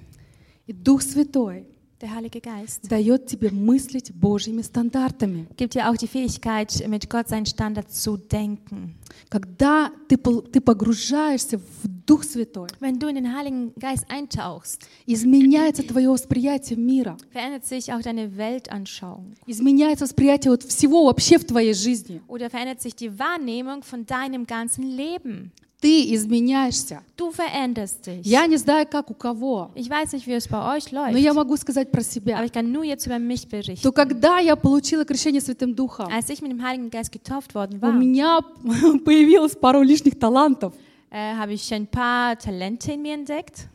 И 0.66 0.74
Дух 0.74 1.02
Святой 1.02 1.66
der 2.02 2.14
Heilige 2.14 2.39
Geist. 2.41 2.88
дает 2.88 3.26
тебе 3.26 3.50
мыслить 3.52 4.14
Божьими 4.14 4.62
стандартами. 4.62 5.48
gibt 5.58 5.74
dir 5.76 5.89
auch 5.89 5.98
die 5.98 6.08
Fähigkeit, 6.08 6.84
mit 6.88 7.10
Gott 7.10 7.28
seinen 7.28 7.45
Standard 7.45 7.91
zu 7.91 8.18
denken. 8.18 8.95
Когда 9.30 9.91
ты, 10.08 10.16
ты 10.18 10.62
погружаешься 10.62 11.58
в 11.58 11.88
Дух 12.06 12.24
Святой, 12.24 12.68
Wenn 12.80 13.00
du 13.00 13.08
in 13.08 13.16
den 13.16 13.36
Heiligen 13.36 13.74
Geist 13.80 14.06
eintauchst, 14.10 14.88
изменяется 15.08 15.84
твое 15.84 16.10
восприятие 16.10 16.78
мира, 16.78 17.18
verändert 17.32 17.66
sich 17.66 17.91
auch 17.91 18.02
deine 18.02 18.38
Weltanschauung 18.38 19.34
изменяется 19.45 20.06
восприятие 20.06 20.52
вот 20.52 20.64
всего 20.64 21.06
вообще 21.06 21.38
в 21.39 21.45
твоей 21.45 21.74
жизни. 21.74 22.22
oder 22.28 22.50
verändert 22.50 22.80
sich 22.82 22.95
die 22.95 23.18
Wahrnehmung 23.20 23.84
von 23.84 24.06
deinem 24.06 24.45
ganzen 24.45 24.84
Leben. 24.84 25.52
Ты 25.80 26.11
изменяешься. 26.15 27.03
Du 27.15 27.32
veränderst 27.32 28.07
dich. 28.07 28.25
Я 28.25 28.47
не 28.47 28.57
знаю, 28.57 28.88
как 28.89 29.11
у 29.11 29.13
кого, 29.13 29.69
Ich 29.75 29.88
weiß 29.89 30.13
nicht, 30.13 30.25
wie 30.25 30.34
es 30.34 30.47
bei 30.47 30.75
euch 30.75 30.91
но 30.91 31.17
я 31.17 31.34
могу 31.36 31.55
сказать 31.55 31.91
про 31.91 31.99
aber 32.01 32.09
себя. 32.09 32.43
ich 32.43 32.51
kann 32.51 32.71
nur 32.71 32.84
jetzt 32.84 33.05
über 33.05 33.19
mich 33.19 33.47
berichten. 33.47 33.84
То 33.84 33.91
когда 33.91 34.39
я 34.39 34.55
получила 34.55 35.05
крещение 35.05 35.39
Святым 35.39 35.75
Духом, 35.75 36.11
Als 36.11 36.30
ich 36.30 36.41
mit 36.41 36.51
dem 36.51 36.63
Heiligen 36.63 36.89
Geist 36.89 37.11
getauft 37.11 37.53
worden 37.53 37.80
у 37.84 37.91
меня 37.91 38.41
появилось 39.05 39.55
пару 39.55 39.84
лишних 39.84 40.17
талантов. 40.17 40.73
äh, 41.11 41.36
habe 41.36 41.53
ich 41.53 41.71
ein 41.71 41.86
paar 41.86 42.38
Talente 42.39 42.93
in 42.93 43.03
mir 43.03 43.13
entdeckt. 43.13 43.67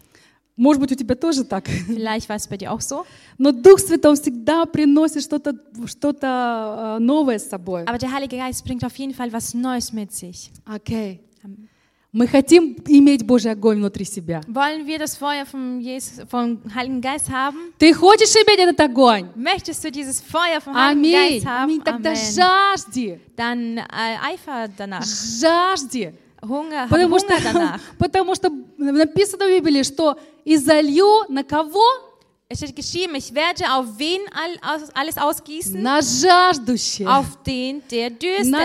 Может 0.57 0.83
быть, 0.83 0.93
у 0.93 0.95
тебя 0.97 1.15
тоже 1.15 1.45
так. 1.45 1.67
Vielleicht 1.87 2.29
war 2.29 2.37
es 2.37 2.47
bei 2.49 2.57
dir 2.57 2.73
auch 2.73 2.81
so. 2.81 3.05
Но 3.39 3.53
Дух 3.53 3.79
Святой 3.79 4.17
всегда 4.17 4.67
приносит 4.67 5.23
что-то 5.23 5.55
что 5.87 6.99
новое 7.01 7.39
с 7.39 7.49
собой. 7.49 7.85
Aber 7.85 7.99
der 7.99 8.13
Heilige 8.13 8.37
Geist 8.37 8.65
bringt 8.65 8.85
auf 8.85 8.97
jeden 8.97 9.15
Fall 9.15 9.33
was 9.33 9.55
Neues 9.55 9.93
mit 9.93 10.13
sich. 10.13 10.51
Окей. 10.67 11.21
Мы 12.13 12.27
хотим 12.27 12.77
иметь 12.89 13.25
Божий 13.25 13.51
огонь 13.53 13.79
внутри 13.79 14.05
себя. 14.05 14.43
Wollen 14.47 14.87
wir 14.87 14.99
das 14.99 15.17
Feuer 15.17 15.47
vom, 15.47 15.81
Jesus, 15.81 16.21
vom 16.31 16.61
Heiligen 16.75 17.01
Geist 17.01 17.31
haben? 17.31 17.73
Ты 17.79 17.95
хочешь 17.95 18.35
иметь 18.37 18.59
этот 18.59 18.79
огонь? 18.81 19.31
Möchtest 19.35 19.83
du 19.83 19.91
dieses 19.91 20.21
Feuer 20.21 20.61
vom 20.61 20.75
Heiligen 20.75 21.01
Аминь. 21.01 21.13
Geist 21.15 21.47
haben? 21.47 21.63
Аминь. 21.71 21.81
Тогда 21.83 22.11
Amen. 22.11 22.33
жажди. 22.35 23.19
Dann 23.35 23.79
äh, 23.79 23.85
Eifer 24.31 24.69
danach. 24.77 25.03
Жажди. 25.03 26.13
Hunger, 26.43 26.87
Потому 26.91 27.17
Hunger 27.17 27.39
что, 27.39 27.43
danach. 27.53 27.81
потому 27.99 28.35
что 28.35 28.51
написано 28.77 29.47
в 29.47 29.51
Библии, 29.51 29.83
что 29.83 30.19
«И 30.45 30.57
залью 30.59 31.25
на 31.31 31.45
кого? 31.45 31.83
Es 32.52 32.60
steht 32.60 32.78
geschrieben, 32.78 33.14
ich 33.16 33.34
werde 33.34 33.66
auf 33.74 33.86
wen 34.00 34.22
all, 34.32 34.76
aus, 34.76 34.90
alles 34.94 35.18
ausgießen? 35.18 35.82
На 35.82 36.02
жаждущих». 36.02 37.06
Auf 37.06 37.44
den, 37.44 37.82
der 37.92 38.10
На 38.10 38.16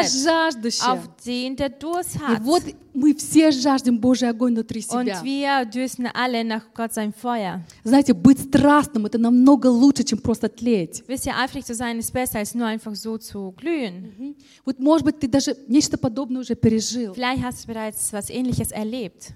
dürstet. 0.02 0.22
жаждущих. 0.24 0.88
Auf 0.88 1.00
den, 1.26 1.56
der 1.56 1.68
Durst 1.68 2.14
И 2.14 2.18
hat. 2.20 2.42
вот 2.44 2.62
мы 2.94 3.12
все 3.16 3.50
жаждем 3.50 3.98
Божий 3.98 4.28
огонь 4.28 4.52
внутри 4.54 4.82
себя. 4.82 5.00
Und 5.00 5.24
wir 5.24 5.64
dürsten 5.64 6.06
alle 6.14 6.44
nach 6.44 6.62
Gott 6.72 6.94
sein 6.94 7.12
Feuer. 7.12 7.60
Знаете, 7.82 8.14
быть 8.14 8.38
страстным — 8.38 9.06
это 9.06 9.18
намного 9.18 9.66
лучше, 9.66 10.04
чем 10.04 10.18
просто 10.18 10.48
тлеть. 10.48 11.02
Wisst 11.08 11.26
ihr, 11.26 11.36
eifrig 11.36 11.64
zu 11.64 11.74
sein 11.74 11.98
ist 11.98 12.12
besser, 12.12 12.38
als 12.38 12.54
nur 12.54 12.68
einfach 12.68 12.94
so 12.94 13.18
zu 13.18 13.52
glühen. 13.56 14.36
Вот, 14.64 14.78
может 14.78 15.04
быть, 15.04 15.18
ты 15.18 15.26
даже 15.26 15.56
нечто 15.66 15.98
подобное 15.98 16.42
уже 16.42 16.54
пережил. 16.54 17.14
Vielleicht 17.14 17.42
hast 17.42 17.64
du 17.64 17.72
bereits 17.72 18.12
was 18.12 18.30
Ähnliches 18.30 18.70
erlebt. 18.70 19.32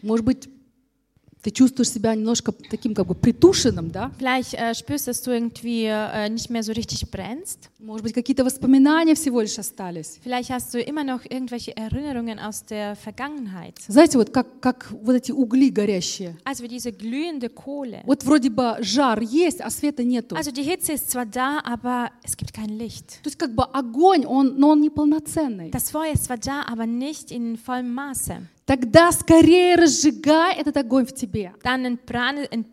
Может 0.00 0.24
быть, 0.24 0.48
ты 1.41 1.51
чувствуешь 1.51 1.89
себя 1.89 2.13
немножко 2.15 2.51
таким 2.51 2.93
как 2.93 3.07
бы 3.07 3.15
притушенным, 3.15 3.91
да? 3.91 4.11
Vielleicht 4.17 4.53
äh, 4.53 4.73
spürst 4.73 5.07
dass 5.07 5.21
du 5.21 5.31
irgendwie 5.31 5.85
äh, 5.85 6.29
nicht 6.29 6.49
mehr 6.49 6.63
so 6.63 6.73
richtig 6.73 7.09
brennst. 7.09 7.69
Может 7.79 8.03
быть, 8.03 8.13
какие-то 8.13 8.43
воспоминания 8.43 9.15
всего 9.15 9.41
лишь 9.41 9.57
остались. 9.57 10.19
Vielleicht 10.21 10.49
hast 10.49 10.73
du 10.73 10.81
immer 10.81 11.03
noch 11.03 11.23
irgendwelche 11.23 11.75
Erinnerungen 11.77 12.39
aus 12.39 12.65
der 12.65 12.95
Vergangenheit. 12.95 13.75
Знаете, 13.87 14.17
вот 14.17 14.31
как, 14.31 14.59
как 14.59 14.91
вот 15.01 15.15
эти 15.15 15.31
угли 15.31 15.69
горящие. 15.69 16.35
Also 16.43 16.63
wie 16.63 16.67
diese 16.67 16.91
glühende 16.91 17.49
Kohle. 17.49 18.03
Вот 18.05 18.23
вроде 18.23 18.49
бы 18.49 18.75
жар 18.81 19.21
есть, 19.21 19.61
а 19.61 19.69
света 19.69 20.03
нету. 20.03 20.35
Also 20.35 20.51
die 20.51 20.63
Hitze 20.63 20.93
ist 20.93 21.09
zwar 21.09 21.25
da, 21.25 21.61
aber 21.63 22.11
es 22.23 22.35
gibt 22.35 22.53
kein 22.53 22.69
Licht. 22.69 23.21
То 23.23 23.29
есть 23.29 23.37
как 23.37 23.55
бы 23.55 23.63
огонь, 23.63 24.25
он, 24.25 24.55
но 24.57 24.71
он 24.71 24.81
неполноценный. 24.81 25.71
Das 25.71 25.89
Feuer 25.89 26.13
ist 26.13 26.25
zwar 26.25 26.37
da, 26.37 26.65
aber 26.67 26.85
nicht 26.85 27.31
in 27.31 27.57
vollem 27.57 27.93
Maße. 27.93 28.41
Тогда 28.69 29.11
скорее 29.11 29.77
разжигай 29.77 30.55
этот 30.55 30.77
огонь 30.77 31.07
в 31.07 31.11
тебе. 31.11 31.53
Dann 31.63 31.87
entbrannt, 31.87 32.47
entbrannt, 32.51 32.67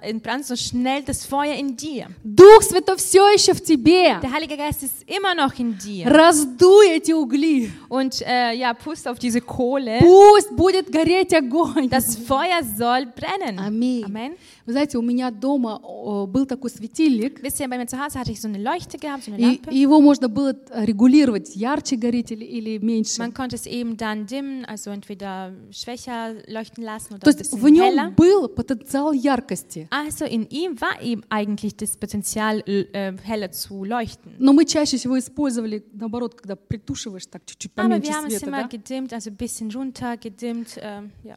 entbrannt 0.00 0.46
so 0.46 0.56
schnell 0.56 1.02
das 1.02 1.26
Feuer 1.26 1.54
in 1.54 1.76
dir. 1.76 2.06
Дух 2.24 2.62
Святой 2.62 2.96
все 2.96 3.28
еще 3.34 3.52
в 3.52 3.62
тебе. 3.62 4.18
Der 4.22 4.32
Heilige 4.32 4.56
Geist 4.56 4.82
ist 4.82 5.04
immer 5.06 5.34
noch 5.34 5.58
in 5.58 5.76
dir. 5.76 6.06
Раздуй 6.06 6.96
эти 6.96 7.12
угли. 7.12 7.70
Und 7.90 8.22
äh, 8.22 8.54
ja, 8.54 8.72
pust 8.72 9.06
auf 9.06 9.18
diese 9.18 9.42
Kohle. 9.42 9.98
Пусть 10.00 10.50
будет 10.52 10.90
гореть 10.90 11.34
огонь. 11.34 11.88
Das 11.90 12.16
Feuer 12.16 12.62
soll 12.62 13.06
brennen. 13.06 13.58
Аминь. 13.58 14.04
Amen. 14.06 14.36
Вы 14.64 14.72
знаете, 14.72 14.98
у 14.98 15.02
меня 15.02 15.30
дома 15.30 15.78
о, 15.80 16.26
был 16.26 16.44
такой 16.44 16.70
светильник, 16.70 17.40
Wisst 17.40 17.60
ihr, 17.60 17.68
bei 17.68 17.78
mir 17.78 17.86
zu 17.86 18.02
Hause 18.02 18.18
hatte 18.18 18.32
ich 18.32 18.40
so 18.40 18.48
eine 18.48 18.58
Leuchte 18.58 18.98
gehabt, 18.98 19.22
so 19.24 19.30
eine 19.30 19.38
и, 19.38 19.44
Lampe. 19.44 19.70
и 19.70 19.78
его 19.78 20.00
можно 20.00 20.28
было 20.28 20.56
регулировать, 20.72 21.54
ярче 21.54 21.94
гореть 21.96 22.32
или, 22.32 22.44
или 22.44 22.78
меньше. 22.78 23.20
Man 23.20 23.32
konnte 23.34 23.54
es 23.56 23.66
eben 23.66 23.96
dann 23.96 24.26
dimmen, 24.26 24.64
also 24.64 24.90
entweder 24.90 25.52
schwächer 25.70 26.32
leuchten 26.48 26.82
lassen 26.82 27.14
oder 27.14 27.20
То 27.20 27.30
ein 27.30 27.36
есть 27.38 27.52
bisschen 27.52 27.60
в 27.60 27.68
нем 27.68 27.84
heller. 27.84 28.10
был 28.16 28.48
потенциал 28.48 29.12
яркости. 29.12 29.59
Also 29.90 30.24
in 30.24 30.48
ihm 30.50 30.80
war 30.80 31.00
eben 31.02 31.22
eigentlich 31.28 31.76
das 31.76 31.96
Potenzial, 31.96 32.60
äh, 32.66 33.12
heller 33.22 33.50
zu 33.52 33.84
leuchten. 33.84 34.34
Но 34.38 34.52
мы 34.52 34.64
чаще 34.64 34.96
всего 34.96 35.18
использовали, 35.18 35.84
наоборот, 35.92 36.34
когда 36.34 36.56
притушиваешь 36.56 37.26
так 37.26 37.42
чуть-чуть 37.46 37.72
Aber 37.76 37.88
поменьше 37.88 38.10
wir 38.10 38.14
haben 38.16 38.26
es 38.26 38.38
света. 38.38 38.46
immer 38.46 38.62
да? 38.62 38.68
gedimmt, 38.68 39.12
also 39.12 39.30
ein 39.30 39.36
bisschen 39.36 39.70
runter 39.70 40.16
gedimmt. 40.16 40.78
ähm, 40.80 41.10
ja. 41.24 41.36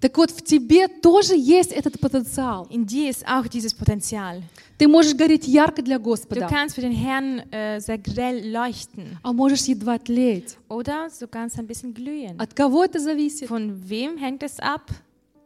Так 0.00 0.18
вот, 0.18 0.30
в 0.32 0.42
тебе 0.42 0.86
тоже 1.00 1.34
есть 1.34 1.72
этот 1.72 1.98
потенциал. 1.98 2.66
In 2.68 2.84
dir 2.84 3.08
ist 3.08 3.26
auch 3.26 3.46
dieses 3.46 3.72
Potenzial. 3.72 4.42
Ты 4.76 4.86
можешь 4.86 5.14
гореть 5.14 5.46
ярко 5.48 5.80
для 5.80 5.96
Du 5.96 6.02
Господа, 6.02 6.46
kannst 6.46 6.74
für 6.74 6.82
den 6.82 6.92
Herrn 6.92 7.38
äh, 7.50 7.80
sehr 7.80 7.96
grell 7.96 8.50
leuchten 8.52 9.18
а 9.22 9.32
можешь 9.32 9.62
едва 9.62 9.98
тлеть. 9.98 10.58
oder 10.68 11.08
du 11.18 11.26
kannst 11.26 11.58
ein 11.58 11.66
bisschen 11.66 11.94
glühen. 11.94 12.38
От 12.38 12.52
кого 12.54 12.84
это 12.84 13.00
зависит? 13.00 13.48
Von 13.48 13.88
wem 13.88 14.18
hängt 14.18 14.42
es 14.42 14.60
ab? 14.60 14.90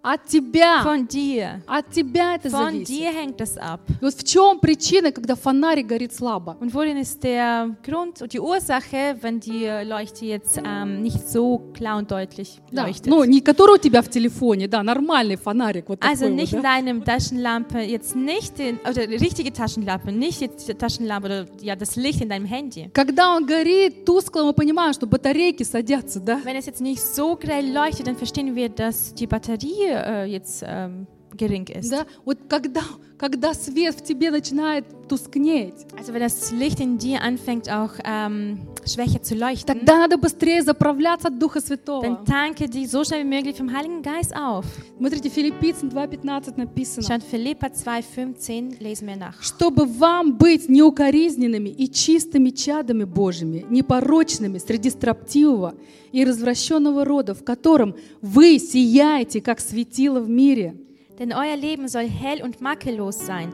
От 0.02 0.26
тебя. 0.26 0.84
Von 0.84 1.09
dir. 1.09 1.61
От 1.66 1.90
тебя 1.90 2.36
это 2.36 2.48
Von 2.48 2.70
зависит. 2.70 2.88
dir 2.88 3.11
hängt 3.12 3.40
es 3.40 3.59
ab. 3.59 3.80
И 4.00 4.04
вот 4.04 4.14
в 4.14 4.22
чем 4.24 4.61
причина, 4.61 5.11
когда 5.11 5.34
фонарик 5.34 5.88
горит 5.88 6.14
слабо? 6.14 6.56
Und 6.61 6.72
worin 6.72 6.96
ist 6.98 7.20
der 7.24 7.76
Grund 7.84 8.22
und 8.22 8.32
die 8.32 8.38
Ursache, 8.38 9.18
wenn 9.20 9.40
die 9.40 9.66
Leuchte 9.84 10.24
jetzt 10.24 10.61
ähm, 10.64 11.02
nicht 11.02 11.28
so 11.28 11.59
klar 11.74 11.98
und 11.98 12.09
deutlich 12.12 12.61
Да, 12.70 12.86
leuchtet? 12.86 13.09
ну, 13.09 13.24
не 13.24 13.40
который 13.40 13.74
у 13.74 13.78
тебя 13.78 14.00
в 14.00 14.09
телефоне, 14.09 14.68
да, 14.68 14.84
нормальный 14.84 15.36
фонарик. 15.36 15.88
Вот 15.88 15.98
Also 16.02 16.26
такой 16.26 16.30
вот, 16.30 16.36
nicht 16.40 16.52
да. 16.52 16.59
in 16.59 16.62
deinem 16.62 17.04
Taschenlampe, 17.04 17.78
jetzt 17.80 18.14
nicht 18.14 18.56
den, 18.56 18.78
oder 18.88 19.04
die 19.04 19.16
richtige 19.16 19.52
Taschenlampe, 19.52 20.12
nicht 20.12 20.40
jetzt 20.40 20.68
die 20.68 20.74
Taschenlampe 20.74 21.26
oder 21.26 21.46
ja, 21.61 21.74
das 21.74 21.96
Licht 21.96 22.20
in 22.22 22.28
deinem 22.28 22.46
Handy. 22.46 22.88
Когда 22.94 23.34
он 23.34 23.44
горит 23.46 24.04
тускло, 24.06 24.44
мы 24.44 24.52
понимаем, 24.54 24.92
что 24.94 25.06
батарейки 25.09 25.64
садятся, 25.64 26.20
да? 26.20 26.40
Wenn 26.44 26.56
es 26.56 26.66
jetzt 26.66 26.80
nicht 26.80 27.02
so 27.02 27.36
grell 27.36 27.72
leuchtet, 27.72 28.06
dann 28.06 28.16
verstehen 28.16 28.54
wir, 28.54 28.68
dass 28.68 29.12
die 29.12 29.26
Batterie 29.26 29.88
äh, 30.01 30.25
jetzt 30.25 30.63
ähm, 30.67 31.07
gering 31.36 31.65
ist. 31.69 31.89
Да? 31.89 32.05
Вот 32.25 32.38
когда, 32.47 32.81
когда 33.17 33.53
свет 33.53 33.95
в 33.95 34.03
тебе 34.03 34.31
начинает 34.31 34.86
тускнеть, 35.07 35.73
Also 35.97 36.13
wenn 36.13 36.21
das 36.21 36.51
Licht 36.51 36.79
in 36.79 36.97
dir 36.97 37.21
anfängt 37.21 37.69
auch 37.69 37.91
ähm, 38.03 38.59
schwächer 38.86 39.21
zu 39.21 39.36
leuchten, 39.36 39.65
тогда 39.67 39.97
надо 39.99 40.17
быстрее 40.17 40.61
заправляться 40.63 41.27
от 41.27 41.39
Духа 41.39 41.59
Святого. 41.61 42.01
dann 42.03 42.25
tanke 42.25 42.67
die 42.69 42.86
so 42.86 43.03
schnell 43.03 43.23
wie 43.23 43.29
möglich 43.29 43.55
vom 43.57 43.71
Heiligen 43.71 44.01
Geist 44.01 44.36
auf. 44.36 44.65
Смотрите, 44.97 45.29
Филиппийцам 45.29 45.89
2.15 45.89 46.57
написано. 46.57 47.07
Schaut 47.07 47.23
Philippa 47.23 47.67
2,15, 47.67 48.79
lesen 48.81 49.07
wir 49.07 49.15
nach. 49.17 49.36
чтобы 49.41 49.86
вам 49.86 50.38
быть 50.38 50.69
неукоризненными 50.69 51.69
и 51.69 51.89
чистыми 51.89 52.49
чадами 52.49 53.03
Божьими, 53.03 53.65
непорочными 53.69 54.57
среди 54.57 54.89
строптивого 54.89 55.75
и 56.11 56.23
развращенного 56.25 57.05
рода, 57.05 57.34
в 57.34 57.43
котором 57.43 57.95
вы 58.21 58.59
сияете, 58.59 59.41
как 59.41 59.59
светило 59.59 60.19
в 60.19 60.29
мире. 60.29 60.75
Denn 61.20 61.34
euer 61.34 61.55
Leben 61.55 61.88
soll 61.88 62.07
hell 62.07 62.41
und 62.41 62.61
makellos 62.61 63.26
sein. 63.26 63.53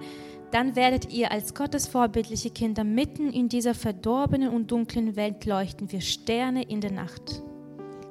Dann 0.52 0.76
werdet 0.76 1.12
ihr 1.12 1.32
als 1.32 1.54
Gottes 1.54 1.88
vorbildliche 1.88 2.50
Kinder 2.50 2.84
mitten 2.84 3.32
in 3.32 3.50
dieser 3.50 3.76
verdorbenen 3.76 4.50
und 4.50 4.72
dunklen 4.72 5.16
Welt 5.16 5.46
leuchten 5.46 5.92
wie 5.92 6.02
Sterne 6.02 6.64
in 6.64 6.82
der 6.82 6.92
Nacht. 6.92 7.44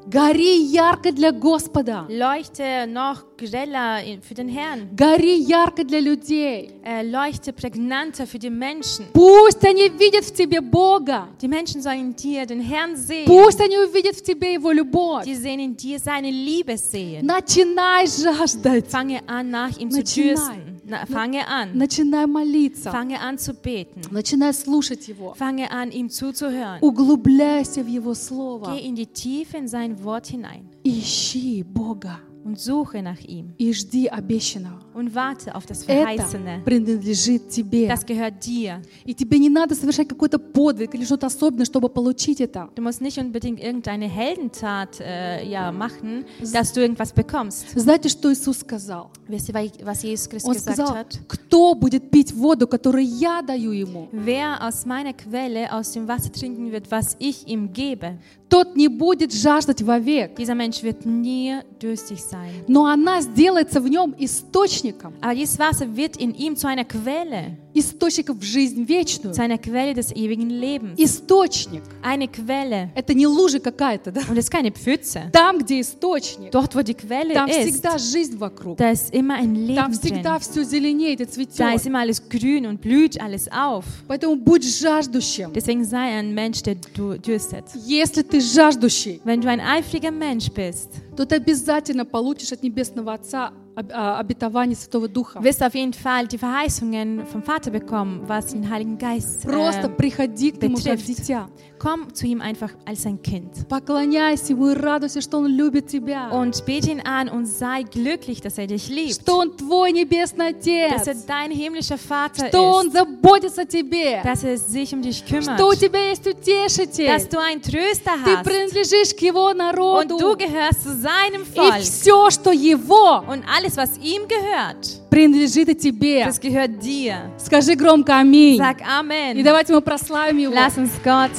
Гори 0.07 0.57
ярко 0.73 1.11
для 1.11 1.31
Господа. 1.31 2.05
Leuchte 2.09 2.85
noch 2.87 3.23
greller 3.37 4.03
in- 4.05 4.21
für 4.21 4.33
den 4.35 4.49
Herrn. 4.49 4.89
Гори 4.97 5.37
ярко 5.39 5.83
для 5.85 6.01
людей. 6.01 6.71
Äh, 6.83 7.03
leuchte 7.09 7.53
prägnanter 7.53 8.27
für 8.27 8.37
die 8.37 8.49
Menschen. 8.49 9.05
Пусть 9.13 9.63
они 9.63 9.87
видят 9.97 10.25
в 10.25 10.33
тебе 10.33 10.59
Бога. 10.59 11.29
Die 11.41 11.47
Menschen 11.47 11.81
sollen 11.81 12.01
in 12.11 12.15
dir 12.17 12.45
den 12.45 12.59
Herrn 12.59 12.97
sehen. 12.97 13.25
Пусть 13.25 13.61
они 13.61 13.77
увидят 13.77 14.15
в 14.17 14.21
тебе 14.23 14.55
Его 14.55 14.71
любовь. 14.73 15.25
Die 15.25 15.35
sehen 15.35 15.59
in 15.61 15.77
dir 15.77 15.97
seine 15.99 16.29
Liebe 16.29 16.77
sehen. 16.77 17.25
Начинай 17.25 18.05
жаждать. 18.05 18.87
Fange 18.91 19.21
an, 19.25 19.49
nach 19.51 19.77
ihm 19.79 19.89
zu 19.89 19.99
Начинай. 19.99 20.35
dürsten. 20.35 20.66
Na, 20.88 21.04
fange 21.06 21.46
an. 21.46 21.76
Начинай 21.76 22.26
молиться. 22.26 22.90
Fange 22.90 23.20
an 23.20 23.36
zu 23.38 23.52
beten. 23.52 24.00
Начинай 24.10 24.54
слушать 24.54 25.06
Его. 25.06 25.34
Fange 25.34 25.70
an, 25.70 25.90
ihm 25.90 26.08
zuzuhören. 26.08 26.80
Углубляйся 26.80 27.82
в 27.82 27.86
Его 27.88 28.14
Слово. 28.14 28.72
Geh 28.74 28.86
in 28.88 28.94
die 28.94 29.06
Tiefe 29.06 29.58
in 29.58 29.68
sein 29.68 30.02
Wort 30.02 30.26
hinein 30.28 30.68
Ищи 30.84 31.62
Бога. 31.62 32.20
Und 32.44 32.58
suche 32.58 33.02
nach 33.02 33.20
ihm 33.20 33.54
и 33.58 33.72
жди 33.72 34.06
обещанного. 34.08 34.78
und 34.94 35.14
warte 35.14 35.54
auf 35.54 35.64
das 35.66 35.84
Это 35.84 35.92
Verheißene. 35.92 36.62
принадлежит 36.64 37.48
тебе. 37.50 37.86
Das 37.88 38.04
gehört 38.04 38.44
dir. 38.44 38.82
И 39.04 39.14
тебе 39.14 39.38
не 39.38 39.48
надо 39.48 39.74
совершать 39.74 40.08
какой-то 40.08 40.38
подвиг 40.38 40.94
или 40.94 41.04
что-то 41.04 41.26
особенное, 41.26 41.66
чтобы 41.66 41.88
получить 41.88 42.40
это. 42.40 42.68
Du 42.74 42.82
musst 42.82 43.00
nicht 43.00 43.18
unbedingt 43.18 43.60
irgendeine 43.60 44.08
Heldentat 44.08 45.00
äh, 45.00 45.46
ja, 45.48 45.70
machen, 45.72 46.24
dass 46.40 46.72
du 46.72 46.80
irgendwas 46.80 47.12
bekommst. 47.12 47.66
Знаете, 47.74 48.08
что 48.08 48.32
Иисус 48.32 48.58
сказал? 48.58 49.10
Wisst 49.28 49.48
ihr, 49.50 49.54
was 49.84 50.02
Jesus 50.02 50.28
Christus 50.28 50.48
Он 50.48 50.54
gesagt 50.54 50.76
сказал, 50.78 50.96
hat? 50.96 51.18
кто 51.28 51.74
будет 51.74 52.10
пить 52.10 52.32
воду, 52.32 52.66
которую 52.66 53.04
я 53.04 53.42
даю 53.42 53.72
ему, 53.72 54.08
Wer 54.12 54.62
aus 54.66 54.86
meiner 54.86 55.12
Quelle, 55.12 55.72
aus 55.72 55.92
dem 55.92 56.08
Wasser 56.08 56.32
trinken 56.32 56.72
wird, 56.72 56.90
was 56.90 57.14
ich 57.18 57.46
ihm 57.46 57.72
gebe, 57.72 58.18
тот 58.48 58.76
не 58.76 58.88
будет 58.88 59.32
жаждать 59.32 59.82
вовек, 59.82 60.36
dieser 60.36 60.54
Mensch 60.54 60.82
wird 60.82 61.04
nie 61.04 61.56
durstig 61.80 62.18
sein. 62.22 62.64
но 62.66 62.86
она 62.86 63.20
сделается 63.20 63.80
в 63.80 63.88
нем 63.88 64.14
источником, 64.18 65.14
Aber 65.20 65.34
dieses 65.34 65.58
Wasser 65.58 65.86
wird 65.96 66.16
in 66.16 66.34
ihm 66.34 66.56
zu 66.56 66.66
einer 66.66 66.84
Quelle, 66.84 67.56
источником 67.74 68.38
в 68.38 68.42
жизнь 68.42 68.84
вечную. 68.84 69.34
zu 69.34 69.42
einer 69.42 69.58
Quelle 69.58 69.94
des 69.94 70.10
ewigen 70.12 70.50
Lebens. 70.50 70.98
Источник. 70.98 71.82
Eine 72.02 72.26
Quelle. 72.26 72.90
Это 72.96 73.14
не 73.14 73.26
лужа 73.26 73.60
какая-то, 73.60 74.10
да? 74.10 74.20
Und 74.22 74.36
es 74.38 74.46
ist 74.46 74.50
keine 74.50 74.72
Pfütze. 74.72 75.30
Там, 75.32 75.58
где 75.58 75.80
источник, 75.80 76.50
Dort, 76.50 76.74
wo 76.74 76.80
die 76.80 76.94
Quelle 76.94 77.34
там 77.34 77.48
ist, 77.48 77.58
всегда 77.70 77.98
жизнь 77.98 78.36
вокруг. 78.38 78.78
da 78.78 78.90
ist 78.90 79.12
immer 79.14 79.34
ein 79.34 79.54
Там 79.74 79.92
Leben 79.92 79.92
всегда 79.92 80.36
drin. 80.36 80.40
все 80.40 80.64
зеленеет 80.64 81.20
и 81.20 81.24
Da 81.24 81.30
цветет. 81.30 81.74
ist 81.76 81.86
immer 81.86 82.00
alles 82.00 82.28
grün 82.28 82.66
und 82.66 82.80
blüht 82.80 83.20
alles 83.20 83.46
auf. 83.52 83.84
Поэтому 84.08 84.36
будь 84.36 84.64
жаждущим. 84.64 85.52
Deswegen 85.52 85.84
sei 85.84 86.18
ein 86.18 86.34
Mensch, 86.34 86.62
der 86.62 86.76
du- 86.96 87.18
dürstet. 87.18 87.64
Если 87.86 88.22
ты 88.22 88.37
жаждущий, 88.40 89.20
Wenn 89.24 89.40
du 89.40 89.48
ein 89.48 89.60
eifriger 89.60 90.10
Mensch 90.10 90.50
bist, 90.50 90.90
то 91.16 91.24
ты 91.24 91.36
обязательно 91.36 92.04
получишь 92.04 92.52
от 92.52 92.62
Небесного 92.62 93.14
Отца 93.14 93.52
обетование 93.77 94.75
Святого 94.75 95.07
Духа. 95.07 95.41
wirst 95.43 95.61
du 95.61 95.65
auf 95.65 95.73
jeden 95.73 95.93
Fall 95.93 96.27
die 96.27 96.37
Verheißungen 96.37 97.25
vom 97.25 97.41
Vater 97.41 97.71
bekommen, 97.71 98.21
was 98.27 98.47
den 98.53 98.69
Heiligen 98.69 98.97
Geist 98.99 99.43
Просто 99.47 99.87
äh, 99.87 99.89
приходи 99.89 100.51
к 100.51 100.61
Нему 100.61 100.75
как 100.75 100.83
betrifft. 100.97 101.07
дитя. 101.07 101.49
Komm 101.79 102.13
zu 102.13 102.25
ihm 102.27 102.39
einfach 102.39 102.69
als 102.85 103.05
ein 103.05 103.21
Kind. 103.21 103.67
Поклоняйся 103.67 104.53
Ему 104.53 104.69
и 104.69 104.73
радуйся, 104.75 105.21
что 105.21 105.39
Он 105.39 105.47
любит 105.47 105.87
тебя. 105.87 106.29
Und 106.29 106.63
bete 106.65 106.91
ihn 106.91 107.01
an 107.01 107.27
und 107.29 107.45
sei 107.45 107.83
glücklich, 107.83 108.39
dass 108.41 108.57
er 108.57 108.67
dich 108.67 108.89
liebt. 108.89 109.21
Что 109.21 109.39
Он 109.39 109.57
твой 109.57 109.91
Небесный 109.91 110.53
Dass 110.53 110.67
er 111.07 111.13
Отец. 111.13 111.25
dein 111.25 111.51
himmlischer 111.51 111.97
Vater 111.97 112.47
Что 112.47 112.61
Он 112.61 112.87
ist. 112.87 112.93
заботится 112.93 113.63
о 113.63 113.65
тебе. 113.65 114.21
Dass 114.23 114.43
er 114.43 114.57
sich 114.57 114.93
um 114.93 115.01
dich 115.01 115.25
kümmert. 115.25 115.57
Что 115.57 115.67
у 115.69 115.73
тебя 115.73 116.09
есть 116.09 116.25
утешитель. 116.27 117.07
Dass 117.07 117.27
du 117.27 117.39
einen 117.39 117.61
Tröster 117.61 118.13
Ты 118.23 118.35
hast. 118.37 118.43
принадлежишь 118.45 119.13
к 119.17 119.21
Его 119.21 119.47
Und 119.49 119.57
народу. 119.57 120.17
du 120.19 120.37
gehörst 120.37 120.83
zu 120.83 120.89
seinem 120.95 121.41
И 121.41 121.55
Volk. 121.57 121.79
все, 121.81 122.29
что 122.29 122.51
Его, 122.51 123.23
Und 123.27 123.43
alles, 123.53 123.66
was 123.76 123.96
ihm 123.98 124.26
gehört, 124.28 125.00
принадлежит 125.10 125.68
и 125.68 125.74
тебе. 125.74 126.24
das 126.24 126.40
gehört 126.40 126.82
dir. 126.82 127.30
Скажи 127.38 127.74
громко 127.74 128.18
Аминь. 128.18 128.58
Sag 128.60 128.80
И 128.80 128.84
Amen. 128.84 129.42
давайте 129.42 129.72
мы 129.74 129.80
прославим 129.80 130.38
Его. 130.38 130.54
Lass 130.54 130.76
uns 130.78 130.92
Gott 131.04 131.32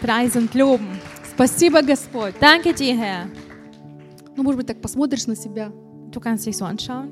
preisen 0.00 0.42
und 0.42 0.54
loben. 0.54 0.98
Спасибо, 1.34 1.82
Господь. 1.82 2.34
Danke 2.40 2.72
dir, 2.72 2.96
Herr. 2.96 3.28
Ну, 4.36 4.42
может 4.42 4.58
быть, 4.58 4.66
так 4.66 4.80
посмотришь 4.80 5.26
на 5.26 5.36
себя, 5.36 5.72
Du 6.10 6.20
kannst 6.20 6.46
dich 6.46 6.56
so 6.56 6.64
anschauen, 6.64 7.10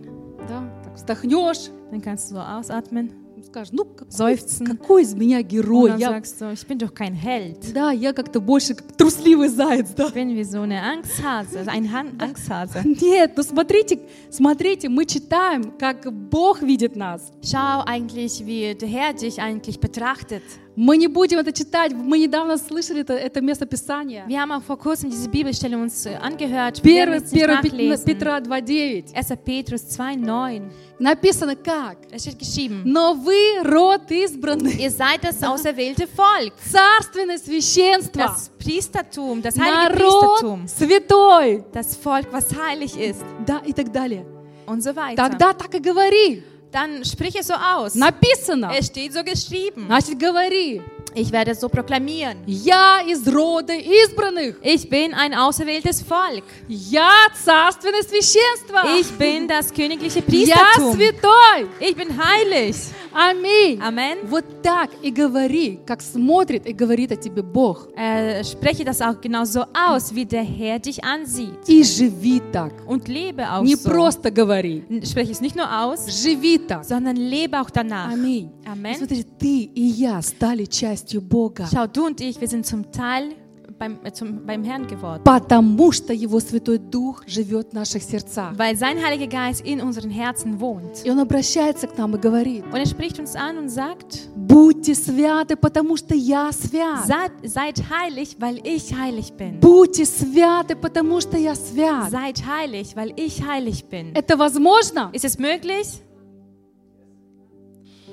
да, 0.48 0.62
так 0.82 0.94
вздохнешь, 0.94 1.70
dann 1.90 2.00
kannst 2.00 2.30
du 2.30 2.36
so 2.36 2.40
ausatmen, 2.40 3.10
скажешь, 3.44 3.72
ну, 3.72 3.84
какой, 3.84 4.36
какой 4.36 5.02
из 5.02 5.14
меня 5.14 5.42
герой? 5.42 5.92
Я, 5.98 6.10
sagst 6.10 6.40
du, 6.40 6.52
ich 6.52 6.66
bin 6.66 6.78
doch 6.78 6.94
kein 6.94 7.14
Held. 7.14 7.72
да, 7.72 7.90
я 7.92 8.12
как-то 8.12 8.40
больше 8.40 8.74
как 8.74 8.92
трусливый 8.96 9.48
заяц, 9.48 9.90
да. 9.96 10.06
Ich 10.08 10.14
bin 10.14 10.34
wie 10.34 10.44
so 10.44 10.62
eine 10.62 10.82
Angsthase, 10.82 11.64
ein 11.66 11.92
Han 11.92 12.18
Angsthase. 12.18 12.82
Нет, 12.84 13.32
ну 13.36 13.42
смотрите, 13.42 14.00
смотрите, 14.30 14.88
мы 14.88 15.06
читаем, 15.06 15.72
как 15.78 16.12
Бог 16.12 16.62
видит 16.62 16.96
нас. 16.96 17.32
Schau 17.42 17.82
eigentlich, 17.86 18.44
wie 18.44 18.74
der 18.74 18.88
Herr 18.88 19.12
dich 19.14 19.40
eigentlich 19.40 19.80
betrachtet. 19.80 20.42
Мы 20.76 20.96
не 20.96 21.06
будем 21.06 21.38
это 21.38 21.52
читать, 21.52 21.92
мы 21.92 22.18
недавно 22.18 22.58
слышали 22.58 23.02
это, 23.02 23.12
это 23.14 23.40
место 23.40 23.64
Писания. 23.64 24.24
Wir 24.26 24.40
haben 24.40 24.50
auch 24.50 24.62
vor 24.62 24.76
kurzem 24.76 25.08
diese 25.08 25.28
Bibelstelle 25.28 25.78
uns 25.78 26.04
äh, 26.04 26.16
angehört. 26.16 26.82
Wir 26.82 26.94
werden 26.96 27.14
1, 27.14 27.22
jetzt 27.22 27.32
nicht 27.32 27.48
1 27.48 27.62
nachlesen. 27.62 28.04
Петра 28.04 28.38
2.9. 28.38 29.14
1. 29.14 29.28
Petrus 29.44 29.82
2,9. 29.96 30.62
Написано 30.99 31.55
как? 31.55 31.97
Da 32.11 32.19
steht 32.19 32.37
geschrieben, 32.37 32.83
Но 32.85 33.13
вы 33.13 33.63
род 33.63 34.11
избранный, 34.11 34.75
ihr 34.75 34.91
seid 34.91 35.23
das 35.23 35.41
auserwählte 35.41 36.07
Volk, 36.07 36.53
царственное 36.69 37.37
священство, 37.37 38.23
das 38.23 38.49
Priestertum, 38.59 39.41
das 39.41 39.57
heilige 39.57 39.95
народ 39.95 40.39
Priestertum, 40.39 40.67
святой, 40.67 41.63
das 41.71 41.95
Volk, 41.95 42.27
was 42.33 42.47
heilig 42.53 42.97
ist 42.97 43.21
да, 43.45 43.61
и 43.65 43.73
так 43.73 43.91
далее. 43.91 44.25
und 44.69 44.83
so 44.83 44.95
weiter. 44.95 45.15
Тогда 45.15 45.53
так 45.53 45.73
и 45.75 45.79
говори. 45.79 46.43
Dann 46.71 47.03
sprich 47.03 47.35
es 47.35 47.47
so 47.47 47.55
aus. 47.55 47.95
Написано. 47.95 48.71
Es 48.77 48.85
steht 48.87 49.13
so 49.13 49.23
geschrieben. 49.23 49.85
Значит, 49.87 50.19
говори. 50.19 50.81
Ich 51.15 51.31
werde 51.31 51.51
es 51.51 51.59
so 51.59 51.69
proklamieren. 51.69 52.37
Я 52.45 53.01
из 53.01 53.27
рода 53.27 53.73
избранных. 53.73 54.57
Ich 54.61 54.87
bin 54.89 55.13
ein 55.15 55.33
auserwähltes 55.33 56.03
Volk. 56.03 56.43
Я 56.67 57.09
царственное 57.33 58.03
священство. 58.03 58.83
Ich 58.99 59.09
bin 59.17 59.47
das 59.47 59.73
königliche 59.73 60.19
Я 60.19 60.25
Priestertum. 60.25 60.93
святой. 60.93 61.67
Ich 61.79 61.95
bin 61.95 62.09
heilig. 62.15 62.75
Аминь. 63.11 63.81
Amen. 63.81 64.19
Вот 64.29 64.45
так 64.61 64.91
и 65.01 65.09
говори, 65.09 65.79
как 65.83 66.03
смотрит 66.03 66.67
и 66.67 66.73
говорит 66.73 67.11
о 67.11 67.15
тебе 67.15 67.41
Бог. 67.41 67.87
Äh, 67.97 68.43
spreche 68.43 68.85
das 68.85 69.01
auch 69.01 69.19
genau 69.19 69.45
so 69.45 69.65
aus, 69.73 70.13
wie 70.13 70.25
der 70.25 70.43
Herr 70.43 70.77
dich 70.77 71.03
ansieht. 71.03 71.67
И 71.67 71.81
живи 71.83 72.39
так. 72.53 72.71
Und 72.85 73.07
lebe 73.07 73.51
auch 73.51 73.63
Не 73.63 73.75
so. 73.75 73.89
просто 73.89 74.29
говори. 74.29 74.83
Spreche 75.03 75.31
es 75.31 75.41
nicht 75.41 75.55
nur 75.55 75.65
aus, 75.67 76.05
Живи 76.21 76.59
так. 76.59 76.85
sondern 76.85 77.15
lebe 77.15 77.59
auch 77.59 77.71
danach. 77.71 78.11
Аминь. 78.11 78.51
Amen. 78.71 78.95
Смотри, 78.95 79.23
ты 79.23 79.71
и 79.73 79.81
я 79.81 80.21
стали 80.21 80.65
частью 80.65 81.02
Бога. 81.21 81.67
Schau, 81.73 81.87
du 81.87 82.05
und 82.05 82.21
ich, 82.21 82.39
wir 82.39 82.47
sind 82.47 82.65
zum 82.65 82.91
Teil 82.91 83.35
beim, 83.79 83.97
äh, 84.03 84.11
zum, 84.11 84.45
beim 84.45 84.63
Herrn 84.63 84.85
geworden. 84.87 85.23
Потому 85.23 85.91
что 85.91 86.13
Его 86.13 86.39
Святой 86.39 86.77
Дух 86.77 87.23
живет 87.25 87.69
в 87.71 87.73
наших 87.73 88.03
сердцах. 88.03 88.53
Weil 88.57 88.75
sein 88.75 89.03
Heiliger 89.03 89.27
Geist 89.27 89.61
in 89.65 89.81
unseren 89.81 90.11
Herzen 90.11 90.59
wohnt. 90.59 91.03
И 91.05 91.09
Он 91.09 91.19
обращается 91.19 91.87
к 91.87 91.97
нам 91.97 92.15
и 92.15 92.19
говорит, 92.19 92.65
Und 92.71 92.75
er 92.77 92.85
spricht 92.85 93.19
uns 93.19 93.35
an 93.35 93.57
und 93.57 93.69
sagt, 93.69 94.29
будьте 94.35 94.93
святы, 94.95 95.55
потому 95.55 95.95
что 95.97 96.13
я 96.13 96.51
свят. 96.51 97.05
seid, 97.07 97.31
seid 97.43 97.83
heilig, 97.89 98.35
weil 98.39 98.59
ich 98.65 98.93
heilig 98.93 99.33
bin. 99.33 99.59
Будьте 99.59 100.05
святы, 100.05 100.75
потому 100.75 101.21
что 101.21 101.37
я 101.37 101.55
свят. 101.55 102.11
Seid 102.11 102.43
heilig, 102.45 102.95
weil 102.95 103.13
ich 103.15 103.41
heilig 103.45 103.85
bin. 103.85 104.13
Это 104.13 104.37
возможно? 104.37 105.09
Ist 105.13 105.25
es 105.25 105.39
möglich? 105.39 106.01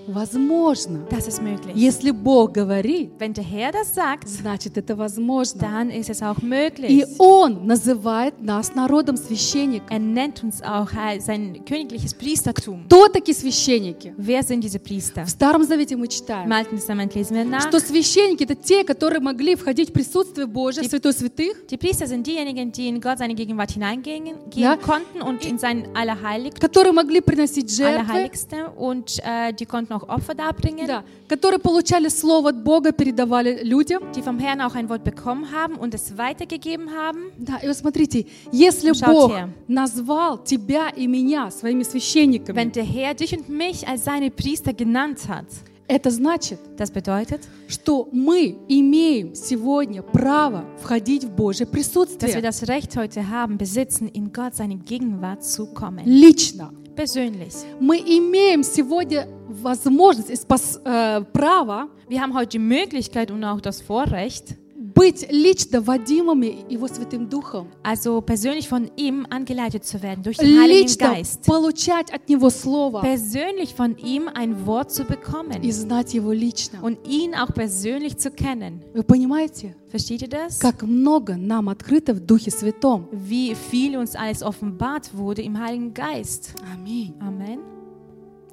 Возможно. 0.08 1.06
Das 1.10 1.28
ist 1.28 1.42
möglich. 1.42 1.74
Если 1.76 2.12
Бог 2.12 2.54
говорит, 2.54 3.12
Wenn 3.20 3.34
der 3.34 3.44
Herr 3.44 3.72
das 3.72 3.94
sagt, 3.94 4.28
значит 4.28 4.78
это 4.78 4.96
возможно. 4.98 5.60
dann 5.62 5.90
ist 5.90 6.10
es 6.10 6.22
auch 6.22 6.38
И 6.42 6.46
möglich. 6.46 7.06
Он 7.20 7.66
называет 7.66 8.42
нас 8.42 8.74
народом 8.76 9.18
священников. 9.18 9.90
Er 9.92 10.00
nennt 10.00 10.44
uns 10.44 10.62
auch 10.62 10.90
äh, 10.94 11.20
sein 11.20 11.64
königliches 11.66 12.14
Priestertum. 12.14 12.86
Кто 12.88 13.08
такие 13.08 13.36
священники? 13.36 14.14
Wer 14.18 14.44
sind 14.44 14.64
diese 14.64 14.80
Priester? 14.80 15.26
В 15.26 15.30
Старом 15.30 15.64
Завете 15.64 15.96
мы 15.96 16.06
Im 16.06 16.10
читаем, 16.10 16.52
Alten 16.52 16.76
Testament 16.78 17.14
lesen 17.16 17.36
wir 17.38 17.46
nach. 17.46 17.62
что 17.68 17.80
священники 17.80 18.44
это 18.44 18.56
те, 18.56 18.84
которые 18.84 19.22
могли 19.22 19.56
входить 19.56 19.90
в 19.90 19.94
присутствие 19.94 20.48
Божие, 20.48 20.84
в 20.88 20.90
Святой 20.90 21.14
Святых, 21.14 21.66
Die 21.70 21.78
Priester 21.78 22.08
sind 22.08 22.26
diejenigen, 22.26 22.72
die 22.72 22.88
in 22.90 23.00
Gott 23.02 23.20
seine 23.20 23.36
Gegenwart 23.36 23.72
hineingehen 23.72 24.26
gehen 24.50 24.64
Ja. 24.64 24.76
konnten 24.78 25.22
und 25.22 25.46
in 25.46 25.58
sein 25.58 25.88
Allerheiligste, 25.96 26.60
которые 26.60 26.94
могли 26.94 27.22
приносить 27.22 27.70
жертвы, 27.76 28.00
Allerheiligste 28.02 28.70
und 28.78 29.20
äh, 29.24 29.54
die 29.54 29.66
konnten 29.66 29.91
auch 29.91 30.09
Opfer 30.09 30.35
darbringen, 30.35 30.87
да, 30.87 31.03
которые 31.29 31.59
получали 31.59 32.09
слово 32.09 32.51
от 32.51 32.63
Бога, 32.63 32.93
передавали 32.93 33.63
людям. 33.63 34.03
die 34.15 34.23
vom 34.23 34.39
Herrn 34.39 34.61
auch 34.61 34.75
ein 34.75 34.89
Wort 34.89 35.05
bekommen 35.05 35.51
haben 35.53 35.77
und 35.77 35.95
es 35.95 36.17
weitergegeben 36.17 36.91
haben. 36.95 37.31
Да, 37.39 37.59
и 37.63 37.67
вот 37.67 37.77
смотрите, 37.77 38.27
если 38.53 38.93
Schaut 38.93 39.07
Бог 39.13 39.31
her. 39.33 39.49
назвал 39.69 40.39
тебя 40.45 40.89
и 40.91 41.07
меня 41.07 41.51
своими 41.51 41.83
священниками, 41.83 42.57
Wenn 42.57 42.73
der 42.73 42.85
Herr 42.85 43.15
dich 43.15 43.37
und 43.37 43.49
mich 43.49 43.87
als 43.87 44.05
seine 44.05 44.31
Priester 44.31 44.73
genannt 44.73 45.29
hat, 45.29 45.47
это 45.91 46.11
значит, 46.11 46.59
das 46.77 46.93
bedeutet, 46.93 47.43
что 47.69 48.09
мы 48.13 48.59
имеем 48.69 49.35
сегодня 49.35 50.03
право 50.03 50.65
входить 50.83 51.25
в 51.25 51.31
Божье 51.31 51.65
dass 51.65 51.71
wir 51.71 51.73
присутствие 51.73 52.41
das 52.43 52.67
Recht 52.69 52.97
heute 52.97 53.29
haben, 53.31 53.57
besitzen, 53.57 54.09
in 54.09 54.33
Gott 54.33 54.55
seine 54.57 54.77
Gegenwart 54.77 55.45
zu 55.45 55.67
kommen. 55.67 56.03
лично. 56.05 56.73
Persönlich. 56.97 57.53
Мы 57.79 57.99
имеем 57.99 58.63
сегодня 58.63 59.29
возможность 59.49 60.31
и 60.31 60.35
спас- 60.35 60.81
э, 60.85 61.25
право 61.33 61.89
Wir 62.09 62.21
haben 62.21 62.35
heute 62.35 62.51
die 62.53 62.59
Möglichkeit 62.59 63.31
und 63.31 63.45
auch 63.45 63.61
das 63.61 63.81
Vorrecht, 63.83 64.57
Быть 65.02 65.26
лично 65.32 65.82
водимыми 65.82 66.64
Его 66.70 66.88
Святым 66.88 67.28
Духом, 67.28 67.70
also 67.82 68.22
persönlich 68.22 68.68
von 68.70 68.92
ihm 68.98 69.26
angeleitet 69.32 69.84
zu 69.84 70.04
werden 70.04 70.22
durch 70.24 70.38
den 70.38 70.62
Heiligen 70.62 70.96
Geist. 70.96 71.44
получать 71.48 72.14
от 72.14 72.30
Него 72.30 72.52
Слово 72.52 73.02
Persönlich 73.02 73.74
von 73.74 73.98
ihm 73.98 74.30
ein 74.32 74.68
Wort 74.68 74.92
zu 74.92 75.04
bekommen 75.04 75.64
и 75.64 75.72
знать 75.72 76.14
Его 76.14 76.32
лично. 76.32 76.84
und 76.84 77.00
ihn 77.08 77.34
auch 77.34 77.52
persönlich 77.52 78.18
zu 78.18 78.30
kennen. 78.30 78.84
Вы 78.94 79.02
понимаете, 79.02 79.76
Versteht 79.90 80.22
ihr 80.22 80.30
das? 80.30 80.60
как 80.60 80.84
много 80.84 81.36
нам 81.36 81.68
открыто 81.70 82.14
в 82.14 82.20
Духе 82.20 82.52
Святом? 82.52 83.08
Wie 83.12 83.56
viel 83.56 83.98
uns 83.98 84.16
alles 84.16 84.44
offenbart 84.44 85.16
wurde 85.18 85.42
im 85.42 85.60
Heiligen 85.60 85.96
Geist. 85.96 86.54
Аминь. 86.72 87.16
Amen. 87.20 87.81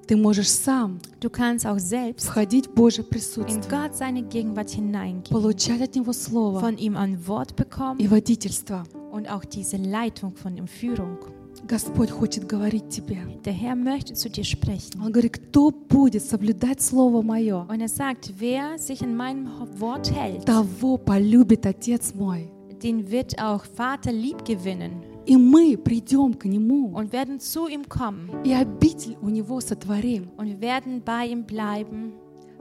Ты 0.09 0.17
можешь 0.17 0.49
сам 0.49 0.99
Du 1.21 1.29
kannst 1.29 1.67
auch 1.67 1.79
selbst 1.79 2.27
входить 2.29 2.69
в 2.69 2.75
Божье 2.75 3.05
in 3.05 3.11
присутствие, 3.11 3.61
Gott 3.69 3.95
seine 3.95 4.23
Gegenwart 4.23 4.71
hineingehen, 4.71 5.31
получать 5.31 5.83
от 5.83 5.95
Него 5.95 6.13
Слово 6.13 6.61
von 6.61 6.79
ihm 6.79 6.97
ein 6.97 7.27
Wort 7.27 7.53
и 7.53 7.55
bekommen 7.55 8.11
водительство. 8.11 8.85
und 9.13 9.29
auch 9.31 9.45
diese 9.45 9.77
Leitung 9.77 10.35
von 10.35 10.57
ihm 10.57 10.67
Führung. 10.67 11.19
Господь 11.67 12.11
хочет 12.11 12.49
говорить 12.49 12.89
тебе. 12.89 13.19
Der 13.45 13.53
Herr 13.53 13.75
möchte 13.75 14.15
zu 14.15 14.31
dir 14.31 14.45
sprechen. 14.45 15.03
Он 15.03 15.13
говорит, 15.13 15.35
кто 15.35 15.71
будет 15.71 16.23
соблюдать 16.23 16.81
Слово 16.81 17.21
Мое, 17.21 17.67
Und 17.69 17.81
er 17.81 17.89
sagt, 17.89 18.33
wer 18.39 18.79
sich 18.79 19.03
an 19.03 19.15
meinem 19.15 19.49
Wort 19.79 20.11
hält, 20.11 20.47
того 20.47 20.97
полюбит 20.97 21.67
Отец 21.67 22.15
мой. 22.15 22.51
den 22.83 23.11
wird 23.11 23.39
auch 23.43 23.65
Vater 23.65 24.13
lieb 24.13 24.45
gewinnen 24.45 25.03
И 25.29 25.37
мы 25.37 25.77
придем 25.77 26.33
к 26.33 26.47
Нему, 26.47 26.95
und 26.97 27.13
werden 27.13 27.39
zu 27.39 27.69
ihm 27.69 27.85
kommen 27.85 28.31
и 28.45 28.53
обитель 28.55 29.17
у 29.21 29.29
Него 29.29 29.61
сотворим. 29.61 30.31
und 30.39 30.61
werden 30.61 31.03
bei 31.05 31.27
ihm 31.27 31.45
bleiben. 31.45 32.15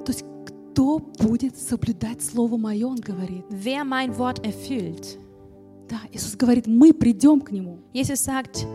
То 0.04 0.12
есть 0.12 0.26
кто 0.46 1.00
будет 1.00 1.58
соблюдать 1.58 2.22
Слово 2.22 2.58
Мое, 2.58 2.86
Он 2.86 2.98
говорит. 2.98 3.46
Wer 3.50 3.84
mein 3.86 4.18
Wort 4.18 4.46
erfüllt. 4.46 5.18
Да, 5.90 6.02
Иисус 6.12 6.36
говорит, 6.36 6.68
мы 6.68 6.94
придем 6.94 7.40
к 7.40 7.52
Нему. 7.52 7.80
Jesus 7.94 8.20
sagt, 8.26 8.68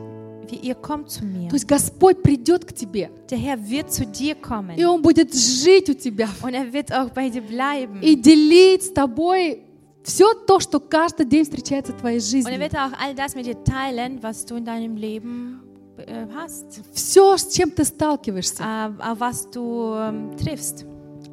ihr 0.51 0.75
kommt 0.75 1.11
zu 1.11 1.25
mir. 1.25 1.49
То 1.51 1.57
есть 1.57 1.67
Господь 1.67 2.23
придет 2.23 2.65
к 2.65 2.73
тебе, 2.73 3.11
Der 3.31 3.39
Herr 3.39 3.59
wird 3.59 3.93
zu 3.93 4.05
dir 4.07 4.35
kommen 4.35 4.77
и 4.79 4.85
Он 4.85 5.01
будет 5.03 5.35
жить 5.35 5.89
у 5.91 5.95
тебя 5.95 6.29
und 6.43 6.55
er 6.55 6.73
wird 6.73 6.93
auch 6.93 7.11
bei 7.11 7.29
dir 7.31 7.43
bleiben. 7.43 8.01
и 8.03 8.17
делить 8.17 8.85
с 8.85 8.91
тобой 8.91 9.63
все 10.03 10.35
то, 10.35 10.61
что 10.61 10.81
каждый 10.81 11.27
день 11.27 11.45
встречается 11.45 11.93
в 11.93 11.97
твоей 11.99 12.19
Und 12.19 12.23
er 12.23 12.31
жизни. 12.31 12.59
wird 12.59 12.75
auch 12.75 12.93
all 13.01 13.15
das 13.15 13.35
mit 13.35 13.47
dir 13.47 13.63
teilen, 13.65 14.23
was 14.23 14.45
du 14.45 14.57
in 14.57 14.65
deinem 14.65 14.97
Leben 14.97 15.63
äh, 15.99 16.27
hast, 16.35 16.83
Все, 16.93 17.37
с 17.37 17.49
чем 17.49 17.71
ты 17.71 17.85
сталкиваешься, 17.85 18.63
äh, 18.63 19.03
auf 19.03 19.21
was 19.21 19.49
du 19.51 19.95
ähm, 19.97 20.37
triffst. 20.37 20.85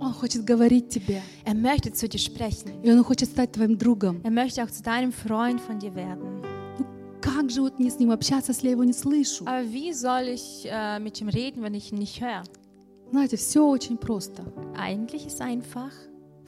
Он 0.02 0.14
хочет 0.14 0.46
говорить 0.46 0.90
тебе, 0.90 1.22
Er 1.44 1.56
möchte 1.56 1.92
zu 1.92 2.08
dir 2.08 2.20
sprechen. 2.20 2.82
и 2.84 2.92
Он 2.92 3.04
хочет 3.04 3.30
стать 3.30 3.52
твоим 3.52 3.78
другом. 3.78 4.22
Er 4.24 4.32
möchte 4.32 4.64
auch 4.64 4.70
zu 4.72 4.82
deinem 4.84 5.12
Freund 5.12 5.60
von 5.60 5.80
dir 5.80 5.94
werden. 5.96 6.42
Ну, 6.80 6.86
как 7.22 7.50
же 7.50 7.62
вот 7.62 7.80
мне 7.80 7.90
с 7.90 8.00
ним 8.00 8.12
общаться, 8.12 8.52
если 8.54 8.68
я 8.68 8.72
его 8.74 8.84
не 8.86 8.94
слышу? 8.94 9.44
Aber 9.46 9.64
wie 9.74 9.92
soll 9.94 10.28
ich 10.30 10.66
äh, 10.70 11.00
mit 11.00 11.20
ihm 11.20 11.28
reden, 11.30 11.64
wenn 11.64 11.74
ich 11.74 11.92
ihn 11.92 11.98
nicht 11.98 12.22
höre? 12.22 12.44
Знаете, 13.12 13.36
все 13.38 13.66
очень 13.68 13.98
просто. 13.98 14.44
Eigentlich 14.78 15.26
ist 15.26 15.42
einfach, 15.42 15.92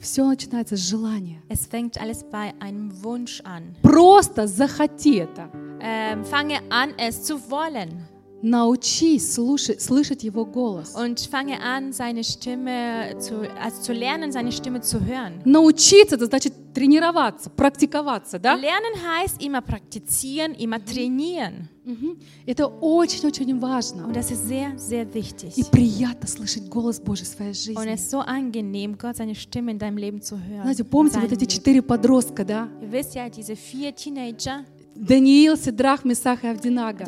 Все 0.02 0.24
начинается 0.24 0.76
с 0.76 0.80
желания. 0.80 1.40
es 1.48 1.66
fängt 1.66 1.96
alles 1.96 2.24
bei 2.24 2.52
einem 2.58 2.90
Wunsch 3.04 3.40
an. 3.44 3.76
Просто 3.82 4.48
захоти 4.48 5.20
это. 5.20 5.48
Ähm, 5.80 6.24
fange 6.24 6.58
an, 6.70 6.92
es 6.98 7.22
zu 7.22 7.38
wollen. 7.48 8.08
Научись 8.42 9.34
слушать, 9.34 9.80
слышать 9.80 10.24
его 10.24 10.44
голос. 10.44 10.94
Und 10.96 11.20
fange 11.30 11.60
an, 11.62 11.92
seine 11.92 12.24
Stimme 12.24 13.16
zu, 13.20 13.48
also 13.60 13.80
zu 13.82 13.92
lernen, 13.92 14.32
seine 14.32 14.50
Stimme 14.50 14.80
zu 14.80 14.98
hören. 15.00 15.40
Научиться, 15.44 16.16
это 16.16 16.26
значит 16.26 16.52
тренироваться, 16.74 17.50
практиковаться, 17.50 18.40
да? 18.40 18.56
Lernen 18.56 18.94
heißt 19.06 19.40
immer 19.40 19.60
praktizieren, 19.62 20.54
immer 20.54 20.84
trainieren. 20.84 21.68
Мгм. 21.84 22.18
Это 22.46 22.66
очень-очень 22.66 23.60
важно. 23.60 24.06
Und 24.06 24.14
das 24.16 24.30
ist 24.32 24.46
sehr, 24.48 24.76
sehr 24.76 25.04
И 25.04 25.14
wichtig. 25.14 25.70
приятно 25.70 26.26
слышать 26.26 26.68
голос 26.68 26.98
Божий 27.00 27.24
в 27.24 27.28
своей 27.28 27.50
Und 27.52 27.56
жизни. 27.64 27.92
es 27.92 28.02
ist 28.02 28.10
so 28.10 28.18
angenehm, 28.20 28.98
Gott 28.98 29.16
seine 29.16 29.34
Stimme 29.36 29.70
in 29.70 29.78
deinem 29.78 29.96
Leben 29.98 30.20
zu 30.20 30.36
hören. 30.36 30.62
Знаете, 30.62 30.84
помните 30.84 31.18
вот 31.20 31.30
эти 31.32 31.44
четыре 31.44 31.80
подростка, 31.82 32.44
да? 32.44 32.68
Ihr 32.80 32.90
wisst 32.90 33.14
ja, 33.14 33.28
diese 33.28 33.54
vier 33.56 33.94
Teenager, 33.94 34.64
Даниил, 35.02 35.56
Седрах, 35.56 36.04
Месах 36.04 36.44
и 36.44 36.46
Авдинага. 36.46 37.04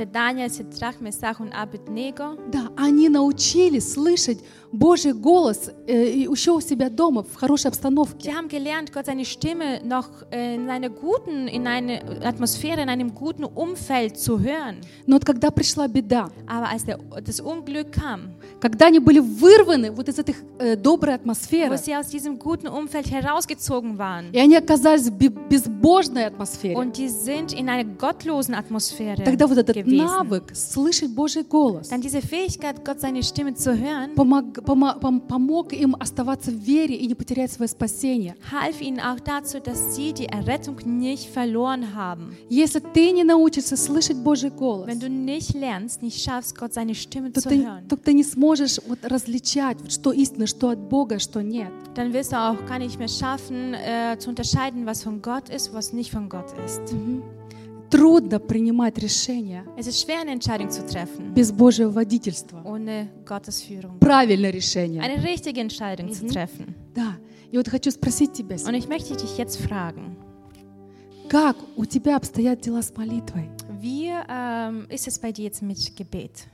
Да, 2.50 2.72
они 2.76 3.08
научились 3.08 3.92
слышать 3.92 4.40
Божий 4.78 5.12
голос 5.12 5.70
э, 5.86 6.16
еще 6.30 6.52
у 6.52 6.60
себя 6.60 6.88
дома, 6.90 7.22
в 7.22 7.34
хорошей 7.36 7.68
обстановке. 7.68 8.28
die 8.30 8.34
haben 8.34 8.48
gelernt, 8.48 8.92
Gott 8.92 9.06
seine 9.06 9.24
Stimme 9.24 9.80
noch 9.84 10.08
äh, 10.30 10.56
in 10.56 10.68
einer 10.68 10.88
guten, 10.90 11.48
in 11.48 11.66
einer 11.66 12.00
Atmosphäre, 12.24 12.82
in 12.82 12.88
einem 12.88 13.14
guten 13.14 13.44
Umfeld 13.44 14.18
zu 14.18 14.38
hören. 14.40 14.76
Но 15.06 15.16
вот 15.16 15.24
когда 15.24 15.50
пришла 15.50 15.86
беда, 15.88 16.30
Aber 16.46 16.68
als 16.70 16.84
der, 16.84 16.98
das 17.24 17.40
Unglück 17.40 17.92
kam, 17.92 18.32
когда 18.60 18.86
они 18.86 18.98
были 18.98 19.20
вырваны 19.20 19.90
вот 19.92 20.08
из 20.08 20.18
этой 20.18 20.34
э, 20.58 20.76
доброй 20.76 21.12
wo 21.12 21.16
атмосферы, 21.16 21.76
sie 21.78 21.94
aus 21.96 22.08
diesem 22.08 22.38
guten 22.38 22.66
Umfeld 22.68 23.10
herausgezogen 23.10 23.98
waren, 23.98 24.30
и 24.32 24.38
они 24.38 24.56
оказались 24.56 25.06
в 25.08 25.12
бе- 25.16 25.28
безбожной 25.28 26.26
атмосфере, 26.26 26.76
und 26.76 26.96
die 26.96 27.08
sind 27.08 27.52
in 27.52 27.68
einer 27.68 27.84
gottlosen 27.84 28.54
Atmosphäre 28.54 29.22
тогда 29.24 29.46
вот 29.46 29.58
этот 29.58 29.76
gewesen. 29.76 30.04
навык 30.06 30.54
слышать 30.54 31.10
Божий 31.14 31.42
голос 31.44 31.88
Dann 31.90 32.00
diese 32.00 32.20
Fähigkeit, 32.20 32.84
Gott 32.84 33.00
seine 33.00 33.22
Stimme 33.22 33.54
zu 33.54 33.72
hören, 33.78 34.14
помог, 34.14 34.44
помо- 34.44 34.52
пом- 34.54 34.63
помог 34.64 35.72
им 35.72 35.96
оставаться 35.98 36.50
в 36.50 36.54
вере 36.54 36.96
и 36.96 37.06
не 37.06 37.14
потерять 37.14 37.52
свое 37.52 37.68
спасение. 37.68 38.36
half 38.50 38.80
ihnen 38.80 39.00
auch 39.00 39.20
dazu, 39.20 39.60
dass 39.60 39.94
sie 39.94 40.12
die 40.12 40.26
Errettung 40.26 40.76
nicht 40.84 41.30
verloren 41.30 41.94
haben. 41.94 42.36
Если 42.48 42.80
ты 42.80 43.10
не 43.12 43.24
научишься 43.24 43.76
слышать 43.76 44.16
Божий 44.16 44.50
голос, 44.50 44.86
Wenn 44.88 45.00
du 45.00 45.08
nicht 45.08 45.54
lernst, 45.54 46.02
nicht 46.02 46.22
schaffst, 46.22 46.56
Gott 46.56 46.72
seine 46.74 46.94
Stimme 46.94 47.32
то 47.32 47.40
zu 47.40 47.48
ты, 47.50 47.64
hören, 47.64 47.88
то 47.88 47.96
ты 47.96 48.12
не 48.14 48.24
сможешь 48.24 48.80
вот 48.86 48.98
различать, 49.02 49.76
что 49.92 50.12
истина, 50.12 50.46
что 50.46 50.70
от 50.70 50.78
Бога, 50.78 51.18
что 51.18 51.42
нет. 51.42 51.70
dann 51.94 52.12
wirst 52.12 52.32
du 52.32 52.36
auch 52.36 52.64
gar 52.66 52.78
nicht 52.78 52.98
mehr 52.98 53.08
schaffen, 53.08 53.74
äh, 53.74 54.16
zu 54.18 54.30
unterscheiden, 54.30 54.86
was 54.86 55.02
von 55.02 55.22
Gott 55.22 55.48
ist, 55.48 55.72
was 55.72 55.92
nicht 55.92 56.10
von 56.10 56.28
Gott 56.28 56.46
ist. 56.64 56.80
Трудно 57.94 58.40
принимать 58.40 58.98
решения 58.98 59.64
Es 59.76 59.86
ist 59.86 60.00
schwer, 60.02 60.20
eine 60.22 60.32
Entscheidung 60.32 60.68
zu 60.68 60.84
treffen, 60.84 61.32
без 61.32 61.52
Божьего 61.52 61.90
водительства. 61.90 62.60
ohne 62.64 63.08
Gottes 63.24 63.62
Führung. 63.62 64.00
Правильное 64.00 64.50
решение. 64.50 65.00
Eine 65.00 65.22
richtige 65.22 65.60
Entscheidung 65.60 66.10
zu 66.12 66.26
treffen. 66.26 66.74
Да. 66.92 67.14
И 67.52 67.56
вот 67.56 67.68
хочу 67.68 67.92
спросить 67.92 68.32
тебя, 68.32 68.56
Und 68.66 68.74
ich 68.74 68.88
möchte 68.88 69.14
dich 69.16 69.38
jetzt 69.38 69.58
fragen, 69.60 70.16
Как 71.28 71.56
у 71.76 71.84
тебя 71.84 72.16
обстоят 72.16 72.60
дела 72.62 72.82
с 72.82 72.92
молитвой? 72.96 73.48
Wie 73.80 74.10
ähm, 74.28 74.86
ist 74.90 75.06
es 75.06 75.20
bei 75.20 75.30
dir 75.30 75.44
jetzt 75.44 75.62
mit 75.62 75.94
Gebet? 75.96 76.48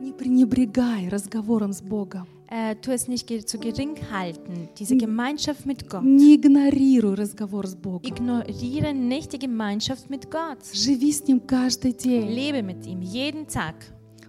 Не 0.00 0.12
пренебрегай 0.12 1.08
разговором 1.08 1.74
с 1.74 1.82
Богом. 1.82 2.26
Äh, 2.51 2.75
tu 2.75 2.91
es 2.91 3.09
nicht 3.09 3.27
ge- 3.27 3.43
zu 3.43 3.57
gering 3.59 3.97
halten, 4.09 4.69
diese 4.77 4.95
Gemeinschaft 4.95 5.65
mit 5.65 5.89
Gott. 5.89 6.03
Не 6.03 6.35
игнорируй 6.35 7.15
разговор 7.15 7.67
с 7.67 7.75
Богом. 7.75 8.03
Ignoriere 8.09 8.93
nicht 8.93 9.33
die 9.33 9.39
Gemeinschaft 9.39 10.09
mit 10.09 10.31
Gott. 10.31 10.59
Живи 10.73 11.11
с 11.11 11.27
Ним 11.27 11.41
каждый 11.41 11.91
день. 11.91 12.29
Lebe 12.29 12.63
mit 12.63 12.85
ihm 12.85 13.01
jeden 13.01 13.47
Tag. 13.47 13.75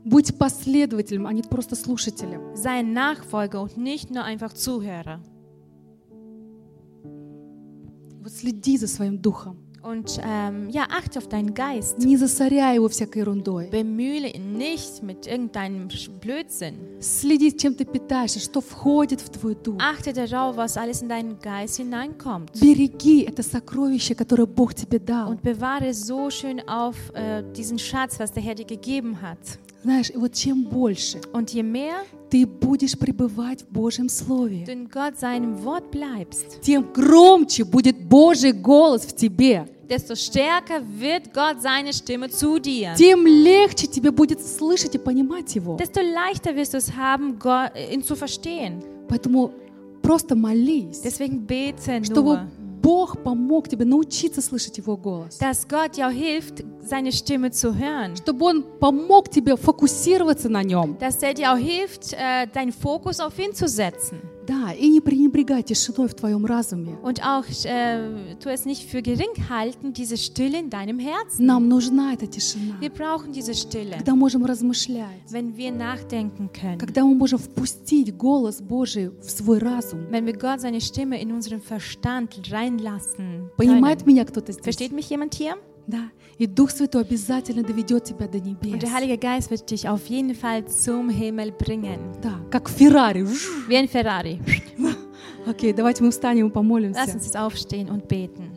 Будь 0.05 0.37
последователем, 0.37 1.27
а 1.29 1.33
не 1.33 1.43
просто 1.43 1.77
слушателем. 1.77 2.57
Sei 2.57 2.81
ein 2.81 2.93
Nachfolger 2.93 3.63
und 3.63 3.77
nicht 3.77 4.11
nur 4.11 4.25
einfach 4.25 4.53
Zuhörer. 4.53 5.21
Вот 8.21 8.33
следи 8.33 8.77
за 8.79 8.89
своим 8.89 9.19
духом. 9.19 9.59
Und 9.83 10.21
ähm, 10.23 10.69
ja, 10.71 10.87
achte 10.91 11.19
auf 11.19 11.29
deinen 11.29 11.55
Geist. 11.55 11.99
Не 12.01 12.17
засоряй 12.17 12.75
его 12.77 12.89
всякой 12.89 13.19
ерундой. 13.21 13.69
Bemühle 13.71 14.29
ihn 14.29 14.55
nicht 14.59 15.03
mit 15.05 15.27
irgendeinem 15.27 15.87
Sch- 15.89 16.11
Blödsinn. 16.11 17.01
Следи, 17.01 17.57
чем 17.57 17.75
ты 17.75 17.85
питаешься, 17.87 18.41
что 18.41 18.61
входит 18.61 19.21
в 19.21 19.31
твой 19.31 19.55
дух. 19.55 19.77
Achte 19.81 20.13
darauf, 20.13 20.57
was 20.57 20.77
alles 20.77 21.01
in 21.01 21.09
deinen 21.09 21.39
Geist 21.39 21.77
hineinkommt. 21.77 22.51
Береги 22.61 23.23
это 23.23 23.43
сокровище, 23.43 24.15
которое 24.17 24.47
Бог 24.47 24.75
тебе 24.75 24.99
дал. 24.99 25.31
Und 25.31 25.43
bewahre 25.43 25.95
so 25.95 26.29
schön 26.29 26.61
auf 26.69 26.97
äh, 27.15 27.45
diesen 27.57 27.79
Schatz, 27.79 28.19
was 28.19 28.33
der 28.33 28.43
Herr 28.43 28.57
dir 28.57 28.67
gegeben 28.67 29.23
hat. 29.23 29.39
Знаешь, 29.84 30.10
и 30.10 30.18
вот 30.18 30.34
чем 30.34 30.64
больше 30.64 31.20
Und 31.34 31.54
je 31.54 31.62
mehr 31.62 32.06
ты 32.30 32.46
будешь 32.46 32.98
пребывать 32.98 33.64
в 33.64 33.70
Божьем 33.70 34.08
Слове, 34.10 34.64
du 34.66 34.72
in 34.72 34.90
Gott 34.90 35.20
seinem 35.20 35.64
Wort 35.64 35.92
bleibst, 35.92 36.62
тем 36.62 36.88
громче 36.94 37.66
будет 37.66 38.02
Божий 38.06 38.54
голос 38.54 39.02
в 39.02 39.16
тебе. 39.16 39.68
desto 39.88 40.16
stärker 40.16 40.82
wird 41.00 41.34
Gott 41.34 41.62
seine 41.62 41.94
Stimme 41.94 42.30
zu 42.30 42.60
dir. 42.60 42.96
Тем 42.96 43.28
легче 43.28 43.88
тебе 43.88 44.12
будет 44.12 44.40
слышать 44.42 44.96
и 44.96 44.98
понимать 44.98 45.54
Его. 45.56 45.76
Desto 45.78 46.02
leichter 46.02 46.56
wirst 46.56 46.74
du 46.74 46.78
es 46.78 46.96
haben, 46.96 47.38
Gott, 47.38 47.72
ihn 47.92 48.04
zu 48.04 48.16
verstehen. 48.16 48.82
Поэтому 49.10 49.52
просто 50.02 50.36
молись, 50.36 51.02
Deswegen 51.02 51.46
bete 51.46 52.04
чтобы 52.04 52.36
nur, 52.36 52.48
Бог 52.84 53.24
помог 53.24 53.70
тебе 53.70 53.86
научиться 53.86 54.42
слышать 54.42 54.78
Его 54.78 54.98
голос. 54.98 55.38
dass 55.40 55.66
Gott 55.68 55.96
dir 55.96 56.10
hilft, 56.10 56.64
seine 56.86 57.12
Stimme 57.14 57.50
zu 57.50 57.74
hören. 57.74 58.16
Чтобы 58.18 58.46
Он 58.46 58.64
помог 58.80 59.30
тебе 59.30 59.56
фокусироваться 59.56 60.50
на 60.50 60.64
Нем. 60.64 60.98
Dass 61.00 61.24
er 61.24 61.34
dir 61.34 61.54
auch 61.54 61.58
hilft, 61.58 62.14
äh, 62.14 62.46
deinen 62.54 62.74
Fokus 62.74 63.20
auf 63.22 63.40
ihn 63.40 63.56
zu 63.56 63.68
setzen. 63.70 64.20
Да, 64.46 64.74
и 64.74 64.90
не 64.90 65.00
пренебрегай 65.00 65.64
тишиной 65.64 66.08
в 66.08 66.16
твоем 66.16 66.46
разуме. 66.46 66.98
Und 67.02 67.22
auch 67.24 67.46
äh, 67.66 68.36
tu 68.42 68.50
es 68.50 68.66
nicht 68.66 68.90
für 68.90 69.02
gering 69.02 69.34
halten, 69.50 69.94
diese 69.94 70.18
Stille 70.18 70.60
in 70.60 70.70
deinem 70.70 71.00
Herzen. 71.00 71.46
Нам 71.46 71.68
нужна 71.70 72.14
эта 72.14 72.28
тишина, 72.28 72.76
Wir 72.82 72.90
brauchen 72.90 73.32
diese 73.32 73.54
Stille, 73.54 73.98
когда 73.98 74.16
можем 74.16 74.44
размышлять, 74.46 75.22
wenn 75.30 75.56
wir 75.56 75.72
nachdenken 75.72 76.50
können. 76.52 76.78
когда 76.78 77.04
мы 77.06 77.16
можем 77.16 77.40
впустить 77.40 78.16
голос 78.18 78.62
Божий 78.62 79.10
в 79.10 79.30
свой 79.30 79.60
разум. 79.60 80.02
Wenn 80.12 80.26
wir 80.26 80.34
Gott 80.38 80.60
seine 80.62 80.82
Stimme 80.82 81.22
in 81.22 81.32
unseren 81.32 81.62
Verstand 81.62 82.42
reinlassen 82.52 83.50
Понимает 83.58 84.00
können. 84.00 84.08
меня 84.14 84.26
кто-то 84.26 84.52
здесь? 84.52 84.64
Versteht 84.64 84.92
mich 84.92 85.10
jemand 85.10 85.34
hier? 85.36 85.56
Да. 85.88 86.12
И 86.40 86.48
Дух 86.48 86.72
Святой 86.72 87.02
обязательно 87.02 87.64
доведет 87.64 88.06
тебя 88.06 88.28
до 88.28 88.40
Und 88.40 88.46
небес. 88.46 88.80
der 88.82 88.92
Heilige 88.92 89.18
Geist 89.18 89.52
wird 89.52 89.70
dich 89.70 89.88
auf 89.88 90.08
jeden 90.08 90.34
Fall 90.34 90.66
zum 90.66 91.10
Himmel 91.10 91.52
bringen. 91.52 92.00
Да, 92.22 92.40
как 92.50 92.70
Феррари. 92.70 93.24
Wie 93.68 93.78
ein 93.78 93.88
Ferrari. 93.88 94.40
Окей, 95.46 95.74
давайте 95.74 96.04
мы 96.04 96.10
встанем 96.12 96.48
и 96.48 96.50
Lass 96.50 96.54
помолимся. 96.54 97.02
uns 97.04 97.26
jetzt 97.26 97.38
aufstehen 97.38 97.90
und 97.90 98.08
beten. 98.08 98.50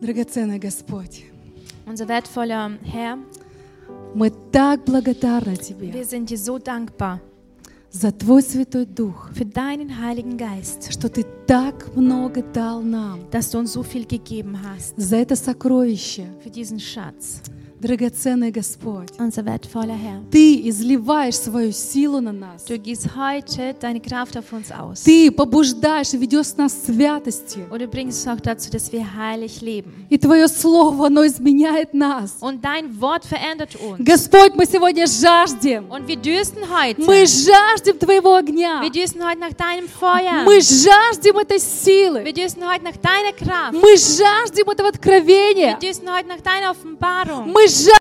Драгоценный 0.00 0.58
Господь, 0.58 1.24
Unser 1.86 2.08
wertvoller 2.08 2.72
Herr, 2.82 3.18
мы 4.14 4.30
так 4.52 4.84
благодарны 4.84 5.56
Тебе 5.56 5.92
wir 5.92 6.04
sind 6.04 6.28
dir 6.30 6.38
so 6.38 6.58
dankbar 6.58 7.20
за 7.96 8.12
Твой 8.12 8.42
Святой 8.42 8.84
Дух, 8.84 9.30
für 9.32 9.46
deinen 9.46 9.98
Heiligen 10.02 10.36
Geist, 10.36 10.92
что 10.92 11.08
Ты 11.08 11.24
так 11.46 11.96
много 11.96 12.42
дал 12.42 12.82
нам 12.82 13.20
dass 13.30 13.50
du 13.50 13.58
uns 13.58 13.72
so 13.72 13.82
viel 13.82 14.04
gegeben 14.04 14.58
hast. 14.62 14.94
за 14.98 15.16
это 15.16 15.34
сокровище. 15.34 16.26
Für 16.42 16.50
diesen 16.50 16.78
Schatz. 16.78 17.40
Драгоценный 17.86 18.50
Господь, 18.50 19.10
Unser 19.16 19.44
wertvoller 19.44 19.94
Herr. 19.94 20.20
Ты 20.32 20.68
изливаешь 20.68 21.36
свою 21.36 21.70
силу 21.70 22.20
на 22.20 22.32
нас. 22.32 22.64
Du 22.64 22.76
gießt 22.76 23.10
heute 23.14 23.76
deine 23.80 24.00
Kraft 24.00 24.36
auf 24.36 24.52
uns 24.52 24.72
aus. 24.72 25.04
Ты 25.04 25.30
побуждаешь 25.30 26.12
и 26.12 26.18
ведешь 26.18 26.56
нас 26.56 26.72
в 26.74 26.86
святости. 26.86 27.64
Und 27.70 27.80
du 27.80 27.86
bringst 27.86 28.26
auch 28.26 28.40
dazu, 28.40 28.72
dass 28.72 28.90
wir 28.90 29.06
heilig 29.16 29.60
leben. 29.60 30.06
И 30.10 30.18
Твое 30.18 30.48
Слово, 30.48 31.06
оно 31.06 31.24
изменяет 31.24 31.94
нас. 31.94 32.38
Und 32.40 32.64
dein 32.64 33.00
Wort 33.00 33.24
verändert 33.24 33.76
uns. 33.76 33.98
Господь, 34.04 34.56
мы 34.56 34.66
сегодня 34.66 35.06
жаждем. 35.06 35.88
Und 35.88 36.08
wir 36.08 36.16
dürsten 36.16 36.62
heute. 36.68 37.00
Мы 37.02 37.24
жаждем 37.24 38.00
Твоего 38.00 38.34
огня. 38.34 38.80
Wir 38.82 38.90
dürsten 38.90 39.24
heute 39.24 39.38
nach 39.38 39.52
deinem 39.52 39.86
Feuer. 39.88 40.42
Мы 40.44 40.60
жаждем 40.60 41.38
этой 41.38 41.60
силы. 41.60 42.24
Wir 42.24 42.32
dürsten 42.34 42.66
heute 42.68 42.82
nach 42.82 42.96
deiner 42.96 43.32
Kraft. 43.32 43.74
Мы 43.74 43.96
жаждем 43.96 44.68
этого 44.68 44.88
Wir 44.88 44.94
откровения. 44.94 45.78
dürsten 45.78 46.12
heute 46.12 46.26
nach 46.26 46.40
deiner 46.40 46.72
Offenbarung. 46.72 47.52
Мы 47.52 47.75
жаждем, 47.76 47.98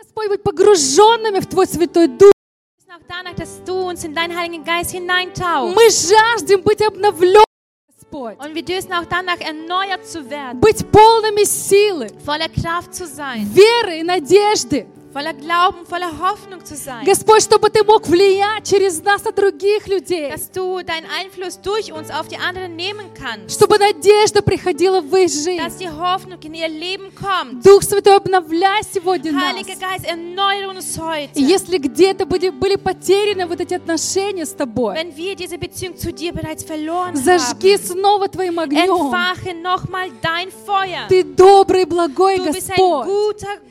Господь, 0.00 0.28
быть 0.28 0.42
погруженными 0.42 1.40
в 1.40 1.46
Твой 1.46 1.66
Святой 1.66 2.08
Дух. 2.08 2.32
Wir 2.32 2.86
dürsten 2.86 2.92
auch 2.92 3.06
danach, 3.08 3.34
dass 3.34 3.62
du 3.64 3.74
uns 3.88 4.04
in 4.04 4.14
deinen 4.14 4.36
Heiligen 4.36 4.64
Geist 4.64 4.90
hineintauchst. 4.92 5.74
Мы 5.76 5.90
жаждем 5.90 6.62
быть 6.62 6.80
обновленными, 6.80 7.44
Господь. 7.86 8.38
Und 8.38 8.54
wir 8.54 8.62
dürsten 8.64 8.92
auch 8.94 9.04
danach 9.04 9.40
erneuert 9.40 10.06
zu 10.06 10.28
werden. 10.30 10.60
Быть 10.60 10.84
полными 10.90 11.44
силы, 11.44 12.08
Voller 12.24 12.48
Kraft 12.48 12.94
zu 12.94 13.06
sein. 13.06 13.46
веры 13.52 13.98
и 14.00 14.02
надежды. 14.02 14.86
Voller 15.10 15.32
Glauben, 15.32 15.86
voller 15.86 16.10
Hoffnung 16.18 16.62
zu 16.64 16.76
sein. 16.76 17.02
Господь, 17.06 17.42
чтобы 17.42 17.70
Ты 17.70 17.82
мог 17.82 18.06
влиять 18.06 18.64
через 18.68 19.02
нас 19.02 19.24
на 19.24 19.32
других 19.32 19.86
людей. 19.88 20.30
Dass 20.30 20.50
du 20.50 20.82
deinen 20.82 21.06
Einfluss 21.06 21.58
durch 21.62 21.90
uns 21.92 22.10
auf 22.10 22.28
die 22.28 22.36
anderen 22.36 22.76
nehmen 22.76 23.06
kannst. 23.14 23.56
Чтобы 23.56 23.78
надежда 23.78 24.42
приходила 24.42 25.00
в 25.00 25.14
их 25.16 25.30
жизнь. 25.30 25.56
Dass 25.56 25.78
die 25.78 25.88
Hoffnung 25.88 26.38
in 26.42 26.52
ihr 26.52 26.68
Leben 26.68 27.10
kommt. 27.14 27.64
Дух 27.64 27.82
Святой, 27.82 28.16
обновляй 28.16 28.82
сегодня 28.92 29.32
нас. 29.32 29.54
Heiliger 29.54 29.76
Geist, 29.76 30.04
erneuere 30.04 30.68
uns 30.68 30.96
И 30.96 31.00
heute. 31.00 31.40
если 31.40 31.78
где-то 31.78 32.26
были, 32.26 32.50
были 32.50 32.76
потеряны 32.76 33.46
вот 33.46 33.60
эти 33.62 33.74
отношения 33.74 34.44
с 34.44 34.52
Тобой, 34.52 34.94
Wenn 34.94 35.16
wir 35.16 35.34
diese 35.34 35.56
Beziehung 35.56 35.96
zu 35.96 36.12
dir 36.12 36.34
bereits 36.34 36.64
verloren 36.64 37.16
зажги 37.16 37.72
haben, 37.76 37.82
снова 37.86 38.28
Твоим 38.28 38.58
огнем. 38.58 38.90
entfache 38.90 39.54
nochmal 39.54 40.10
dein 40.20 40.50
Feuer. 40.66 41.08
Ты 41.08 41.24
добрый, 41.24 41.86
благой 41.86 42.36
Du 42.36 42.52
bist 42.52 42.70
ein 42.70 42.76
Господь. 42.76 43.06
guter 43.06 43.67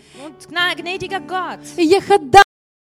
gnädiger 0.76 1.20
Gott. 1.20 1.78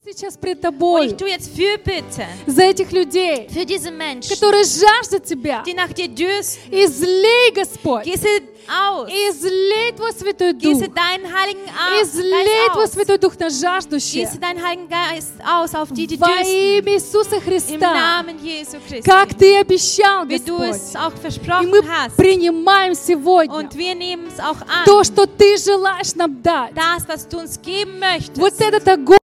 И 0.06 0.12
сейчас 0.14 0.34
пред 0.38 0.56
Und 0.56 0.62
Тобой 0.62 1.06
ich 1.08 1.16
tue 1.16 1.28
jetzt 1.28 1.50
Fürbitte 1.54 2.26
за 2.46 2.62
этих 2.62 2.90
людей, 2.90 3.46
für 3.50 3.66
diese 3.66 3.90
Menschen, 3.90 4.30
которые 4.30 4.64
жаждут 4.64 5.24
Тебя. 5.26 5.62
die 5.66 5.74
nach 5.74 5.92
dir 5.92 6.08
dürsten. 6.08 6.72
Излей, 6.72 7.52
Господь. 7.54 8.04
Gieße 8.04 8.26
aus. 8.66 9.10
Излей 9.10 9.92
Твой 9.94 10.12
Святой 10.14 10.54
Дух. 10.54 10.62
Gieße 10.62 10.88
deinen 10.88 11.26
Heiligen 11.30 11.60
A- 11.68 12.00
Излей 12.02 12.30
Geist 12.30 12.72
Твой 12.72 12.84
aus. 12.84 12.92
Святой 12.92 13.18
Дух 13.18 13.38
на 13.38 13.50
жаждущих. 13.50 14.22
Gieße 14.26 14.38
deinen 14.40 14.64
Heiligen 14.66 14.88
Geist 14.88 15.32
aus 15.46 15.74
auf 15.74 15.90
die, 15.92 16.06
die 16.06 16.18
Во 16.18 16.28
имя 16.28 16.94
Иисуса 16.94 17.36
Im 17.36 17.42
Христа. 17.42 17.76
Namen 17.92 18.38
Jesu 18.42 18.78
Christi. 18.88 19.02
Как 19.06 19.34
Ты 19.34 19.58
обещал, 19.58 20.26
Wie 20.26 20.38
du 20.38 20.56
Господь. 20.56 20.76
es 20.76 20.96
auch 20.96 21.12
И 21.12 21.20
versprochen 21.20 21.68
мы 21.70 21.82
hast. 21.86 22.16
принимаем 22.16 22.94
сегодня 22.94 23.54
Und 23.54 23.76
wir 23.76 23.94
nehmen 23.94 24.28
es 24.28 24.40
auch 24.40 24.62
an. 24.62 24.86
то, 24.86 25.04
что 25.04 25.26
Ты 25.26 25.58
желаешь 25.58 26.14
нам 26.14 26.40
дать. 26.42 26.72
Das, 26.74 27.06
was 27.06 27.28
du 27.28 27.38
uns 27.38 27.60
geben 27.60 27.98
möchtest. 27.98 28.38
Вот 28.40 28.58
этот 28.58 28.88
огонь. 28.88 29.19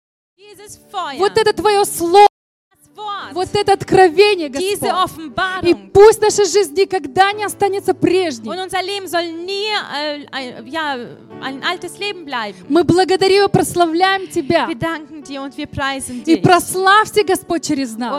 Вот 1.19 1.37
это 1.37 1.53
Твое 1.53 1.85
Слово, 1.85 2.27
вот 3.33 3.49
это 3.53 3.73
откровение, 3.73 4.47
Господь. 4.49 4.89
И 5.67 5.75
пусть 5.93 6.21
наша 6.21 6.45
жизнь 6.45 6.73
никогда 6.75 7.33
не 7.33 7.43
останется 7.43 7.93
прежней. 7.93 8.47
Äh. 11.41 12.63
Мы 12.69 12.83
благодарим 12.85 13.45
и 13.45 13.51
прославляем 13.51 14.27
Тебя. 14.27 14.67
И 16.25 16.35
прославьте, 16.37 17.23
Господь, 17.23 17.63
через 17.65 17.97
нас. 17.97 18.13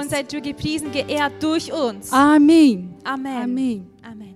Аминь. 2.12 2.94
Amen. 3.04 3.44
Аминь. 3.44 4.35